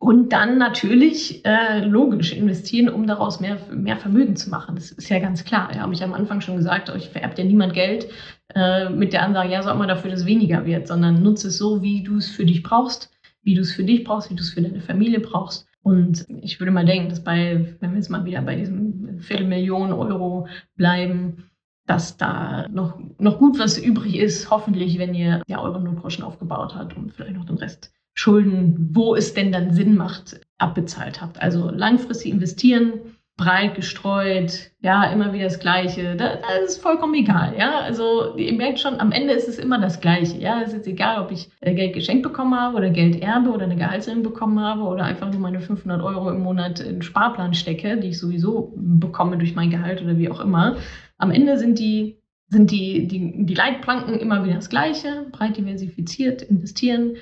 Und 0.00 0.32
dann 0.32 0.58
natürlich 0.58 1.44
äh, 1.44 1.84
logisch 1.84 2.32
investieren, 2.32 2.88
um 2.88 3.08
daraus 3.08 3.40
mehr, 3.40 3.58
mehr 3.72 3.96
Vermögen 3.96 4.36
zu 4.36 4.48
machen. 4.48 4.76
Das 4.76 4.92
ist 4.92 5.08
ja 5.08 5.18
ganz 5.18 5.44
klar. 5.44 5.70
Ja, 5.74 5.80
habe 5.80 5.92
ich 5.92 6.04
am 6.04 6.14
Anfang 6.14 6.40
schon 6.40 6.56
gesagt, 6.56 6.88
euch 6.88 7.08
vererbt 7.08 7.36
ja 7.38 7.44
niemand 7.44 7.74
Geld 7.74 8.08
äh, 8.54 8.88
mit 8.90 9.12
der 9.12 9.24
Ansage, 9.24 9.50
ja, 9.50 9.62
sag 9.62 9.76
mal 9.76 9.88
dafür, 9.88 10.12
dass 10.12 10.20
es 10.20 10.26
weniger 10.26 10.64
wird, 10.64 10.86
sondern 10.86 11.22
nutze 11.22 11.48
es 11.48 11.58
so, 11.58 11.82
wie 11.82 12.04
du 12.04 12.16
es 12.16 12.30
für 12.30 12.46
dich 12.46 12.62
brauchst, 12.62 13.10
wie 13.42 13.54
du 13.54 13.62
es 13.62 13.72
für 13.72 13.82
dich 13.82 14.04
brauchst, 14.04 14.30
wie 14.30 14.36
du 14.36 14.42
es 14.42 14.50
für 14.50 14.62
deine 14.62 14.80
Familie 14.80 15.18
brauchst. 15.18 15.66
Und 15.82 16.26
ich 16.42 16.60
würde 16.60 16.70
mal 16.70 16.84
denken, 16.84 17.08
dass 17.08 17.24
bei, 17.24 17.74
wenn 17.80 17.90
wir 17.90 17.96
jetzt 17.96 18.10
mal 18.10 18.24
wieder 18.24 18.42
bei 18.42 18.54
diesem 18.54 19.18
Viertelmillion 19.18 19.92
Euro 19.92 20.46
bleiben, 20.76 21.50
dass 21.86 22.16
da 22.16 22.68
noch, 22.68 23.00
noch 23.18 23.38
gut 23.38 23.58
was 23.58 23.78
übrig 23.78 24.16
ist, 24.16 24.50
hoffentlich, 24.50 24.98
wenn 24.98 25.14
ihr 25.14 25.42
ja 25.48 25.60
eure 25.60 25.80
Notgroschen 25.80 26.22
aufgebaut 26.22 26.74
habt 26.76 26.96
und 26.96 27.12
vielleicht 27.12 27.34
noch 27.34 27.46
den 27.46 27.56
Rest 27.56 27.92
Schulden, 28.18 28.90
wo 28.94 29.14
es 29.14 29.32
denn 29.32 29.52
dann 29.52 29.72
Sinn 29.72 29.94
macht, 29.94 30.40
abbezahlt 30.58 31.22
habt. 31.22 31.40
Also 31.40 31.70
langfristig 31.70 32.32
investieren, 32.32 33.14
breit 33.36 33.76
gestreut, 33.76 34.72
ja, 34.80 35.04
immer 35.04 35.32
wieder 35.32 35.44
das 35.44 35.60
Gleiche. 35.60 36.16
Das, 36.16 36.40
das, 36.40 36.70
ist 36.70 36.82
vollkommen 36.82 37.14
egal, 37.14 37.54
ja. 37.56 37.78
Also 37.78 38.36
ihr 38.36 38.52
merkt 38.54 38.80
schon, 38.80 38.98
am 38.98 39.12
Ende 39.12 39.34
ist 39.34 39.46
es 39.46 39.60
immer 39.60 39.80
das 39.80 40.00
Gleiche, 40.00 40.36
ja. 40.36 40.60
Es 40.62 40.72
ist 40.72 40.88
egal, 40.88 41.22
ob 41.22 41.30
ich 41.30 41.48
äh, 41.60 41.72
Geld 41.74 41.94
geschenkt 41.94 42.24
bekommen 42.24 42.58
habe 42.58 42.76
oder 42.76 42.90
Geld 42.90 43.22
erbe 43.22 43.50
oder 43.50 43.66
eine 43.66 43.76
Gehaltserhöhung 43.76 44.24
bekommen 44.24 44.58
habe 44.58 44.82
oder 44.82 45.04
einfach 45.04 45.30
nur 45.30 45.40
meine 45.40 45.60
500 45.60 46.02
Euro 46.02 46.28
im 46.30 46.42
Monat 46.42 46.80
in 46.80 47.02
Sparplan 47.02 47.54
stecke, 47.54 47.98
die 47.98 48.08
ich 48.08 48.18
sowieso 48.18 48.74
bekomme 48.74 49.38
durch 49.38 49.54
mein 49.54 49.70
Gehalt 49.70 50.02
oder 50.02 50.18
wie 50.18 50.28
auch 50.28 50.40
immer. 50.40 50.76
Am 51.18 51.30
Ende 51.30 51.56
sind 51.56 51.78
die 51.78 52.18
sind 52.50 52.70
die, 52.70 53.06
die, 53.06 53.44
die 53.44 53.54
Leitplanken 53.54 54.14
immer 54.14 54.42
wieder 54.42 54.54
das 54.54 54.70
Gleiche, 54.70 55.26
breit 55.30 55.56
diversifiziert, 55.58 56.42
investieren, 56.42 57.16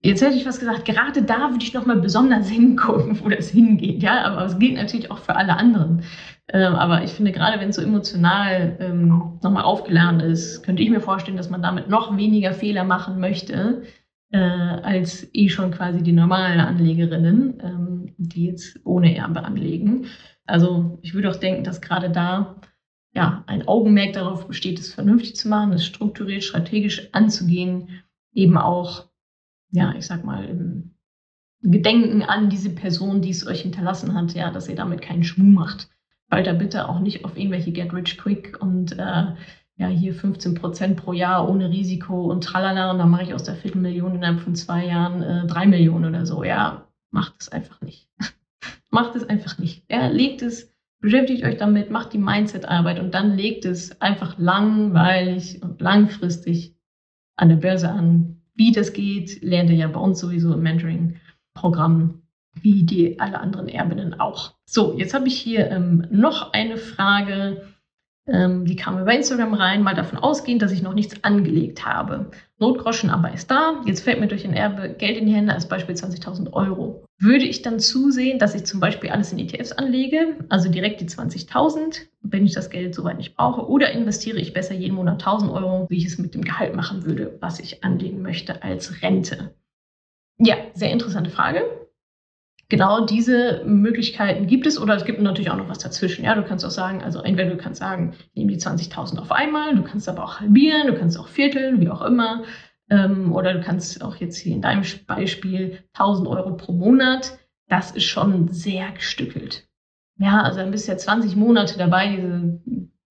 Jetzt 0.00 0.22
hätte 0.22 0.36
ich 0.36 0.46
was 0.46 0.60
gesagt, 0.60 0.84
gerade 0.84 1.22
da 1.22 1.50
würde 1.50 1.64
ich 1.64 1.74
nochmal 1.74 2.00
besonders 2.00 2.48
hingucken, 2.50 3.18
wo 3.22 3.28
das 3.28 3.50
hingeht. 3.50 4.02
Ja, 4.02 4.24
aber 4.24 4.44
es 4.44 4.58
gilt 4.58 4.76
natürlich 4.76 5.10
auch 5.10 5.18
für 5.18 5.36
alle 5.36 5.56
anderen. 5.56 6.02
Ähm, 6.50 6.74
aber 6.74 7.02
ich 7.04 7.10
finde, 7.10 7.32
gerade 7.32 7.60
wenn 7.60 7.70
es 7.70 7.76
so 7.76 7.82
emotional 7.82 8.76
ähm, 8.80 9.38
nochmal 9.42 9.64
aufgeladen 9.64 10.20
ist, 10.20 10.62
könnte 10.62 10.82
ich 10.82 10.90
mir 10.90 11.00
vorstellen, 11.00 11.36
dass 11.36 11.50
man 11.50 11.62
damit 11.62 11.88
noch 11.88 12.16
weniger 12.16 12.52
Fehler 12.52 12.84
machen 12.84 13.20
möchte, 13.20 13.82
äh, 14.30 14.38
als 14.38 15.28
eh 15.34 15.48
schon 15.48 15.72
quasi 15.72 16.02
die 16.02 16.12
normalen 16.12 16.60
Anlegerinnen, 16.60 17.60
ähm, 17.62 18.14
die 18.18 18.46
jetzt 18.46 18.78
ohne 18.84 19.16
Erbe 19.16 19.44
anlegen. 19.44 20.06
Also 20.46 20.98
ich 21.02 21.12
würde 21.14 21.30
auch 21.30 21.36
denken, 21.36 21.64
dass 21.64 21.80
gerade 21.80 22.10
da 22.10 22.56
ja 23.14 23.42
ein 23.46 23.66
Augenmerk 23.66 24.14
darauf 24.14 24.46
besteht, 24.46 24.78
es 24.78 24.94
vernünftig 24.94 25.36
zu 25.36 25.48
machen, 25.48 25.72
es 25.72 25.84
strukturiert, 25.84 26.44
strategisch 26.44 27.08
anzugehen, 27.12 27.88
eben 28.32 28.56
auch 28.56 29.07
ja, 29.70 29.94
ich 29.94 30.06
sag 30.06 30.24
mal, 30.24 30.44
im 30.44 30.94
Gedenken 31.62 32.22
an 32.22 32.50
diese 32.50 32.70
Person, 32.70 33.20
die 33.20 33.30
es 33.30 33.46
euch 33.46 33.62
hinterlassen 33.62 34.14
hat, 34.14 34.34
ja, 34.34 34.50
dass 34.50 34.68
ihr 34.68 34.76
damit 34.76 35.02
keinen 35.02 35.24
Schmuh 35.24 35.50
macht. 35.50 35.88
Fallt 36.28 36.46
da 36.46 36.52
bitte 36.52 36.88
auch 36.88 37.00
nicht 37.00 37.24
auf 37.24 37.36
irgendwelche 37.36 37.72
Get 37.72 37.92
Rich 37.92 38.18
Quick 38.18 38.58
und 38.60 38.92
äh, 38.92 39.34
ja, 39.78 39.86
hier 39.86 40.14
15 40.14 40.54
Prozent 40.54 40.96
pro 40.96 41.12
Jahr 41.12 41.48
ohne 41.48 41.70
Risiko 41.70 42.30
und 42.30 42.44
tralala 42.44 42.90
und 42.90 42.98
dann 42.98 43.10
mache 43.10 43.22
ich 43.22 43.34
aus 43.34 43.44
der 43.44 43.54
Viertelmillion 43.54 44.14
innerhalb 44.14 44.40
von 44.40 44.54
zwei 44.54 44.86
Jahren 44.86 45.22
äh, 45.22 45.46
drei 45.46 45.66
Millionen 45.66 46.04
oder 46.14 46.26
so. 46.26 46.44
Ja, 46.44 46.88
macht 47.10 47.34
es 47.40 47.48
einfach 47.48 47.80
nicht. 47.80 48.08
macht 48.90 49.16
es 49.16 49.28
einfach 49.28 49.58
nicht. 49.58 49.84
Ja, 49.90 50.08
legt 50.08 50.42
es, 50.42 50.74
beschäftigt 51.00 51.44
euch 51.44 51.56
damit, 51.56 51.90
macht 51.90 52.12
die 52.12 52.18
Mindset-Arbeit 52.18 52.98
und 53.00 53.14
dann 53.14 53.36
legt 53.36 53.64
es 53.64 54.00
einfach 54.00 54.36
langweilig 54.38 55.62
und 55.62 55.80
langfristig 55.80 56.76
an 57.36 57.48
der 57.48 57.56
Börse 57.56 57.88
an. 57.90 58.37
Wie 58.58 58.72
das 58.72 58.92
geht, 58.92 59.40
lernt 59.40 59.70
ihr 59.70 59.76
ja 59.76 59.86
bei 59.86 60.00
uns 60.00 60.18
sowieso 60.18 60.52
im 60.52 60.62
Mentoring-Programm, 60.62 62.22
wie 62.60 62.82
die 62.82 63.20
alle 63.20 63.38
anderen 63.38 63.68
Erbinnen 63.68 64.18
auch. 64.18 64.54
So, 64.66 64.98
jetzt 64.98 65.14
habe 65.14 65.28
ich 65.28 65.40
hier 65.40 65.70
ähm, 65.70 66.04
noch 66.10 66.52
eine 66.52 66.76
Frage. 66.76 67.68
Ähm, 68.28 68.66
die 68.66 68.76
kam 68.76 69.00
über 69.00 69.14
Instagram 69.14 69.54
rein, 69.54 69.82
mal 69.82 69.94
davon 69.94 70.18
ausgehend, 70.18 70.60
dass 70.60 70.72
ich 70.72 70.82
noch 70.82 70.92
nichts 70.92 71.24
angelegt 71.24 71.86
habe. 71.86 72.30
Notgroschen 72.58 73.08
aber 73.08 73.32
ist 73.32 73.50
da. 73.50 73.80
Jetzt 73.86 74.02
fällt 74.02 74.20
mir 74.20 74.28
durch 74.28 74.44
ein 74.44 74.52
Erbe 74.52 74.90
Geld 74.90 75.16
in 75.16 75.26
die 75.26 75.34
Hände, 75.34 75.54
als 75.54 75.68
Beispiel 75.68 75.94
20.000 75.94 76.52
Euro. 76.52 77.04
Würde 77.18 77.44
ich 77.44 77.62
dann 77.62 77.80
zusehen, 77.80 78.38
dass 78.38 78.54
ich 78.54 78.64
zum 78.64 78.80
Beispiel 78.80 79.10
alles 79.10 79.32
in 79.32 79.38
ETFs 79.38 79.72
anlege, 79.72 80.36
also 80.48 80.68
direkt 80.70 81.00
die 81.00 81.08
20.000, 81.08 82.02
wenn 82.20 82.44
ich 82.44 82.52
das 82.52 82.70
Geld 82.70 82.94
soweit 82.94 83.16
nicht 83.16 83.34
brauche, 83.36 83.66
oder 83.66 83.90
investiere 83.90 84.38
ich 84.38 84.52
besser 84.52 84.74
jeden 84.74 84.94
Monat 84.94 85.22
1.000 85.24 85.52
Euro, 85.52 85.86
wie 85.88 85.98
ich 85.98 86.06
es 86.06 86.18
mit 86.18 86.34
dem 86.34 86.42
Gehalt 86.42 86.76
machen 86.76 87.04
würde, 87.04 87.38
was 87.40 87.60
ich 87.60 87.82
anlegen 87.82 88.22
möchte 88.22 88.62
als 88.62 89.02
Rente? 89.02 89.54
Ja, 90.38 90.56
sehr 90.74 90.92
interessante 90.92 91.30
Frage 91.30 91.62
genau 92.68 93.06
diese 93.06 93.62
Möglichkeiten 93.64 94.46
gibt 94.46 94.66
es 94.66 94.80
oder 94.80 94.94
es 94.94 95.04
gibt 95.04 95.20
natürlich 95.20 95.50
auch 95.50 95.56
noch 95.56 95.68
was 95.68 95.78
dazwischen. 95.78 96.24
Ja, 96.24 96.34
du 96.34 96.42
kannst 96.42 96.64
auch 96.64 96.70
sagen, 96.70 97.02
also 97.02 97.20
entweder 97.20 97.50
du 97.50 97.56
kannst 97.56 97.80
sagen, 97.80 98.14
nehme 98.34 98.52
die 98.52 98.58
20.000 98.58 99.18
auf 99.18 99.32
einmal, 99.32 99.74
du 99.74 99.82
kannst 99.82 100.08
aber 100.08 100.24
auch 100.24 100.40
halbieren, 100.40 100.86
du 100.86 100.94
kannst 100.94 101.18
auch 101.18 101.28
vierteln, 101.28 101.80
wie 101.80 101.88
auch 101.88 102.02
immer. 102.02 102.44
Ähm, 102.90 103.32
oder 103.32 103.54
du 103.54 103.60
kannst 103.60 104.02
auch 104.02 104.16
jetzt 104.16 104.38
hier 104.38 104.54
in 104.54 104.62
deinem 104.62 104.84
Beispiel 105.06 105.82
1000 105.94 106.28
Euro 106.28 106.56
pro 106.56 106.72
Monat. 106.72 107.38
Das 107.68 107.90
ist 107.90 108.04
schon 108.04 108.48
sehr 108.48 108.90
gestückelt. 108.92 109.66
Ja, 110.18 110.42
also 110.42 110.58
dann 110.58 110.70
bist 110.70 110.88
du 110.88 110.92
ja 110.92 110.98
20 110.98 111.36
Monate 111.36 111.78
dabei, 111.78 112.16
diese 112.16 112.60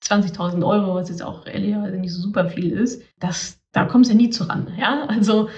20.000 0.04 0.66
Euro, 0.66 0.96
was 0.96 1.10
jetzt 1.10 1.24
auch 1.24 1.46
ehrlicherweise 1.48 1.98
nicht 1.98 2.14
so 2.14 2.22
super 2.22 2.50
viel 2.50 2.72
ist, 2.72 3.04
das, 3.20 3.62
da 3.72 3.86
kommst 3.86 4.10
du 4.10 4.14
ja 4.14 4.18
nie 4.18 4.30
zu 4.30 4.44
ran. 4.44 4.74
Ja, 4.78 5.06
also 5.08 5.50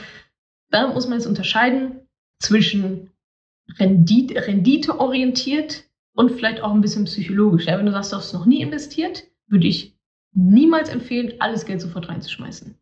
da 0.70 0.88
muss 0.88 1.08
man 1.08 1.18
jetzt 1.18 1.28
unterscheiden 1.28 2.02
zwischen 2.39 3.09
Rendite, 3.78 4.47
Rendite 4.47 4.99
orientiert 4.99 5.84
und 6.13 6.32
vielleicht 6.32 6.61
auch 6.61 6.74
ein 6.74 6.82
bisschen 6.82 7.05
psychologisch. 7.05 7.67
Ja, 7.67 7.78
wenn 7.78 7.86
du 7.86 7.91
sagst, 7.91 8.11
du 8.11 8.17
hast 8.17 8.34
noch 8.34 8.45
nie 8.45 8.61
investiert, 8.61 9.24
würde 9.47 9.67
ich 9.67 9.95
niemals 10.34 10.89
empfehlen, 10.89 11.34
alles 11.39 11.65
Geld 11.65 11.82
sofort 11.82 12.09
reinzuschmeißen. 12.09 12.76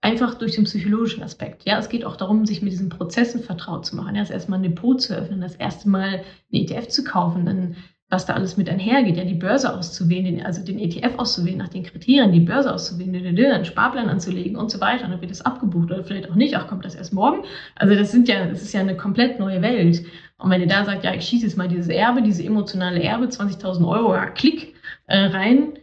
Einfach 0.00 0.34
durch 0.34 0.54
den 0.54 0.64
psychologischen 0.64 1.22
Aspekt. 1.22 1.64
Ja, 1.64 1.78
es 1.78 1.88
geht 1.88 2.04
auch 2.04 2.16
darum, 2.16 2.46
sich 2.46 2.62
mit 2.62 2.72
diesen 2.72 2.88
Prozessen 2.88 3.42
vertraut 3.42 3.84
zu 3.84 3.96
machen. 3.96 4.14
Ja, 4.14 4.22
das 4.22 4.30
erste 4.30 4.50
Mal 4.50 4.58
ein 4.58 4.62
Depot 4.62 5.00
zu 5.00 5.16
öffnen, 5.16 5.40
das 5.40 5.56
erste 5.56 5.88
Mal 5.88 6.24
ein 6.24 6.24
ETF 6.52 6.88
zu 6.88 7.02
kaufen, 7.02 7.44
dann 7.44 7.76
was 8.10 8.24
da 8.24 8.32
alles 8.32 8.56
mit 8.56 8.70
einhergeht, 8.70 9.18
ja, 9.18 9.24
die 9.24 9.34
Börse 9.34 9.74
auszuwählen, 9.74 10.24
den, 10.24 10.46
also 10.46 10.64
den 10.64 10.78
ETF 10.78 11.18
auszuwählen, 11.18 11.58
nach 11.58 11.68
den 11.68 11.82
Kriterien, 11.82 12.32
die 12.32 12.40
Börse 12.40 12.72
auszuwählen, 12.72 13.14
einen 13.14 13.64
Sparplan 13.66 14.08
anzulegen 14.08 14.56
und 14.56 14.70
so 14.70 14.80
weiter. 14.80 15.04
Und 15.04 15.10
dann 15.10 15.20
wird 15.20 15.30
das 15.30 15.42
abgebucht 15.42 15.90
oder 15.90 16.04
vielleicht 16.04 16.30
auch 16.30 16.34
nicht, 16.34 16.56
ach, 16.56 16.68
kommt 16.68 16.86
das 16.86 16.94
erst 16.94 17.12
morgen? 17.12 17.44
Also 17.74 17.94
das 17.94 18.10
sind 18.10 18.28
ja, 18.28 18.46
das 18.46 18.62
ist 18.62 18.72
ja 18.72 18.80
eine 18.80 18.96
komplett 18.96 19.38
neue 19.38 19.60
Welt. 19.60 20.04
Und 20.38 20.50
wenn 20.50 20.62
ihr 20.62 20.66
da 20.66 20.84
sagt, 20.86 21.04
ja, 21.04 21.12
ich 21.14 21.24
schieße 21.26 21.44
jetzt 21.44 21.58
mal 21.58 21.68
dieses 21.68 21.88
Erbe, 21.88 22.22
diese 22.22 22.44
emotionale 22.44 23.02
Erbe, 23.02 23.26
20.000 23.26 23.86
Euro, 23.86 24.14
ja, 24.14 24.26
klick 24.26 24.74
äh, 25.06 25.26
rein. 25.26 25.74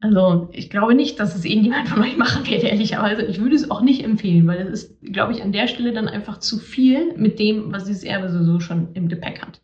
Also 0.00 0.48
ich 0.52 0.70
glaube 0.70 0.94
nicht, 0.94 1.18
dass 1.18 1.34
es 1.34 1.44
irgendjemand 1.44 1.88
von 1.88 2.00
euch 2.02 2.16
machen 2.16 2.46
wird, 2.48 2.62
ehrlicherweise. 2.62 3.22
Ich 3.22 3.40
würde 3.40 3.56
es 3.56 3.70
auch 3.70 3.82
nicht 3.82 4.04
empfehlen, 4.04 4.46
weil 4.46 4.64
das 4.64 4.84
ist, 4.84 5.02
glaube 5.02 5.32
ich, 5.32 5.42
an 5.42 5.52
der 5.52 5.66
Stelle 5.66 5.92
dann 5.92 6.08
einfach 6.08 6.38
zu 6.38 6.58
viel 6.58 7.14
mit 7.16 7.38
dem, 7.38 7.72
was 7.72 7.84
dieses 7.84 8.04
Erbe 8.04 8.30
sowieso 8.30 8.60
schon 8.60 8.94
im 8.94 9.08
Gepäck 9.08 9.42
hat. 9.42 9.60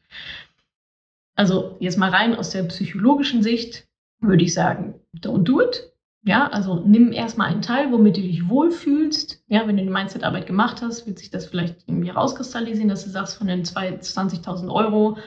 Also 1.35 1.77
jetzt 1.81 1.99
mal 1.99 2.11
rein 2.11 2.35
aus 2.35 2.51
der 2.51 2.63
psychologischen 2.65 3.43
Sicht 3.43 3.87
würde 4.21 4.45
ich 4.45 4.55
sagen, 4.55 4.95
don't 5.17 5.43
do 5.43 5.61
it. 5.61 5.91
Ja, 6.27 6.47
also 6.49 6.83
nimm 6.87 7.13
erstmal 7.13 7.51
einen 7.51 7.61
Teil, 7.61 7.93
womit 7.93 8.17
du 8.17 8.23
dich 8.23 8.49
wohlfühlst. 8.49 9.45
Ja, 9.49 9.67
wenn 9.67 9.77
du 9.77 9.83
die 9.83 9.91
Mindset-Arbeit 9.91 10.47
gemacht 10.47 10.81
hast, 10.81 11.07
wird 11.07 11.19
sich 11.19 11.31
das 11.31 11.47
vielleicht 11.47 11.87
irgendwie 11.87 12.09
rauskristallisieren, 12.09 12.89
dass 12.89 13.05
du 13.05 13.11
sagst, 13.11 13.37
von 13.37 13.47
den 13.47 13.65
20.000 13.65 14.73
Euro. 14.73 15.19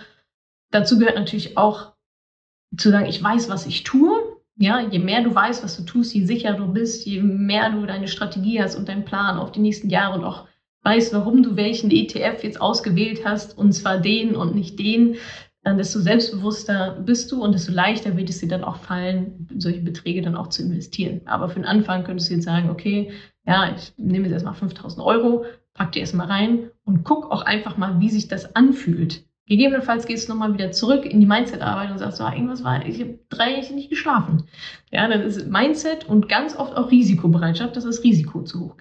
Dazu 0.71 0.97
gehört 0.97 1.15
natürlich 1.15 1.55
auch 1.55 1.93
zu 2.75 2.89
sagen, 2.89 3.05
ich 3.05 3.21
weiß, 3.21 3.49
was 3.49 3.67
ich 3.67 3.83
tue. 3.83 4.37
Ja, 4.59 4.79
je 4.79 4.97
mehr 4.97 5.21
du 5.21 5.35
weißt, 5.35 5.63
was 5.63 5.77
du 5.77 5.83
tust, 5.83 6.15
je 6.15 6.25
sicherer 6.25 6.57
du 6.57 6.67
bist, 6.67 7.05
je 7.05 7.21
mehr 7.21 7.69
du 7.69 7.85
deine 7.85 8.07
Strategie 8.07 8.59
hast 8.59 8.75
und 8.75 8.89
deinen 8.89 9.05
Plan 9.05 9.37
auf 9.37 9.51
die 9.51 9.59
nächsten 9.59 9.91
Jahre 9.91 10.17
und 10.17 10.25
auch 10.25 10.47
weißt, 10.81 11.13
warum 11.13 11.43
du 11.43 11.55
welchen 11.55 11.91
ETF 11.91 12.43
jetzt 12.43 12.59
ausgewählt 12.59 13.21
hast 13.23 13.55
und 13.55 13.73
zwar 13.73 13.99
den 13.99 14.35
und 14.35 14.55
nicht 14.55 14.79
den, 14.79 15.17
desto 15.73 15.99
selbstbewusster 15.99 16.97
bist 17.03 17.31
du 17.31 17.43
und 17.43 17.53
desto 17.53 17.71
leichter 17.71 18.15
wird 18.15 18.29
es 18.29 18.39
dir 18.39 18.47
dann 18.47 18.63
auch 18.63 18.77
fallen, 18.77 19.47
solche 19.57 19.81
Beträge 19.81 20.21
dann 20.21 20.35
auch 20.35 20.47
zu 20.47 20.61
investieren. 20.61 21.21
Aber 21.25 21.49
für 21.49 21.55
den 21.55 21.65
Anfang 21.65 22.03
könntest 22.03 22.29
du 22.29 22.35
jetzt 22.35 22.45
sagen, 22.45 22.69
okay, 22.69 23.11
ja, 23.45 23.73
ich 23.75 23.93
nehme 23.97 24.25
jetzt 24.25 24.33
erstmal 24.33 24.53
5000 24.53 25.03
Euro, 25.03 25.45
pack 25.73 25.91
die 25.93 25.99
erstmal 25.99 26.27
rein 26.27 26.69
und 26.83 27.03
guck 27.03 27.31
auch 27.31 27.41
einfach 27.41 27.77
mal, 27.77 27.99
wie 27.99 28.09
sich 28.09 28.27
das 28.27 28.55
anfühlt. 28.55 29.25
Gegebenenfalls 29.47 30.05
gehst 30.05 30.27
du 30.27 30.33
nochmal 30.33 30.53
wieder 30.53 30.71
zurück 30.71 31.05
in 31.05 31.21
die 31.21 31.25
Mindset-Arbeit 31.25 31.89
und 31.89 31.99
sagst, 31.99 32.19
ah, 32.19 32.33
irgendwas 32.33 32.65
war, 32.65 32.85
ich 32.85 32.99
habe 32.99 33.17
drei 33.29 33.51
Nächte 33.51 33.73
nicht 33.73 33.89
geschlafen. 33.89 34.43
Ja, 34.91 35.07
dann 35.07 35.21
ist 35.21 35.47
Mindset 35.47 36.03
und 36.03 36.27
ganz 36.27 36.53
oft 36.57 36.75
auch 36.75 36.91
Risikobereitschaft, 36.91 37.77
dass 37.77 37.85
das 37.85 38.03
Risiko 38.03 38.43
zu 38.43 38.59
hoch, 38.59 38.75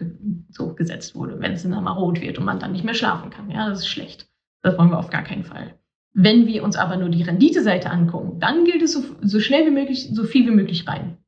zu 0.51 0.67
hoch 0.67 0.75
gesetzt 0.75 1.15
wurde, 1.15 1.39
wenn 1.39 1.53
es 1.53 1.63
dann 1.63 1.71
mal 1.71 1.93
rot 1.93 2.21
wird 2.21 2.39
und 2.39 2.45
man 2.45 2.59
dann 2.59 2.73
nicht 2.73 2.85
mehr 2.85 2.95
schlafen 2.95 3.31
kann. 3.31 3.49
Ja, 3.49 3.69
das 3.69 3.81
ist 3.81 3.89
schlecht. 3.89 4.29
Das 4.63 4.77
wollen 4.77 4.91
wir 4.91 4.99
auf 4.99 5.11
gar 5.11 5.23
keinen 5.23 5.45
Fall. 5.45 5.79
Wenn 6.19 6.47
wir 6.47 6.65
uns 6.65 6.77
aber 6.77 6.97
nur 6.97 7.11
die 7.11 7.23
Renditeseite 7.23 7.91
angucken, 7.91 8.41
dann 8.41 8.65
gilt 8.65 8.81
es 8.81 8.95
so, 8.95 9.05
so 9.21 9.39
schnell 9.39 9.67
wie 9.67 9.71
möglich, 9.71 10.09
so 10.11 10.25
viel 10.25 10.47
wie 10.47 10.55
möglich 10.55 10.89
rein. 10.89 11.19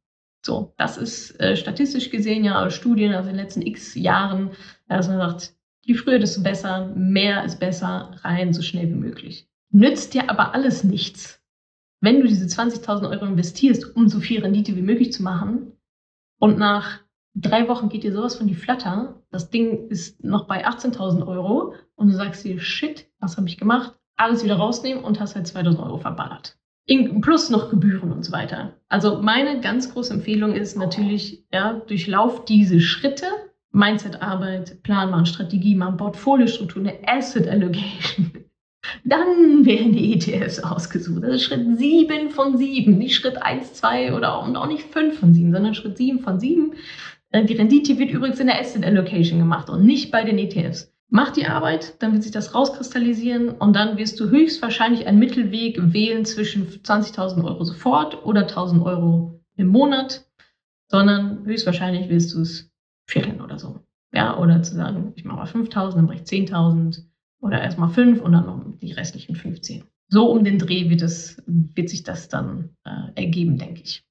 So, 0.43 0.72
das 0.78 0.97
ist 0.97 1.39
äh, 1.41 1.57
statistisch 1.57 2.09
gesehen 2.09 2.43
ja 2.43 2.70
Studien 2.70 3.14
aus 3.14 3.26
den 3.26 3.34
letzten 3.34 3.61
x 3.61 3.95
Jahren, 3.97 4.53
dass 4.89 5.09
man 5.09 5.18
sagt, 5.18 5.55
je 5.82 5.93
früher, 5.93 6.18
desto 6.18 6.43
besser, 6.43 6.86
mehr 6.97 7.45
ist 7.45 7.61
besser, 7.61 8.12
rein 8.22 8.55
so 8.55 8.62
schnell 8.62 8.89
wie 8.89 8.95
möglich. 8.95 9.47
Nützt 9.70 10.14
dir 10.14 10.30
aber 10.30 10.55
alles 10.55 10.84
nichts, 10.84 11.45
wenn 12.01 12.22
du 12.22 12.26
diese 12.26 12.47
20.000 12.47 13.11
Euro 13.11 13.26
investierst, 13.26 13.95
um 13.95 14.09
so 14.09 14.20
viel 14.20 14.41
Rendite 14.41 14.74
wie 14.74 14.80
möglich 14.80 15.12
zu 15.12 15.22
machen 15.22 15.72
und 16.39 16.57
nach 16.57 17.01
drei 17.34 17.68
Wochen 17.68 17.91
geht 17.91 18.05
dir 18.05 18.12
sowas 18.14 18.36
von 18.36 18.47
die 18.47 18.55
Flatter, 18.55 19.22
das 19.30 19.51
Ding 19.51 19.89
ist 19.89 20.24
noch 20.24 20.47
bei 20.47 20.66
18.000 20.66 21.26
Euro 21.26 21.74
und 21.95 22.09
du 22.09 22.14
sagst 22.14 22.43
dir, 22.47 22.59
shit, 22.59 23.07
was 23.20 23.36
habe 23.36 23.49
ich 23.49 23.59
gemacht? 23.59 23.95
Alles 24.19 24.45
wieder 24.45 24.57
rausnehmen 24.57 25.03
und 25.03 25.21
hast 25.21 25.35
halt 25.35 25.47
2000 25.47 25.83
Euro 25.83 25.99
verballert. 25.99 26.57
Plus 27.21 27.51
noch 27.51 27.71
Gebühren 27.71 28.12
und 28.12 28.25
so 28.25 28.33
weiter. 28.33 28.75
Also 28.89 29.21
meine 29.21 29.61
ganz 29.61 29.93
große 29.93 30.14
Empfehlung 30.14 30.55
ist 30.55 30.77
natürlich, 30.77 31.45
ja, 31.53 31.75
durchlauf 31.87 32.45
diese 32.45 32.81
Schritte. 32.81 33.27
Mindset-Arbeit, 33.73 34.83
Plan 34.83 35.11
machen, 35.11 35.27
Strategie 35.27 35.75
machen, 35.75 35.99
Portfoliostruktur, 35.99 36.83
eine 36.83 36.97
Asset 37.07 37.47
Allocation. 37.47 38.33
Dann 39.05 39.66
werden 39.66 39.93
die 39.93 40.14
ETFs 40.14 40.61
ausgesucht. 40.61 41.23
Das 41.23 41.35
ist 41.35 41.43
Schritt 41.45 41.79
7 41.79 42.31
von 42.31 42.57
7, 42.57 42.97
nicht 42.97 43.14
Schritt 43.14 43.41
1, 43.43 43.75
2 43.75 44.14
oder 44.14 44.35
auch, 44.35 44.49
und 44.49 44.57
auch 44.57 44.66
nicht 44.66 44.85
5 44.85 45.19
von 45.19 45.35
7, 45.35 45.53
sondern 45.53 45.75
Schritt 45.75 45.99
7 45.99 46.21
von 46.21 46.41
7. 46.41 46.73
Äh, 47.31 47.45
die 47.45 47.55
Rendite 47.55 47.99
wird 47.99 48.11
übrigens 48.11 48.41
in 48.41 48.47
der 48.47 48.59
Asset 48.59 48.85
Allocation 48.85 49.39
gemacht 49.39 49.69
und 49.69 49.85
nicht 49.85 50.11
bei 50.11 50.25
den 50.25 50.39
ETFs. 50.39 50.93
Mach 51.11 51.31
die 51.31 51.47
Arbeit, 51.47 52.03
dann 52.03 52.13
wird 52.13 52.23
sich 52.23 52.33
das 52.33 52.55
rauskristallisieren 52.55 53.49
und 53.49 53.75
dann 53.75 53.97
wirst 53.97 54.21
du 54.21 54.29
höchstwahrscheinlich 54.29 55.07
einen 55.07 55.19
Mittelweg 55.19 55.93
wählen 55.93 56.27
zwischen 56.27 56.67
20.000 56.67 57.43
Euro 57.45 57.65
sofort 57.65 58.25
oder 58.27 58.47
1.000 58.47 58.85
Euro 58.85 59.41
im 59.57 59.69
Monat, 59.69 60.27
sondern 60.89 61.45
höchstwahrscheinlich 61.47 62.11
wirst 62.11 62.35
du 62.35 62.43
es 62.43 62.71
vierteln 63.07 63.41
oder 63.41 63.59
so. 63.59 63.81
Ja, 64.13 64.39
oder 64.39 64.63
zu 64.63 64.75
sagen, 64.75 65.13
ich 65.17 65.25
mache 65.25 65.39
mal 65.39 65.47
5.000, 65.47 65.95
dann 65.95 66.05
mache 66.05 66.17
ich 66.17 66.23
10.000 66.23 67.03
oder 67.41 67.63
erstmal 67.63 67.89
5 67.89 68.21
und 68.21 68.33
dann 68.33 68.47
noch 68.47 68.63
die 68.81 68.93
restlichen 68.93 69.35
15. 69.35 69.85
So 70.09 70.31
um 70.31 70.45
den 70.45 70.59
Dreh 70.59 70.91
wird, 70.91 71.03
es, 71.03 71.43
wird 71.47 71.89
sich 71.89 72.03
das 72.03 72.29
dann 72.29 72.71
äh, 72.85 73.23
ergeben, 73.23 73.59
denke 73.59 73.83
ich. 73.83 74.05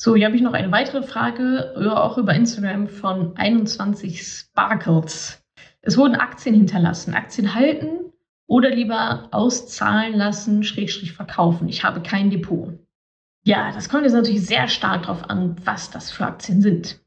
So, 0.00 0.14
hier 0.14 0.26
habe 0.26 0.36
ich 0.36 0.42
noch 0.42 0.52
eine 0.52 0.70
weitere 0.70 1.02
Frage, 1.02 1.74
auch 1.92 2.18
über 2.18 2.34
Instagram 2.34 2.86
von 2.86 3.36
21 3.36 4.22
Sparkles. 4.22 5.37
Es 5.82 5.96
wurden 5.96 6.16
Aktien 6.16 6.54
hinterlassen. 6.54 7.14
Aktien 7.14 7.54
halten 7.54 8.12
oder 8.46 8.70
lieber 8.70 9.28
auszahlen 9.30 10.14
lassen, 10.14 10.64
Schrägstrich 10.64 11.12
verkaufen. 11.12 11.68
Ich 11.68 11.84
habe 11.84 12.02
kein 12.02 12.30
Depot. 12.30 12.78
Ja, 13.44 13.72
das 13.72 13.88
kommt 13.88 14.04
jetzt 14.04 14.14
natürlich 14.14 14.44
sehr 14.44 14.68
stark 14.68 15.02
darauf 15.02 15.28
an, 15.30 15.56
was 15.64 15.90
das 15.90 16.10
für 16.10 16.26
Aktien 16.26 16.60
sind. 16.60 17.00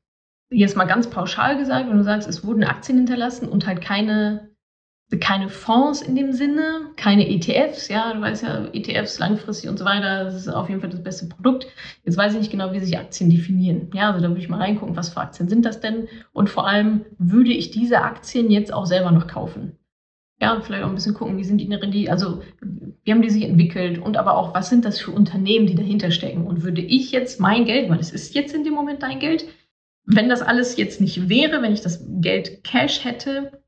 Jetzt 0.50 0.76
mal 0.76 0.86
ganz 0.86 1.10
pauschal 1.10 1.58
gesagt, 1.58 1.90
wenn 1.90 1.98
du 1.98 2.04
sagst, 2.04 2.28
es 2.28 2.46
wurden 2.46 2.64
Aktien 2.64 2.98
hinterlassen 2.98 3.48
und 3.48 3.66
halt 3.68 3.82
keine 3.82 4.51
keine 5.20 5.50
Fonds 5.50 6.02
in 6.02 6.16
dem 6.16 6.32
Sinne, 6.32 6.92
keine 6.96 7.30
ETFs, 7.30 7.90
ja, 7.90 8.14
du 8.14 8.22
weißt 8.22 8.44
ja, 8.44 8.66
ETFs 8.74 9.20
langfristig 9.20 9.70
und 9.70 9.78
so 9.78 9.86
weiter, 9.86 10.24
das 10.24 10.36
ist 10.36 10.48
auf 10.48 10.70
jeden 10.70 10.82
Fall 10.82 10.90
das 10.90 11.04
beste 11.04 11.28
Produkt. 11.28 11.68
Jetzt 12.06 12.18
weiß 12.18 12.34
ich 12.34 12.40
nicht 12.40 12.52
genau, 12.52 12.72
wie 12.72 12.80
sich 12.80 12.98
Aktien 12.98 13.30
definieren. 13.30 13.90
Ja, 13.94 14.12
also 14.12 14.22
da 14.22 14.30
würde 14.30 14.42
ich 14.42 14.50
mal 14.50 14.60
reingucken, 14.60 14.96
was 14.96 15.10
für 15.10 15.20
Aktien 15.20 15.50
sind 15.50 15.66
das 15.66 15.82
denn? 15.82 16.08
Und 16.32 16.50
vor 16.50 16.68
allem, 16.68 17.06
würde 17.18 17.52
ich 17.52 17.72
diese 17.72 18.02
Aktien 18.02 18.50
jetzt 18.50 18.74
auch 18.74 18.86
selber 18.86 19.12
noch 19.12 19.28
kaufen? 19.28 19.78
Ja, 20.42 20.60
vielleicht 20.62 20.84
auch 20.84 20.90
ein 20.90 20.96
bisschen 20.96 21.14
gucken, 21.14 21.38
wie 21.38 21.44
sind 21.44 21.60
die 21.60 21.66
in 21.66 21.70
der 21.70 21.84
Rendite, 21.84 22.12
also 22.12 22.42
wie 23.04 23.12
haben 23.12 23.22
die 23.22 23.30
sich 23.30 23.44
entwickelt 23.44 24.00
und 24.00 24.18
aber 24.18 24.36
auch, 24.36 24.56
was 24.56 24.70
sind 24.70 24.86
das 24.86 25.00
für 25.00 25.12
Unternehmen, 25.12 25.68
die 25.68 25.76
dahinter 25.76 26.10
stecken? 26.10 26.48
Und 26.48 26.64
würde 26.64 26.82
ich 26.82 27.12
jetzt 27.12 27.40
mein 27.40 27.66
Geld, 27.66 27.90
weil 27.90 28.00
es 28.00 28.12
ist 28.12 28.34
jetzt 28.34 28.56
in 28.56 28.64
dem 28.64 28.74
Moment 28.74 29.04
dein 29.04 29.20
Geld, 29.20 29.46
wenn 30.06 30.30
das 30.30 30.42
alles 30.42 30.78
jetzt 30.78 31.00
nicht 31.00 31.30
wäre, 31.30 31.62
wenn 31.62 31.74
ich 31.74 31.82
das 31.82 32.04
Geld 32.22 32.64
Cash 32.64 33.06
hätte, 33.06 33.61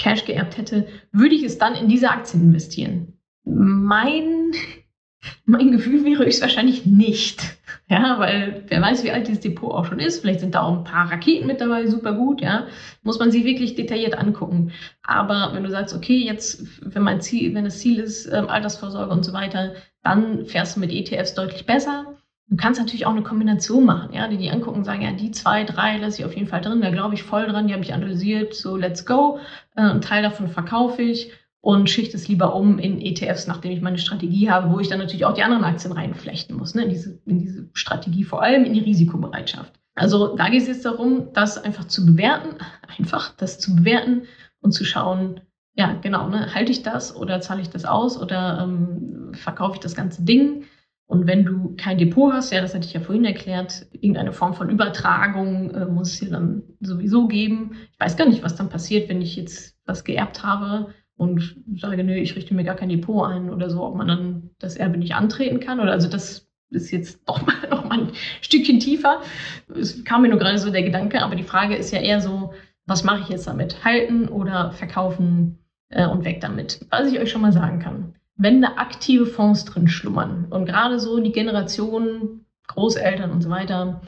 Cash 0.00 0.24
geerbt 0.24 0.56
hätte, 0.56 0.86
würde 1.12 1.34
ich 1.34 1.42
es 1.42 1.58
dann 1.58 1.74
in 1.74 1.88
diese 1.88 2.10
Aktien 2.10 2.42
investieren? 2.42 3.18
Mein, 3.44 4.52
mein 5.44 5.72
Gefühl 5.72 6.04
wäre 6.04 6.24
höchstwahrscheinlich 6.24 6.86
nicht. 6.86 7.58
Ja, 7.88 8.18
weil 8.18 8.64
wer 8.68 8.80
weiß, 8.80 9.04
wie 9.04 9.10
alt 9.10 9.28
dieses 9.28 9.40
Depot 9.40 9.72
auch 9.72 9.84
schon 9.84 9.98
ist. 9.98 10.20
Vielleicht 10.20 10.40
sind 10.40 10.54
da 10.54 10.62
auch 10.62 10.78
ein 10.78 10.84
paar 10.84 11.10
Raketen 11.10 11.46
mit 11.46 11.60
dabei, 11.60 11.86
super 11.86 12.14
gut, 12.14 12.40
ja. 12.40 12.66
Muss 13.02 13.18
man 13.18 13.30
sich 13.30 13.44
wirklich 13.44 13.74
detailliert 13.74 14.16
angucken. 14.16 14.72
Aber 15.02 15.50
wenn 15.52 15.64
du 15.64 15.70
sagst, 15.70 15.94
okay, 15.94 16.16
jetzt, 16.16 16.64
wenn 16.82 17.02
mein 17.02 17.20
Ziel, 17.20 17.54
wenn 17.54 17.64
das 17.64 17.80
Ziel 17.80 17.98
ist, 17.98 18.26
ähm, 18.26 18.48
Altersvorsorge 18.48 19.12
und 19.12 19.24
so 19.24 19.32
weiter, 19.32 19.74
dann 20.02 20.46
fährst 20.46 20.76
du 20.76 20.80
mit 20.80 20.92
ETFs 20.92 21.34
deutlich 21.34 21.66
besser. 21.66 22.16
Du 22.50 22.56
kannst 22.56 22.80
natürlich 22.80 23.06
auch 23.06 23.12
eine 23.12 23.22
Kombination 23.22 23.84
machen, 23.84 24.12
ja, 24.12 24.26
die 24.26 24.36
die 24.36 24.50
angucken 24.50 24.78
und 24.78 24.84
sagen, 24.84 25.02
ja, 25.02 25.12
die 25.12 25.30
zwei, 25.30 25.62
drei 25.62 25.98
lasse 25.98 26.20
ich 26.20 26.24
auf 26.24 26.34
jeden 26.34 26.48
Fall 26.48 26.60
drin, 26.60 26.80
da 26.80 26.90
glaube 26.90 27.14
ich 27.14 27.22
voll 27.22 27.46
dran, 27.46 27.68
die 27.68 27.72
habe 27.72 27.84
ich 27.84 27.94
analysiert, 27.94 28.54
so 28.54 28.76
let's 28.76 29.06
go. 29.06 29.38
Äh, 29.76 29.82
einen 29.82 30.00
Teil 30.00 30.24
davon 30.24 30.48
verkaufe 30.48 31.00
ich 31.00 31.30
und 31.60 31.88
schichte 31.88 32.16
es 32.16 32.26
lieber 32.26 32.56
um 32.56 32.80
in 32.80 33.00
ETFs, 33.00 33.46
nachdem 33.46 33.70
ich 33.70 33.80
meine 33.80 33.98
Strategie 33.98 34.50
habe, 34.50 34.72
wo 34.72 34.80
ich 34.80 34.88
dann 34.88 34.98
natürlich 34.98 35.26
auch 35.26 35.34
die 35.34 35.44
anderen 35.44 35.62
Aktien 35.62 35.92
reinflechten 35.92 36.56
muss, 36.56 36.74
ne, 36.74 36.82
in 36.82 36.90
diese, 36.90 37.20
in 37.24 37.38
diese 37.38 37.68
Strategie, 37.72 38.24
vor 38.24 38.42
allem 38.42 38.64
in 38.64 38.72
die 38.72 38.80
Risikobereitschaft. 38.80 39.72
Also 39.94 40.34
da 40.34 40.48
geht 40.48 40.62
es 40.62 40.68
jetzt 40.68 40.84
darum, 40.84 41.32
das 41.32 41.56
einfach 41.56 41.84
zu 41.84 42.04
bewerten, 42.04 42.56
einfach 42.98 43.32
das 43.36 43.60
zu 43.60 43.76
bewerten 43.76 44.22
und 44.60 44.72
zu 44.72 44.84
schauen, 44.84 45.40
ja, 45.74 45.92
genau, 46.02 46.28
ne, 46.28 46.52
halte 46.52 46.72
ich 46.72 46.82
das 46.82 47.14
oder 47.14 47.40
zahle 47.40 47.62
ich 47.62 47.70
das 47.70 47.84
aus 47.84 48.20
oder 48.20 48.60
ähm, 48.64 49.32
verkaufe 49.34 49.74
ich 49.74 49.80
das 49.80 49.94
ganze 49.94 50.24
Ding? 50.24 50.64
Und 51.10 51.26
wenn 51.26 51.44
du 51.44 51.74
kein 51.76 51.98
Depot 51.98 52.32
hast, 52.32 52.52
ja, 52.52 52.60
das 52.60 52.72
hatte 52.72 52.86
ich 52.86 52.92
ja 52.92 53.00
vorhin 53.00 53.24
erklärt, 53.24 53.84
irgendeine 53.90 54.32
Form 54.32 54.54
von 54.54 54.70
Übertragung 54.70 55.72
äh, 55.72 55.84
muss 55.86 56.12
es 56.12 56.20
hier 56.20 56.30
dann 56.30 56.62
sowieso 56.78 57.26
geben. 57.26 57.72
Ich 57.92 57.98
weiß 57.98 58.16
gar 58.16 58.28
nicht, 58.28 58.44
was 58.44 58.54
dann 58.54 58.68
passiert, 58.68 59.08
wenn 59.08 59.20
ich 59.20 59.34
jetzt 59.34 59.76
was 59.84 60.04
geerbt 60.04 60.44
habe 60.44 60.94
und 61.16 61.56
sage, 61.74 62.04
nö, 62.04 62.14
ich 62.14 62.36
richte 62.36 62.54
mir 62.54 62.62
gar 62.62 62.76
kein 62.76 62.90
Depot 62.90 63.28
ein 63.28 63.50
oder 63.50 63.70
so, 63.70 63.82
ob 63.82 63.96
man 63.96 64.06
dann 64.06 64.50
das 64.60 64.76
Erbe 64.76 64.98
nicht 64.98 65.16
antreten 65.16 65.58
kann. 65.58 65.80
Oder 65.80 65.90
also 65.90 66.08
das 66.08 66.48
ist 66.70 66.92
jetzt 66.92 67.20
doch 67.26 67.44
mal, 67.44 67.56
noch 67.68 67.88
mal 67.88 68.02
ein 68.02 68.12
Stückchen 68.40 68.78
tiefer. 68.78 69.20
Es 69.74 70.04
kam 70.04 70.22
mir 70.22 70.28
nur 70.28 70.38
gerade 70.38 70.58
so 70.58 70.70
der 70.70 70.84
Gedanke, 70.84 71.24
aber 71.24 71.34
die 71.34 71.42
Frage 71.42 71.74
ist 71.74 71.90
ja 71.90 71.98
eher 71.98 72.20
so, 72.20 72.52
was 72.86 73.02
mache 73.02 73.22
ich 73.22 73.28
jetzt 73.30 73.48
damit? 73.48 73.84
Halten 73.84 74.28
oder 74.28 74.70
verkaufen 74.70 75.58
äh, 75.88 76.06
und 76.06 76.24
weg 76.24 76.40
damit? 76.40 76.86
Was 76.90 77.10
ich 77.10 77.18
euch 77.18 77.32
schon 77.32 77.42
mal 77.42 77.52
sagen 77.52 77.80
kann 77.80 78.14
wenn 78.40 78.62
da 78.62 78.68
aktive 78.76 79.26
Fonds 79.26 79.66
drin 79.66 79.86
schlummern 79.86 80.46
und 80.48 80.64
gerade 80.64 80.98
so 80.98 81.20
die 81.20 81.32
Generation 81.32 82.46
Großeltern 82.68 83.30
und 83.30 83.42
so 83.42 83.50
weiter, 83.50 84.00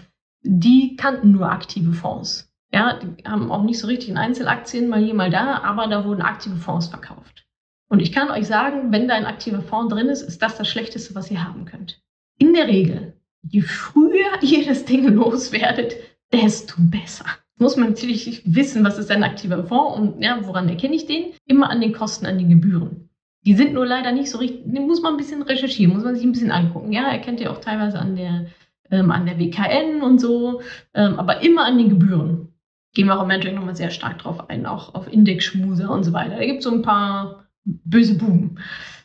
die 0.43 0.97
kannten 0.97 1.33
nur 1.33 1.51
aktive 1.51 1.93
Fonds. 1.93 2.51
Ja, 2.73 2.99
die 2.99 3.29
haben 3.29 3.53
auch 3.53 3.63
nicht 3.63 3.79
so 3.79 3.87
richtig 3.87 4.09
in 4.09 4.17
Einzelaktien 4.17 4.89
mal 4.89 5.05
hier, 5.05 5.13
mal 5.13 5.31
da, 5.31 5.59
aber 5.63 5.87
da 5.87 6.07
wurden 6.07 6.23
aktive 6.23 6.57
Fonds 6.57 6.87
verkauft. 6.87 7.45
Und 7.89 8.01
ich 8.01 8.11
kann 8.11 8.31
euch 8.31 8.47
sagen, 8.47 8.91
wenn 8.91 9.07
da 9.07 9.15
ein 9.15 9.27
aktiver 9.27 9.61
Fonds 9.61 9.93
drin 9.93 10.09
ist, 10.09 10.23
ist 10.23 10.41
das 10.41 10.57
das 10.57 10.67
Schlechteste, 10.67 11.15
was 11.15 11.31
ihr 11.31 11.45
haben 11.45 11.67
könnt. 11.67 12.01
In 12.39 12.55
der 12.55 12.69
Regel, 12.69 13.13
je 13.43 13.61
früher 13.61 14.31
ihr 14.41 14.65
das 14.65 14.87
Ding 14.87 15.07
loswerdet, 15.09 15.97
desto 16.33 16.77
besser. 16.79 17.27
Muss 17.59 17.77
man 17.77 17.91
natürlich 17.91 18.43
wissen, 18.47 18.83
was 18.83 18.97
ist 18.97 19.11
ein 19.11 19.25
aktiver 19.25 19.63
Fonds 19.65 19.99
und 19.99 20.23
ja, 20.23 20.41
woran 20.47 20.71
erkenne 20.71 20.95
ich 20.95 21.07
den? 21.07 21.35
Immer 21.45 21.69
an 21.69 21.83
den 21.83 21.93
Kosten, 21.93 22.25
an 22.25 22.39
den 22.39 22.49
Gebühren. 22.49 23.11
Die 23.45 23.55
sind 23.55 23.75
nur 23.75 23.87
leider 23.87 24.13
nicht 24.13 24.31
so 24.31 24.39
richtig, 24.39 24.67
muss 24.67 25.03
man 25.03 25.15
ein 25.15 25.17
bisschen 25.17 25.43
recherchieren, 25.43 25.93
muss 25.93 26.05
man 26.05 26.15
sich 26.15 26.25
ein 26.25 26.33
bisschen 26.33 26.53
angucken. 26.53 26.93
Ja, 26.93 27.11
erkennt 27.11 27.41
ihr 27.41 27.51
auch 27.51 27.59
teilweise 27.59 27.99
an 27.99 28.15
der, 28.15 28.47
ähm, 28.91 29.11
an 29.11 29.27
der 29.27 29.39
WKN 29.39 30.03
und 30.03 30.21
so, 30.21 30.61
ähm, 30.95 31.19
aber 31.19 31.43
immer 31.43 31.65
an 31.65 31.79
den 31.79 31.89
Gebühren. 31.89 32.49
Gehen 32.95 33.07
wir 33.07 33.17
auch 33.17 33.23
im 33.23 33.29
Mentoring 33.29 33.57
nochmal 33.57 33.75
sehr 33.75 33.91
stark 33.91 34.19
drauf 34.19 34.49
ein, 34.51 34.67
auch 34.67 34.95
auf 34.95 35.11
Index-Schmuser 35.11 35.91
und 35.91 36.05
so 36.05 36.13
weiter. 36.13 36.37
Da 36.37 36.45
gibt 36.45 36.59
es 36.59 36.65
so 36.65 36.71
ein 36.71 36.83
paar 36.83 37.47
böse 37.65 38.15
Buben. 38.15 38.59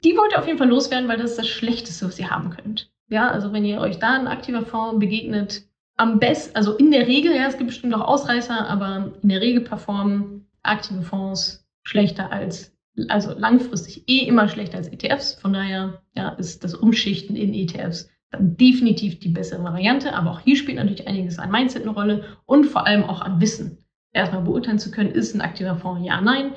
Die 0.04 0.16
wollt 0.16 0.34
ihr 0.34 0.40
auf 0.40 0.48
jeden 0.48 0.58
Fall 0.58 0.70
loswerden, 0.70 1.08
weil 1.08 1.18
das 1.18 1.32
ist 1.32 1.40
das 1.40 1.48
Schlechteste, 1.48 2.06
was 2.06 2.20
ihr 2.20 2.30
haben 2.30 2.50
könnt. 2.50 2.92
Ja, 3.10 3.30
also 3.30 3.54
wenn 3.54 3.66
ihr 3.66 3.80
euch 3.80 4.00
da 4.00 4.14
ein 4.14 4.28
aktiver 4.28 4.64
Fonds 4.64 5.00
begegnet, 5.00 5.64
am 5.96 6.20
besten, 6.20 6.56
also 6.56 6.76
in 6.76 6.92
der 6.92 7.08
Regel, 7.08 7.36
ja, 7.36 7.48
es 7.48 7.58
gibt 7.58 7.70
bestimmt 7.70 7.96
auch 7.96 8.02
Ausreißer, 8.02 8.68
aber 8.68 9.14
in 9.22 9.30
der 9.30 9.42
Regel 9.42 9.62
performen 9.62 10.46
aktive 10.64 11.02
Fonds 11.02 11.66
schlechter 11.84 12.32
als, 12.32 12.77
also 13.10 13.38
langfristig 13.38 14.04
eh 14.08 14.28
immer 14.28 14.48
schlechter 14.48 14.78
als 14.78 14.88
ETFs. 14.88 15.36
Von 15.36 15.54
daher 15.54 16.02
ja, 16.16 16.30
ist 16.30 16.64
das 16.64 16.74
Umschichten 16.74 17.36
in 17.36 17.54
ETFs 17.54 18.10
dann 18.32 18.58
definitiv 18.58 19.20
die 19.20 19.30
bessere 19.30 19.64
Variante. 19.64 20.14
Aber 20.14 20.32
auch 20.32 20.40
hier 20.40 20.56
spielt 20.56 20.78
natürlich 20.78 21.08
einiges 21.08 21.40
an 21.40 21.52
Mindset 21.52 21.84
eine 21.84 21.92
Rolle 21.92 22.26
und 22.46 22.66
vor 22.66 22.86
allem 22.86 23.04
auch 23.04 23.22
an 23.22 23.40
Wissen. 23.40 23.78
Erstmal 24.14 24.42
beurteilen 24.42 24.80
zu 24.80 24.92
können, 24.92 25.12
ist 25.12 25.36
ein 25.36 25.42
aktiver 25.42 25.76
Fonds 25.78 26.06
ja, 26.06 26.20
nein. 26.22 26.54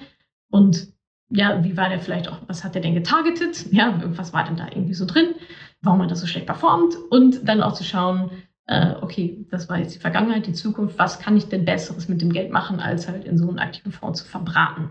Und 0.50 0.88
ja, 1.28 1.62
wie 1.62 1.76
war 1.76 1.88
der 1.88 2.00
vielleicht 2.00 2.28
auch, 2.28 2.38
was 2.48 2.64
hat 2.64 2.74
der 2.74 2.82
denn 2.82 2.94
getargetet? 2.94 3.66
Ja, 3.70 4.00
was 4.16 4.32
war 4.32 4.44
denn 4.44 4.56
da 4.56 4.66
irgendwie 4.66 4.94
so 4.94 5.06
drin? 5.06 5.34
Warum 5.80 6.02
hat 6.02 6.10
das 6.10 6.20
so 6.20 6.26
schlecht 6.26 6.46
performt? 6.46 6.96
Und 7.10 7.48
dann 7.48 7.62
auch 7.62 7.74
zu 7.74 7.84
schauen, 7.84 8.30
äh, 8.66 8.94
okay, 9.00 9.46
das 9.50 9.68
war 9.68 9.78
jetzt 9.78 9.94
die 9.94 10.00
Vergangenheit, 10.00 10.46
die 10.46 10.52
Zukunft, 10.52 10.98
was 10.98 11.20
kann 11.20 11.36
ich 11.36 11.48
denn 11.48 11.64
Besseres 11.64 12.08
mit 12.08 12.20
dem 12.20 12.32
Geld 12.32 12.50
machen, 12.50 12.80
als 12.80 13.08
halt 13.08 13.24
in 13.24 13.38
so 13.38 13.48
einen 13.48 13.58
aktiven 13.58 13.92
Fonds 13.92 14.22
zu 14.22 14.28
verbraten? 14.28 14.90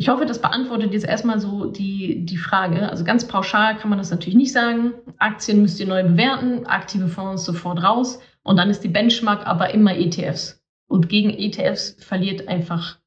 Ich 0.00 0.08
hoffe, 0.08 0.26
das 0.26 0.40
beantwortet 0.40 0.92
jetzt 0.92 1.06
erstmal 1.06 1.40
so 1.40 1.64
die, 1.64 2.24
die 2.24 2.36
Frage. 2.36 2.88
Also 2.88 3.02
ganz 3.02 3.26
pauschal 3.26 3.76
kann 3.76 3.90
man 3.90 3.98
das 3.98 4.12
natürlich 4.12 4.36
nicht 4.36 4.52
sagen. 4.52 4.94
Aktien 5.18 5.60
müsst 5.60 5.80
ihr 5.80 5.88
neu 5.88 6.04
bewerten, 6.04 6.66
aktive 6.66 7.08
Fonds 7.08 7.44
sofort 7.44 7.82
raus 7.82 8.20
und 8.44 8.58
dann 8.58 8.70
ist 8.70 8.84
die 8.84 8.88
Benchmark 8.88 9.44
aber 9.44 9.74
immer 9.74 9.96
ETFs. 9.96 10.64
Und 10.86 11.08
gegen 11.08 11.30
ETFs 11.30 11.96
verliert 11.98 12.46
einfach, 12.46 13.00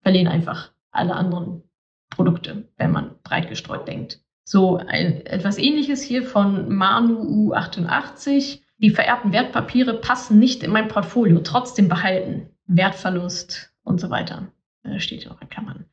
verlieren 0.00 0.26
einfach 0.26 0.72
alle 0.90 1.14
anderen 1.14 1.64
Produkte, 2.08 2.66
wenn 2.78 2.92
man 2.92 3.10
breit 3.22 3.50
gestreut 3.50 3.86
denkt. 3.86 4.20
So, 4.42 4.78
ein, 4.78 5.26
etwas 5.26 5.58
ähnliches 5.58 6.02
hier 6.02 6.22
von 6.22 6.74
Manu 6.74 7.52
U88. 7.52 8.62
Die 8.78 8.90
vererbten 8.90 9.34
Wertpapiere 9.34 10.00
passen 10.00 10.38
nicht 10.38 10.62
in 10.62 10.70
mein 10.70 10.88
Portfolio, 10.88 11.40
trotzdem 11.40 11.90
behalten. 11.90 12.48
Wertverlust 12.66 13.74
und 13.84 14.00
so 14.00 14.08
weiter. 14.08 14.50
Da 14.82 14.98
steht 14.98 15.30
auch 15.30 15.40
in 15.42 15.50
Klammern. 15.50 15.84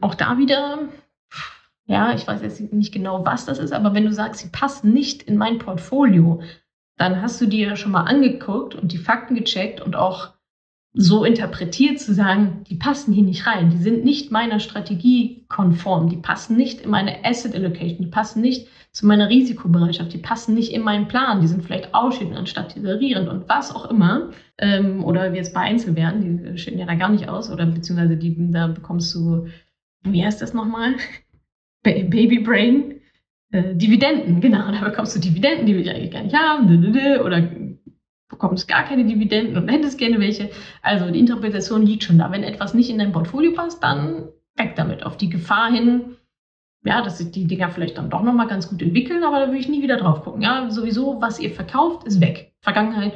Auch 0.00 0.14
da 0.14 0.38
wieder, 0.38 0.88
ja, 1.86 2.14
ich 2.14 2.26
weiß 2.26 2.42
jetzt 2.42 2.72
nicht 2.72 2.92
genau, 2.92 3.24
was 3.24 3.44
das 3.44 3.58
ist, 3.58 3.72
aber 3.72 3.94
wenn 3.94 4.04
du 4.04 4.12
sagst, 4.12 4.40
sie 4.40 4.48
passen 4.48 4.92
nicht 4.92 5.22
in 5.22 5.36
mein 5.36 5.58
Portfolio, 5.58 6.42
dann 6.96 7.22
hast 7.22 7.40
du 7.40 7.46
dir 7.46 7.68
ja 7.68 7.76
schon 7.76 7.92
mal 7.92 8.04
angeguckt 8.04 8.74
und 8.74 8.92
die 8.92 8.98
Fakten 8.98 9.34
gecheckt 9.34 9.80
und 9.80 9.96
auch 9.96 10.32
so 10.94 11.24
interpretiert 11.24 11.98
zu 11.98 12.12
sagen, 12.12 12.64
die 12.68 12.74
passen 12.74 13.14
hier 13.14 13.24
nicht 13.24 13.46
rein, 13.46 13.70
die 13.70 13.78
sind 13.78 14.04
nicht 14.04 14.30
meiner 14.30 14.60
Strategie 14.60 15.46
konform, 15.48 16.10
die 16.10 16.18
passen 16.18 16.56
nicht 16.56 16.82
in 16.82 16.90
meine 16.90 17.24
Asset 17.24 17.54
Allocation, 17.54 18.04
die 18.04 18.10
passen 18.10 18.42
nicht 18.42 18.68
zu 18.92 19.06
meiner 19.06 19.30
Risikobereitschaft, 19.30 20.12
die 20.12 20.18
passen 20.18 20.54
nicht 20.54 20.70
in 20.70 20.82
meinen 20.82 21.08
Plan, 21.08 21.40
die 21.40 21.46
sind 21.46 21.64
vielleicht 21.64 21.94
ausschüttend 21.94 22.36
anstatt 22.36 22.76
isolierend 22.76 23.28
und 23.28 23.48
was 23.48 23.74
auch 23.74 23.90
immer. 23.90 24.32
Ähm, 24.58 25.02
oder 25.02 25.32
wie 25.32 25.38
jetzt 25.38 25.54
bei 25.54 25.60
Einzelwerten, 25.60 26.20
die 26.52 26.58
schütten 26.58 26.78
ja 26.78 26.84
da 26.84 26.94
gar 26.94 27.08
nicht 27.08 27.26
aus, 27.26 27.50
oder 27.50 27.64
beziehungsweise 27.64 28.18
die, 28.18 28.52
da 28.52 28.66
bekommst 28.66 29.14
du, 29.14 29.46
wie 30.04 30.24
heißt 30.24 30.42
das 30.42 30.54
nochmal? 30.54 30.94
Baby 31.82 32.38
Brain. 32.38 33.00
Äh, 33.50 33.74
Dividenden, 33.74 34.40
genau, 34.40 34.70
da 34.72 34.80
bekommst 34.82 35.14
du 35.14 35.20
Dividenden, 35.20 35.66
die 35.66 35.74
will 35.74 35.82
ich 35.82 35.90
eigentlich 35.90 36.10
gar 36.10 36.22
nicht 36.22 36.34
haben, 36.34 37.20
oder 37.22 37.48
bekommst 38.28 38.66
gar 38.66 38.84
keine 38.84 39.04
Dividenden 39.04 39.56
und 39.56 39.68
hättest 39.68 39.98
gerne 39.98 40.18
welche. 40.18 40.50
Also 40.80 41.10
die 41.10 41.20
Interpretation 41.20 41.84
liegt 41.84 42.04
schon 42.04 42.18
da. 42.18 42.32
Wenn 42.32 42.42
etwas 42.42 42.72
nicht 42.74 42.88
in 42.88 42.98
dein 42.98 43.12
Portfolio 43.12 43.52
passt, 43.52 43.82
dann 43.82 44.28
weg 44.56 44.74
damit. 44.76 45.04
Auf 45.04 45.16
die 45.16 45.28
Gefahr 45.28 45.70
hin, 45.70 46.16
ja, 46.84 47.02
dass 47.02 47.18
sich 47.18 47.30
die 47.30 47.46
Dinger 47.46 47.70
vielleicht 47.70 47.98
dann 47.98 48.10
doch 48.10 48.22
nochmal 48.22 48.48
ganz 48.48 48.68
gut 48.68 48.82
entwickeln, 48.82 49.22
aber 49.22 49.38
da 49.38 49.46
würde 49.46 49.58
ich 49.58 49.68
nie 49.68 49.82
wieder 49.82 49.98
drauf 49.98 50.22
gucken. 50.22 50.42
Ja, 50.42 50.70
sowieso, 50.70 51.20
was 51.20 51.38
ihr 51.38 51.50
verkauft, 51.50 52.06
ist 52.06 52.20
weg. 52.20 52.54
Vergangenheit, 52.60 53.12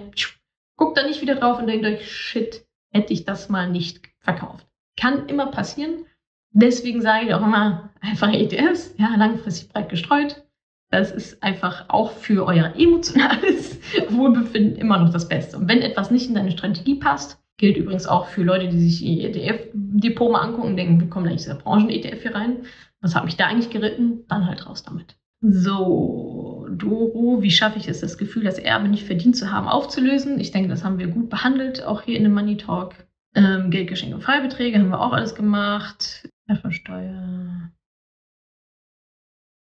guckt 0.76 0.98
da 0.98 1.06
nicht 1.06 1.22
wieder 1.22 1.34
drauf 1.36 1.58
und 1.58 1.66
denkt 1.66 1.86
euch, 1.86 2.10
shit, 2.10 2.66
hätte 2.92 3.12
ich 3.12 3.24
das 3.24 3.48
mal 3.48 3.70
nicht 3.70 4.02
verkauft. 4.20 4.66
Kann 4.98 5.28
immer 5.28 5.46
passieren. 5.46 6.04
Deswegen 6.58 7.02
sage 7.02 7.26
ich 7.26 7.34
auch 7.34 7.42
immer, 7.42 7.90
einfach 8.00 8.32
ETFs, 8.32 8.94
ja, 8.96 9.14
langfristig 9.16 9.68
breit 9.68 9.90
gestreut. 9.90 10.42
Das 10.90 11.12
ist 11.12 11.42
einfach 11.42 11.84
auch 11.88 12.12
für 12.12 12.46
euer 12.46 12.72
emotionales 12.78 13.78
Wohlbefinden 14.08 14.76
immer 14.76 14.96
noch 14.96 15.10
das 15.10 15.28
Beste. 15.28 15.58
Und 15.58 15.68
wenn 15.68 15.82
etwas 15.82 16.10
nicht 16.10 16.28
in 16.28 16.34
deine 16.34 16.52
Strategie 16.52 16.94
passt, 16.94 17.38
gilt 17.58 17.76
übrigens 17.76 18.06
auch 18.06 18.28
für 18.28 18.42
Leute, 18.42 18.68
die 18.68 18.88
sich 18.88 19.04
ihr 19.04 19.28
ETF-Depot 19.28 20.32
mal 20.32 20.40
angucken 20.40 20.68
und 20.68 20.76
denken, 20.78 20.98
wie 21.02 21.10
kommt 21.10 21.26
eigentlich 21.26 21.42
dieser 21.42 21.56
Branchen-ETF 21.56 22.22
hier 22.22 22.34
rein? 22.34 22.56
Was 23.02 23.14
hat 23.14 23.26
mich 23.26 23.36
da 23.36 23.48
eigentlich 23.48 23.68
geritten? 23.68 24.24
Dann 24.28 24.46
halt 24.46 24.66
raus 24.66 24.82
damit. 24.82 25.14
So, 25.42 26.66
Doro, 26.70 27.42
wie 27.42 27.50
schaffe 27.50 27.78
ich 27.78 27.86
es, 27.86 28.00
das 28.00 28.16
Gefühl, 28.16 28.44
das 28.44 28.58
Erbe 28.58 28.88
nicht 28.88 29.04
verdient 29.04 29.36
zu 29.36 29.52
haben, 29.52 29.68
aufzulösen? 29.68 30.40
Ich 30.40 30.52
denke, 30.52 30.70
das 30.70 30.84
haben 30.84 30.98
wir 30.98 31.08
gut 31.08 31.28
behandelt, 31.28 31.84
auch 31.84 32.00
hier 32.00 32.16
in 32.16 32.24
dem 32.24 32.32
Money 32.32 32.56
Talk. 32.56 32.94
Ähm, 33.34 33.70
Geldgeschenke 33.70 34.14
und 34.14 34.22
Freibeträge 34.22 34.78
haben 34.78 34.88
wir 34.88 35.00
auch 35.00 35.12
alles 35.12 35.34
gemacht. 35.34 36.26
Erfversteuer. 36.46 37.70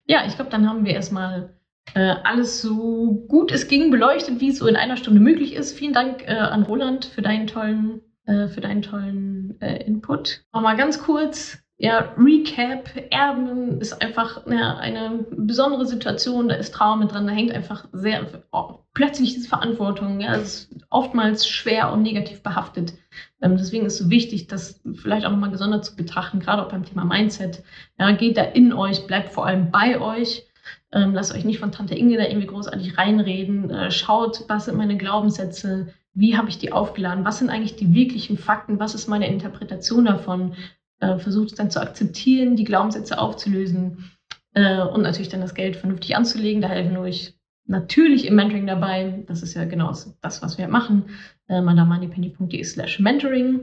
Ja, 0.05 0.25
ich 0.27 0.35
glaube, 0.35 0.51
dann 0.51 0.67
haben 0.67 0.83
wir 0.83 0.93
erstmal 0.93 1.53
äh, 1.93 2.15
alles 2.23 2.61
so 2.61 3.25
gut 3.27 3.51
es 3.51 3.67
ging 3.67 3.91
beleuchtet, 3.91 4.39
wie 4.39 4.49
es 4.49 4.59
so 4.59 4.67
in 4.67 4.75
einer 4.75 4.97
Stunde 4.97 5.19
möglich 5.19 5.53
ist. 5.53 5.77
Vielen 5.77 5.93
Dank 5.93 6.23
äh, 6.27 6.35
an 6.35 6.63
Roland 6.63 7.05
für 7.05 7.21
deinen 7.21 7.47
tollen, 7.47 8.01
äh, 8.25 8.47
für 8.47 8.61
deinen 8.61 8.81
tollen 8.81 9.59
äh, 9.61 9.83
Input. 9.85 10.43
Nochmal 10.53 10.77
ganz 10.77 11.01
kurz. 11.01 11.57
Ja, 11.77 12.13
Recap, 12.15 12.91
Erben 13.09 13.81
ist 13.81 14.03
einfach 14.03 14.45
ja, 14.45 14.77
eine 14.77 15.25
besondere 15.31 15.87
Situation, 15.87 16.49
da 16.49 16.53
ist 16.53 16.75
Trauer 16.75 16.97
mit 16.97 17.11
dran, 17.11 17.25
da 17.25 17.33
hängt 17.33 17.51
einfach 17.51 17.87
sehr, 17.91 18.27
oh, 18.51 18.81
plötzlich 18.93 19.33
diese 19.33 19.49
Verantwortung, 19.49 20.19
ja, 20.19 20.35
ist 20.35 20.69
oftmals 20.91 21.47
schwer 21.47 21.91
und 21.91 22.03
negativ 22.03 22.43
behaftet. 22.43 22.93
Ähm, 23.41 23.57
deswegen 23.57 23.85
ist 23.85 23.93
es 23.93 23.99
so 23.99 24.09
wichtig, 24.09 24.47
das 24.47 24.81
vielleicht 24.93 25.25
auch 25.25 25.31
nochmal 25.31 25.51
gesondert 25.51 25.83
zu 25.83 25.95
betrachten, 25.95 26.39
gerade 26.39 26.63
auch 26.63 26.69
beim 26.69 26.85
Thema 26.85 27.05
Mindset. 27.05 27.63
Ja, 27.99 28.11
geht 28.11 28.37
da 28.37 28.43
in 28.43 28.73
euch, 28.73 29.07
bleibt 29.07 29.29
vor 29.29 29.45
allem 29.45 29.71
bei 29.71 29.99
euch. 29.99 30.45
Ähm, 30.91 31.13
lasst 31.13 31.33
euch 31.33 31.45
nicht 31.45 31.59
von 31.59 31.71
Tante 31.71 31.95
Inge 31.95 32.17
da 32.17 32.23
irgendwie 32.23 32.47
großartig 32.47 32.97
reinreden. 32.97 33.69
Äh, 33.69 33.91
schaut, 33.91 34.43
was 34.47 34.65
sind 34.65 34.77
meine 34.77 34.97
Glaubenssätze, 34.97 35.93
wie 36.13 36.37
habe 36.37 36.49
ich 36.49 36.59
die 36.59 36.71
aufgeladen, 36.71 37.25
was 37.25 37.39
sind 37.39 37.49
eigentlich 37.49 37.75
die 37.75 37.93
wirklichen 37.93 38.37
Fakten, 38.37 38.79
was 38.79 38.93
ist 38.93 39.07
meine 39.07 39.27
Interpretation 39.27 40.05
davon, 40.05 40.55
äh, 40.99 41.17
versucht 41.17 41.51
es 41.51 41.55
dann 41.55 41.71
zu 41.71 41.81
akzeptieren, 41.81 42.55
die 42.55 42.65
Glaubenssätze 42.65 43.17
aufzulösen 43.17 44.11
äh, 44.53 44.81
und 44.81 45.01
natürlich 45.01 45.29
dann 45.29 45.41
das 45.41 45.55
Geld 45.55 45.77
vernünftig 45.77 46.15
anzulegen. 46.15 46.61
Da 46.61 46.67
helfen 46.67 46.97
euch 46.97 47.33
natürlich 47.71 48.27
im 48.27 48.35
Mentoring 48.35 48.67
dabei. 48.67 49.23
Das 49.27 49.41
ist 49.41 49.55
ja 49.55 49.65
genau 49.65 49.91
das, 50.21 50.43
was 50.43 50.57
wir 50.57 50.67
machen. 50.67 51.05
Äh, 51.47 51.61
madamoneypenny.de 51.61 52.63
slash 52.63 52.99
mentoring. 52.99 53.61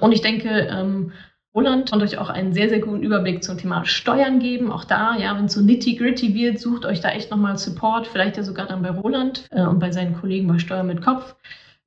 Und 0.00 0.12
ich 0.12 0.22
denke, 0.22 0.48
ähm, 0.48 1.12
Roland 1.54 1.90
konnte 1.90 2.04
euch 2.04 2.18
auch 2.18 2.30
einen 2.30 2.52
sehr, 2.52 2.68
sehr 2.68 2.80
guten 2.80 3.02
Überblick 3.02 3.42
zum 3.42 3.58
Thema 3.58 3.84
Steuern 3.84 4.38
geben. 4.38 4.70
Auch 4.70 4.84
da, 4.84 5.16
ja, 5.16 5.36
wenn 5.36 5.46
es 5.46 5.54
so 5.54 5.60
nitty-gritty 5.60 6.34
wird, 6.34 6.60
sucht 6.60 6.84
euch 6.84 7.00
da 7.00 7.10
echt 7.10 7.30
nochmal 7.30 7.58
Support, 7.58 8.06
vielleicht 8.06 8.36
ja 8.36 8.44
sogar 8.44 8.66
dann 8.66 8.82
bei 8.82 8.90
Roland 8.90 9.46
äh, 9.50 9.62
und 9.62 9.80
bei 9.80 9.90
seinen 9.90 10.14
Kollegen 10.14 10.46
bei 10.46 10.58
Steuer 10.58 10.84
mit 10.84 11.02
Kopf. 11.02 11.34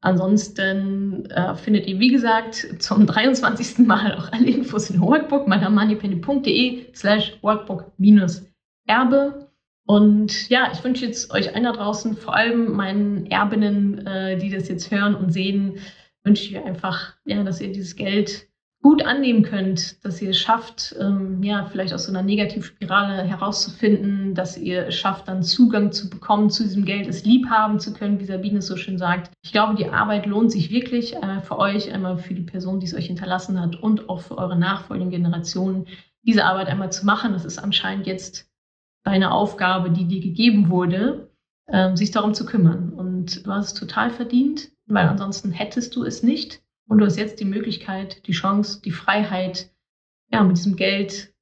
Ansonsten 0.01 1.29
äh, 1.29 1.55
findet 1.55 1.87
ihr, 1.87 1.97
wie 1.99 2.09
gesagt, 2.09 2.67
zum 2.79 3.05
23. 3.07 3.87
Mal 3.87 4.15
auch 4.15 4.33
alle 4.33 4.47
Infos 4.47 4.89
in 4.89 4.99
Workbook, 4.99 5.47
madamoneypenny.de 5.47 6.93
slash 6.93 7.37
workbook-erbe. 7.41 9.42
Und 9.85 10.49
ja, 10.49 10.69
ich 10.71 10.83
wünsche 10.83 11.05
jetzt 11.05 11.31
euch 11.31 11.53
allen 11.53 11.65
da 11.65 11.73
draußen, 11.73 12.15
vor 12.15 12.35
allem 12.35 12.71
meinen 12.71 13.25
Erbinnen, 13.25 14.05
äh, 14.07 14.37
die 14.37 14.49
das 14.49 14.69
jetzt 14.69 14.91
hören 14.91 15.15
und 15.15 15.31
sehen, 15.31 15.79
wünsche 16.23 16.45
ich 16.45 16.57
einfach, 16.57 17.13
ja, 17.25 17.43
dass 17.43 17.59
ihr 17.59 17.71
dieses 17.71 17.95
Geld 17.95 18.47
gut 18.81 19.05
annehmen 19.05 19.43
könnt, 19.43 20.03
dass 20.03 20.21
ihr 20.21 20.31
es 20.31 20.39
schafft, 20.39 20.93
ähm, 20.99 21.41
ja, 21.41 21.65
vielleicht 21.65 21.93
aus 21.93 22.03
so 22.03 22.11
einer 22.11 22.21
Negativspirale 22.21 23.23
herauszufinden, 23.23 24.35
dass 24.35 24.57
ihr 24.57 24.87
es 24.87 24.95
schafft, 24.95 25.29
dann 25.29 25.41
Zugang 25.41 25.93
zu 25.93 26.09
bekommen 26.09 26.49
zu 26.49 26.63
diesem 26.63 26.83
Geld, 26.83 27.07
es 27.07 27.23
lieb 27.23 27.49
haben 27.49 27.79
zu 27.79 27.93
können, 27.93 28.19
wie 28.19 28.25
Sabine 28.25 28.59
es 28.59 28.67
so 28.67 28.75
schön 28.75 28.97
sagt. 28.97 29.31
Ich 29.41 29.53
glaube, 29.53 29.75
die 29.75 29.87
Arbeit 29.87 30.25
lohnt 30.25 30.51
sich 30.51 30.69
wirklich 30.69 31.17
einmal 31.17 31.41
für 31.41 31.57
euch, 31.57 31.93
einmal 31.93 32.17
für 32.17 32.33
die 32.33 32.43
Person, 32.43 32.81
die 32.81 32.85
es 32.85 32.93
euch 32.93 33.07
hinterlassen 33.07 33.59
hat 33.59 33.77
und 33.77 34.09
auch 34.09 34.19
für 34.19 34.37
eure 34.37 34.57
nachfolgenden 34.57 35.11
Generationen, 35.11 35.87
diese 36.23 36.43
Arbeit 36.43 36.67
einmal 36.67 36.91
zu 36.91 37.05
machen. 37.05 37.31
Das 37.31 37.45
ist 37.45 37.59
anscheinend 37.59 38.05
jetzt 38.05 38.52
deine 39.03 39.31
Aufgabe, 39.31 39.91
die 39.91 40.05
dir 40.05 40.21
gegeben 40.21 40.69
wurde, 40.69 41.29
ähm, 41.67 41.95
sich 41.95 42.11
darum 42.11 42.33
zu 42.33 42.45
kümmern. 42.45 42.91
Und 42.93 43.45
du 43.45 43.51
hast 43.51 43.67
es 43.67 43.73
total 43.73 44.09
verdient, 44.09 44.69
weil 44.85 45.07
ansonsten 45.07 45.51
hättest 45.51 45.95
du 45.95 46.03
es 46.03 46.23
nicht. 46.23 46.61
Und 46.87 46.97
du 46.97 47.05
hast 47.05 47.17
jetzt 47.17 47.39
die 47.39 47.45
Möglichkeit, 47.45 48.27
die 48.27 48.33
Chance, 48.33 48.81
die 48.83 48.91
Freiheit, 48.91 49.69
ja, 50.31 50.43
mit 50.43 50.57
diesem 50.57 50.75
Geld 50.75 51.33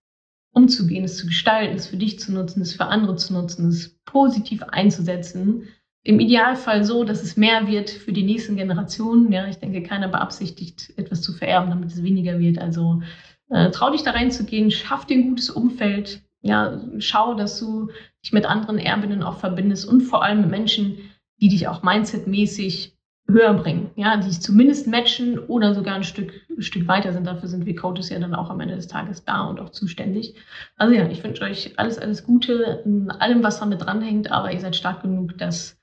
umzugehen, 0.53 1.03
es 1.03 1.17
zu 1.17 1.27
gestalten, 1.27 1.75
es 1.75 1.87
für 1.87 1.97
dich 1.97 2.19
zu 2.19 2.31
nutzen, 2.31 2.61
es 2.61 2.73
für 2.73 2.85
andere 2.85 3.15
zu 3.15 3.33
nutzen, 3.33 3.69
es 3.69 3.99
positiv 4.05 4.63
einzusetzen. 4.63 5.67
Im 6.03 6.19
Idealfall 6.19 6.83
so, 6.83 7.03
dass 7.03 7.23
es 7.23 7.37
mehr 7.37 7.67
wird 7.67 7.89
für 7.89 8.11
die 8.11 8.23
nächsten 8.23 8.55
Generationen. 8.55 9.31
Ja, 9.31 9.47
ich 9.47 9.57
denke, 9.57 9.83
keiner 9.83 10.07
beabsichtigt, 10.07 10.93
etwas 10.97 11.21
zu 11.21 11.31
vererben, 11.33 11.69
damit 11.69 11.91
es 11.91 12.03
weniger 12.03 12.39
wird. 12.39 12.59
Also 12.59 13.01
äh, 13.49 13.69
trau 13.71 13.91
dich 13.91 14.03
da 14.03 14.11
reinzugehen, 14.11 14.71
schaff 14.71 15.05
dir 15.05 15.17
ein 15.17 15.29
gutes 15.29 15.49
Umfeld, 15.49 16.21
ja, 16.41 16.81
schau, 16.99 17.33
dass 17.35 17.59
du 17.59 17.89
dich 18.23 18.33
mit 18.33 18.45
anderen 18.45 18.77
Erbinnen 18.77 19.23
auch 19.23 19.37
verbindest 19.37 19.87
und 19.87 20.01
vor 20.01 20.23
allem 20.23 20.41
mit 20.41 20.49
Menschen, 20.49 20.97
die 21.39 21.49
dich 21.49 21.67
auch 21.67 21.83
mindsetmäßig 21.83 22.97
höher 23.27 23.53
bringen, 23.53 23.91
ja, 23.95 24.17
die 24.17 24.29
sich 24.29 24.41
zumindest 24.41 24.87
matchen 24.87 25.39
oder 25.39 25.73
sogar 25.73 25.95
ein 25.95 26.03
Stück, 26.03 26.33
ein 26.49 26.61
Stück 26.61 26.87
weiter 26.87 27.13
sind. 27.13 27.25
Dafür 27.25 27.47
sind 27.47 27.65
wir 27.65 27.75
Coaches 27.75 28.09
ja 28.09 28.19
dann 28.19 28.35
auch 28.35 28.49
am 28.49 28.59
Ende 28.59 28.75
des 28.75 28.87
Tages 28.87 29.23
da 29.23 29.45
und 29.45 29.59
auch 29.59 29.69
zuständig. 29.69 30.35
Also 30.77 30.93
ja, 30.93 31.07
ich 31.07 31.23
wünsche 31.23 31.43
euch 31.43 31.77
alles, 31.77 31.97
alles 31.97 32.23
Gute 32.23 32.81
in 32.85 33.09
allem, 33.11 33.43
was 33.43 33.59
damit 33.59 33.81
dranhängt, 33.81 34.31
aber 34.31 34.51
ihr 34.51 34.59
seid 34.59 34.75
stark 34.75 35.01
genug, 35.01 35.37
das 35.37 35.79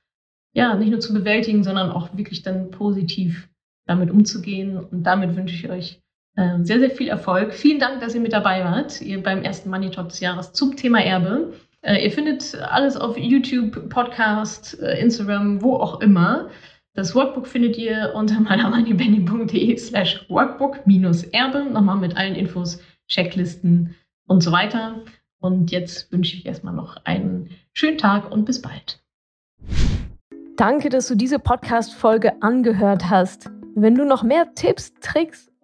ja 0.52 0.74
nicht 0.74 0.90
nur 0.90 1.00
zu 1.00 1.14
bewältigen, 1.14 1.64
sondern 1.64 1.90
auch 1.90 2.16
wirklich 2.16 2.42
dann 2.42 2.70
positiv 2.70 3.48
damit 3.86 4.10
umzugehen. 4.10 4.78
Und 4.78 5.04
damit 5.04 5.36
wünsche 5.36 5.54
ich 5.54 5.70
euch 5.70 6.02
äh, 6.36 6.62
sehr, 6.62 6.78
sehr 6.78 6.90
viel 6.90 7.08
Erfolg. 7.08 7.52
Vielen 7.52 7.78
Dank, 7.78 8.00
dass 8.00 8.14
ihr 8.14 8.20
mit 8.20 8.32
dabei 8.32 8.64
wart, 8.64 9.00
ihr 9.00 9.22
beim 9.22 9.42
ersten 9.42 9.70
Money 9.70 9.90
Talk 9.90 10.08
des 10.08 10.20
Jahres 10.20 10.52
zum 10.52 10.76
Thema 10.76 11.02
Erbe. 11.02 11.52
Äh, 11.82 12.04
ihr 12.04 12.10
findet 12.10 12.54
alles 12.60 12.96
auf 12.96 13.16
YouTube, 13.16 13.88
Podcast, 13.88 14.80
äh, 14.80 15.00
Instagram, 15.00 15.62
wo 15.62 15.76
auch 15.76 16.00
immer. 16.00 16.48
Das 16.94 17.14
Workbook 17.14 17.46
findet 17.46 17.76
ihr 17.78 18.12
unter 18.14 18.40
meiner 18.40 18.72
slash 19.76 20.26
workbook-erbe. 20.28 21.64
Nochmal 21.70 21.96
mit 21.96 22.16
allen 22.16 22.34
Infos, 22.34 22.80
Checklisten 23.06 23.94
und 24.26 24.42
so 24.42 24.52
weiter. 24.52 25.02
Und 25.40 25.70
jetzt 25.70 26.10
wünsche 26.12 26.36
ich 26.36 26.46
erstmal 26.46 26.74
noch 26.74 26.96
einen 27.04 27.50
schönen 27.72 27.98
Tag 27.98 28.30
und 28.30 28.44
bis 28.44 28.60
bald. 28.60 29.00
Danke, 30.56 30.88
dass 30.88 31.06
du 31.06 31.14
diese 31.14 31.38
Podcast-Folge 31.38 32.42
angehört 32.42 33.08
hast. 33.08 33.48
Wenn 33.76 33.94
du 33.94 34.04
noch 34.04 34.24
mehr 34.24 34.54
Tipps, 34.54 34.92
Tricks 35.00 35.47